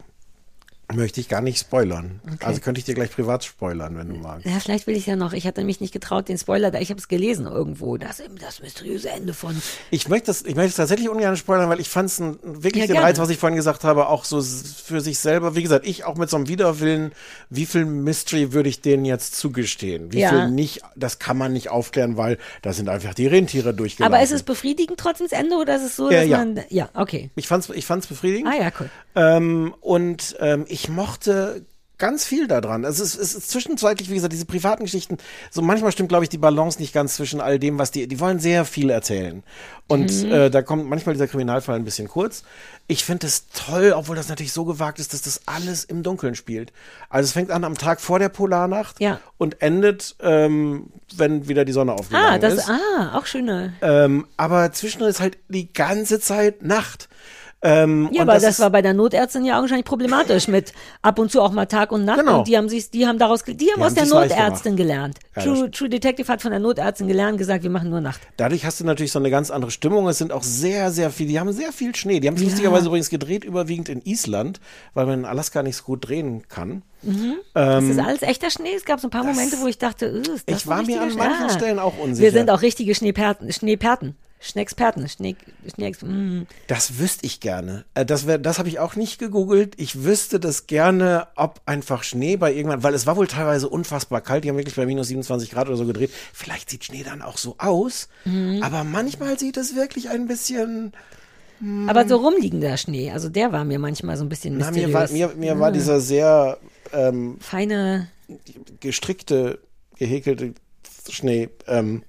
[0.92, 2.20] möchte ich gar nicht spoilern.
[2.26, 2.44] Okay.
[2.44, 4.44] Also könnte ich dir gleich privat spoilern, wenn du magst.
[4.46, 5.32] Ja, vielleicht will ich ja noch.
[5.32, 7.96] Ich hatte mich nicht getraut, den Spoiler, da ich habe es gelesen irgendwo.
[7.96, 9.60] Das, das mysteriöse Ende von.
[9.90, 12.86] Ich möchte das, ich möchte es tatsächlich ungern spoilern, weil ich fand es wirklich Ja,
[12.86, 13.06] den gerne.
[13.08, 15.54] Reiz, was ich vorhin gesagt habe, auch so für sich selber.
[15.56, 17.12] Wie gesagt, ich auch mit so einem Widerwillen,
[17.50, 20.12] wie viel Mystery würde ich denen jetzt zugestehen?
[20.12, 20.30] Wie Ja.
[20.30, 24.14] viel nicht, das kann man nicht aufklären, weil da sind einfach die Rentiere durchgelaufen.
[24.14, 26.38] Aber ist es befriedigend trotzdem das Ende oder ist es so, Ja, dass ja.
[26.38, 26.60] man.
[26.68, 27.30] Ja, okay.
[27.36, 28.48] ich fand's, ich fand's befriedigend.
[28.52, 28.90] Ah ja, cool.
[29.16, 31.64] Ähm, und ähm, ich mochte
[31.96, 32.84] ganz viel daran.
[32.84, 35.16] Also es, es ist zwischenzeitlich, wie gesagt, diese privaten Geschichten,
[35.52, 38.18] so manchmal stimmt, glaube ich, die Balance nicht ganz zwischen all dem, was die, die
[38.18, 39.44] wollen sehr viel erzählen.
[39.86, 40.32] Und Mhm.
[40.32, 42.42] äh, da kommt manchmal dieser Kriminalfall ein bisschen kurz.
[42.88, 46.34] Ich finde es toll, obwohl das natürlich so gewagt ist, dass das alles im Dunkeln
[46.34, 46.72] spielt.
[47.10, 49.20] Also es fängt an am Tag vor der Polarnacht Ja.
[49.38, 52.68] und endet, ähm, wenn wieder die Sonne aufgegangen Ah, das, ist.
[52.68, 53.72] ah, auch schöne.
[53.82, 57.08] Ähm, aber zwischendrin ist halt die ganze Zeit Nacht.
[57.66, 61.32] Ähm, Ja, aber das, ist- war bei der Notärztin ja augenscheinlich problematisch mit ab und
[61.32, 62.20] zu auch mal Tag und Nacht.
[62.20, 62.40] Genau.
[62.40, 65.18] Und die haben sich, die haben daraus, die haben Die aus haben der Notärztin gelernt.
[65.34, 65.70] Ja, das True.
[65.70, 68.20] True Detective hat von der Notärztin gelernt, gesagt, wir machen nur Nacht.
[68.36, 70.06] Dadurch hast du natürlich so eine ganz andere Stimmung.
[70.08, 72.20] Es sind auch sehr, sehr viele, die haben sehr viel Schnee.
[72.20, 74.60] Die haben es lustigerweise übrigens gedreht, überwiegend in Island,
[74.92, 76.82] weil man in Alaska nicht so gut drehen kann.
[77.00, 77.14] Mhm.
[77.14, 78.74] Ähm, das ist alles echter Schnee.
[78.76, 81.00] Es gab so ein paar Momente, wo ich dachte, äh, ist das ich war mir
[81.00, 81.58] an manchen Schnee?
[81.58, 82.22] Stellen auch unsicher.
[82.22, 84.16] Wir sind auch richtige Schneeperten, Schneeperten.
[84.46, 85.36] Schneexperten, Schnee,
[85.74, 86.46] Schnee, mm.
[86.66, 87.84] Das wüsste ich gerne.
[87.94, 89.74] Äh, Das, wär- das habe ich auch nicht gegoogelt.
[89.78, 94.20] Ich wüsste das gerne, ob einfach Schnee bei irgendwann, weil es war wohl teilweise unfassbar
[94.20, 94.44] kalt.
[94.44, 96.10] Die haben wirklich bei minus 27 Grad oder so gedreht.
[96.34, 98.08] Vielleicht sieht Schnee dann auch so aus.
[98.26, 98.62] Mhm.
[98.62, 100.92] Aber manchmal sieht es wirklich ein bisschen.
[101.86, 105.12] Aber so rumliegender Schnee, also der war mir manchmal so ein bisschen Na, mysteriös.
[105.12, 105.70] mir war, mir, mir war Ah.
[105.70, 106.58] dieser sehr
[106.92, 108.08] ähm, Feine,
[108.80, 109.58] gestrickte,
[109.96, 110.52] gehäkelte
[111.08, 111.48] Schnee.
[111.66, 112.02] Ähm,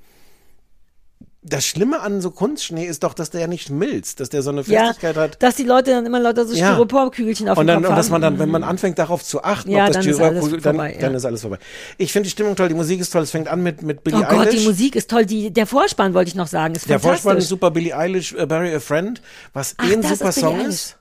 [1.47, 4.49] das Schlimme an so Kunstschnee ist doch, dass der ja nicht schmilzt, dass der so
[4.49, 5.43] eine ja, Festigkeit hat.
[5.43, 6.71] dass die Leute dann immer lauter so Ja.
[6.71, 9.69] Styroporkügelchen auf Und dann, Kopf und dass man dann, wenn man anfängt, darauf zu achten,
[9.71, 10.99] Ja, ob das dann ist alles Styroporkügel, dann, vorbei, ja.
[11.01, 11.57] dann ist alles vorbei.
[11.97, 14.19] Ich finde die Stimmung toll, die Musik ist toll, es fängt an mit, mit Billie
[14.19, 14.61] Oh Gott, Eilish.
[14.61, 15.25] die Musik ist toll.
[15.25, 17.21] Die, der Vorspann wollte ich noch sagen, ist Der fantastisch.
[17.23, 19.21] Vorspann ist super, Billie Eilish, äh, Bury a Friend,
[19.53, 20.67] was Ach, eh ein super ist Song Eilish.
[20.69, 20.97] ist.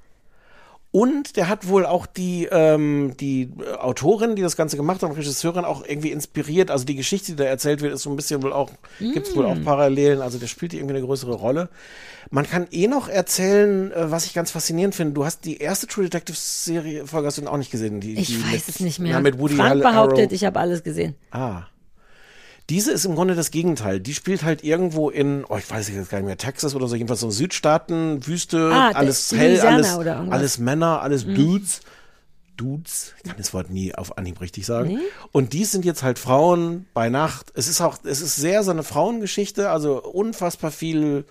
[0.96, 5.10] Und der hat wohl auch die, ähm, die äh, Autorin, die das Ganze gemacht hat,
[5.10, 6.70] und Regisseurin auch irgendwie inspiriert.
[6.70, 8.70] Also die Geschichte, die da erzählt wird, ist so ein bisschen wohl auch,
[9.00, 9.64] gibt's wohl auch Mm.
[9.64, 10.22] Parallelen.
[10.22, 11.68] Also der spielt hier irgendwie eine größere Rolle.
[12.30, 15.14] Man kann eh noch erzählen, äh, was ich ganz faszinierend finde.
[15.14, 17.98] Du hast die erste True Detective Serie Folge hast du auch nicht gesehen.
[17.98, 19.14] Die, Ich die weiß mit, es nicht mehr.
[19.14, 20.32] Na, mit Woody Frank behauptet, Arrow.
[20.32, 21.16] ich habe alles gesehen.
[21.32, 21.62] Ah.
[22.70, 24.00] Diese ist im Grunde das Gegenteil.
[24.00, 26.94] Die spielt halt irgendwo in, oh, ich weiß jetzt gar nicht mehr, Texas oder so,
[26.96, 31.34] jedenfalls so Südstaaten, Wüste, Ah, alles hell, alles, alles Männer, alles Mhm.
[31.34, 31.80] Dudes.
[32.56, 35.00] Dudes, ich kann das Wort nie auf Anhieb richtig sagen.
[35.32, 37.52] Und die sind jetzt halt Frauen bei Nacht.
[37.54, 41.24] Es ist auch, es ist sehr so eine Frauengeschichte, also unfassbar viel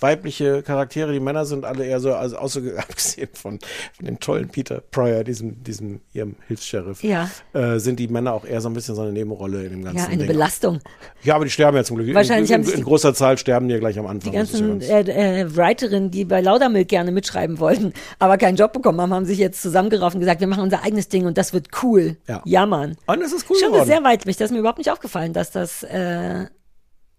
[0.00, 1.12] weibliche Charaktere.
[1.12, 3.58] Die Männer sind alle eher so, also außer abgesehen von,
[3.96, 7.30] von dem tollen Peter Pryor, diesem, diesem ihrem Hilfs-Sheriff, Ja.
[7.52, 9.98] äh, sind die Männer auch eher so ein bisschen so eine Nebenrolle in dem ganzen
[9.98, 10.26] Ja, eine Ding.
[10.26, 10.80] Belastung.
[11.22, 12.14] Ja, aber die sterben ja zum Glück.
[12.14, 14.32] Wahrscheinlich in, haben in, sich in großer Zahl sterben die ja gleich am Anfang.
[14.32, 18.38] Die ist ja ganzen ganz- äh, äh, Writerinnen, die bei Laudermilk gerne mitschreiben wollten, aber
[18.38, 21.26] keinen Job bekommen haben, haben sich jetzt zusammengerauft und gesagt, wir machen unser eigenes Ding
[21.26, 22.16] und das wird cool.
[22.26, 22.42] Ja.
[22.44, 22.96] ja Mann.
[23.06, 23.86] Und es ist cool Schon geworden.
[23.86, 24.36] sehr weitlich.
[24.36, 26.46] Das ist mir überhaupt nicht aufgefallen, dass das, äh,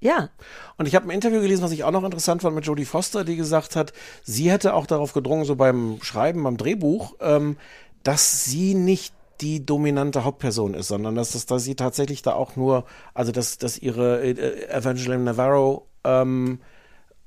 [0.02, 0.30] ja.
[0.78, 3.24] Und ich habe ein Interview gelesen, was ich auch noch interessant fand mit Jodie Foster,
[3.24, 3.94] die gesagt hat,
[4.24, 7.56] sie hätte auch darauf gedrungen, so beim Schreiben, beim Drehbuch, ähm,
[8.04, 12.56] dass sie nicht die dominante Hauptperson ist, sondern dass, dass, dass sie tatsächlich da auch
[12.56, 16.60] nur, also dass, dass ihre äh, Evangeline Navarro ähm,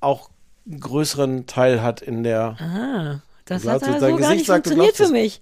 [0.00, 0.30] auch
[0.66, 2.56] einen größeren Teil hat in der.
[2.58, 5.40] Ah, das hat also dein gar Gesicht nicht sagt, funktioniert glaubst für mich.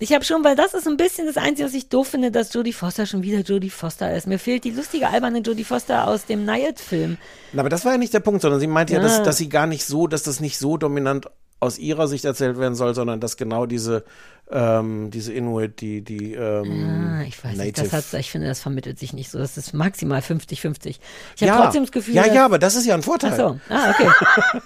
[0.00, 2.52] Ich habe schon, weil das ist ein bisschen das Einzige, was ich doof finde, dass
[2.54, 4.26] Jodie Foster schon wieder Jodie Foster ist.
[4.28, 7.16] Mir fehlt die lustige, alberne Jodie Foster aus dem Nayet-Film.
[7.52, 9.04] Na, aber das war ja nicht der Punkt, sondern sie meinte ja, Ja.
[9.04, 11.26] dass, dass sie gar nicht so, dass das nicht so dominant
[11.60, 14.04] aus ihrer Sicht erzählt werden soll, sondern dass genau diese,
[14.48, 17.64] ähm, diese Inuit, die, die ähm, Ah, ich weiß Native.
[17.82, 19.38] nicht, das hat, ich finde, das vermittelt sich nicht so.
[19.40, 20.86] Das ist maximal 50-50.
[20.86, 21.00] Ich
[21.40, 23.32] ja, habe trotzdem das Gefühl, ja, ja, aber das ist ja ein Vorteil.
[23.32, 24.60] Ach so, ah, okay.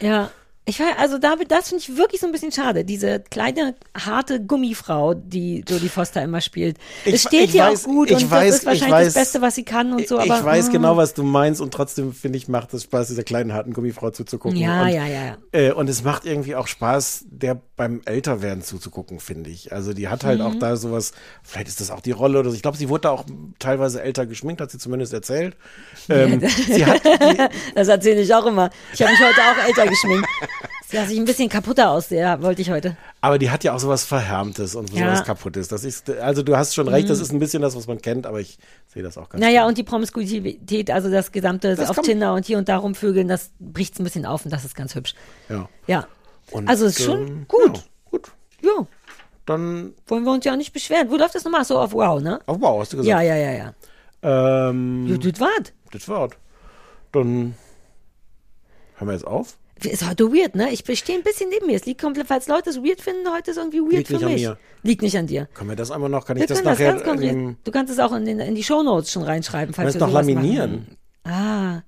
[0.06, 0.30] ja.
[0.66, 2.86] Ich weiß, also David, das finde ich wirklich so ein bisschen schade.
[2.86, 6.78] Diese kleine, harte Gummifrau, die Jodie Foster immer spielt.
[7.04, 9.04] Ich- es steht ich ihr auch gut ich und weiß- das ist ich wahrscheinlich weiß-
[9.04, 10.42] das Beste, was sie kann und so, ich aber.
[10.42, 10.72] weiß mm.
[10.72, 14.08] genau, was du meinst und trotzdem finde ich, macht es Spaß, dieser kleinen harten Gummifrau
[14.08, 14.56] zuzugucken.
[14.58, 15.36] Ja, und, ja, ja, ja.
[15.52, 19.70] Äh, und es macht irgendwie auch Spaß, der beim Älterwerden zuzugucken, finde ich.
[19.70, 20.46] Also die hat halt Mhm.
[20.46, 21.12] auch da sowas,
[21.42, 22.56] vielleicht ist das auch die Rolle oder so.
[22.56, 23.24] Ich glaube, sie wurde da auch
[23.58, 25.56] teilweise älter geschminkt, hat sie zumindest erzählt.
[26.08, 27.02] Ähm, sie hat,
[27.74, 28.70] Das erzähle ich auch immer.
[28.94, 30.26] Ich habe mich heute auch älter geschminkt.
[30.92, 32.96] Dass ich ein bisschen kaputter aussehe, wollte ich heute.
[33.20, 35.06] aber die hat ja auch sowas Verhärmtes und Ja.
[35.06, 35.08] Mhm.
[35.10, 35.66] sowas kaputtes.
[35.68, 38.26] Das ist, also du hast schon recht, das ist ein bisschen das, was man kennt,
[38.26, 39.68] aber ich sehe das auch ganz Naja, klar.
[39.68, 43.50] und die Promiskuität, also das gesamte Das auf Tinder und hier und da rumvögeln, das
[43.58, 45.14] bricht ein bisschen auf und das ist ganz hübsch.
[45.48, 45.68] Ja.
[45.88, 46.06] Ja.
[46.52, 47.76] Und, also ist schon ähm, gut.
[47.78, 48.30] Ja, gut.
[48.62, 48.86] Ja.
[49.46, 51.10] Dann, Wollen wir uns ja nicht beschweren.
[51.10, 51.64] Wo läuft das nochmal?
[51.64, 52.38] So auf Wow, ne?
[52.46, 53.10] oh wow, hast du gesagt.
[53.10, 53.52] Ja, ja, ja,
[54.22, 54.68] ja.
[54.70, 55.72] Ähm, Ja, das war's.
[55.90, 56.32] Das war's.
[57.12, 57.54] Dann
[58.96, 59.56] hören wir jetzt auf.
[59.82, 60.70] Ist heute weird, ne?
[60.70, 61.76] Ich stehe ein bisschen neben mir.
[61.76, 64.24] Es liegt komplett, falls Leute es weird finden, heute ist irgendwie weird Liegt für nicht
[64.24, 64.42] an mich.
[64.42, 64.58] mir.
[64.82, 65.46] Liegt nicht an dir.
[65.52, 66.24] Können wir das einmal noch?
[66.26, 67.00] Kann Wir ich das das nachher?
[67.00, 67.32] konkret.
[67.32, 70.08] ähm, Du kannst es auch in, den, in die Shownotes schon reinschreiben, falls wir noch
[70.08, 70.86] sowas laminieren.
[71.24, 71.34] Machen.
[71.36, 71.82] Ah.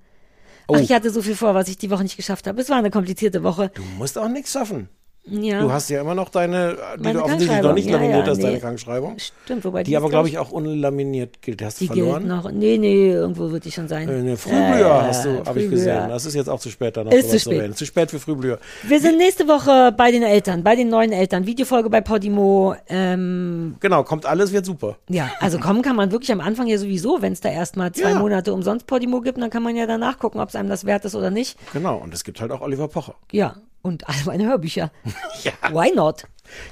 [0.67, 0.73] Oh.
[0.75, 2.59] Ach, ich hatte so viel vor, was ich die Woche nicht geschafft habe.
[2.59, 3.71] Es war eine komplizierte Woche.
[3.73, 4.89] Du musst auch nichts schaffen.
[5.29, 5.61] Ja.
[5.61, 7.91] Du hast ja immer noch deine, die Meine du offensichtlich noch nicht Krankschreibung.
[7.91, 8.59] Ja, laminiert ja, hast, deine nee.
[8.59, 9.15] Krankschreibung.
[9.45, 11.59] Stimmt, wobei Die ist, aber, glaube ich, auch unlaminiert gilt.
[11.61, 12.23] Die hast du Die verloren.
[12.23, 12.51] gilt noch.
[12.51, 14.07] Nee, nee, irgendwo wird die schon sein.
[14.07, 15.69] Äh, ne, Frühblüher Ja, hast du, habe ich Frühblüher.
[15.69, 16.09] gesehen.
[16.09, 17.77] Das ist jetzt auch zu spät, da noch Ist zu spät.
[17.77, 18.59] Zu spät für Frühblüher.
[18.83, 21.45] Wir sind nächste Woche bei den Eltern, bei den neuen Eltern.
[21.45, 22.75] Videofolge bei Podimo.
[22.87, 24.97] Ähm, Genau, kommt alles, wird super.
[25.09, 28.13] ja, also kommen kann man wirklich am Anfang ja sowieso, wenn es da erstmal zwei.
[28.17, 31.05] Monate umsonst Podimo gibt, dann kann man ja danach gucken, ob es einem das wert
[31.05, 31.57] ist oder nicht.
[31.73, 33.15] Genau, und es gibt halt auch Oliver Pocher.
[33.31, 33.55] Ja,
[33.87, 34.91] und all meine Hörbücher.
[35.43, 35.53] Ja.
[35.71, 36.23] Why not?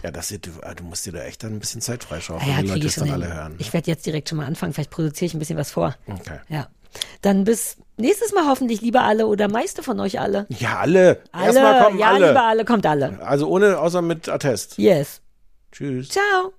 [0.04, 2.56] Ja, das, du, du musst dir da echt dann ein bisschen Zeit freischaufeln, Ah Ja,
[2.58, 3.34] ja, die Leute es dann schon alle hin.
[3.36, 3.52] hören.
[3.54, 3.58] ne?
[3.60, 5.96] Ich werde jetzt direkt schon mal anfangen, vielleicht produziere ich ein bisschen was vor.
[6.08, 6.40] Okay.
[6.50, 6.68] Ja.
[7.22, 10.46] Dann bis nächstes Mal hoffentlich, lieber alle oder meiste von euch alle.
[10.50, 11.22] Ja, alle.
[11.34, 12.28] Alle, Erstmal kommen ja, alle.
[12.30, 13.20] lieber alle, kommt alle.
[13.22, 14.78] Also ohne, außer mit Attest.
[14.78, 15.22] Yes.
[15.74, 16.08] Tschüss.
[16.10, 16.54] Ciao.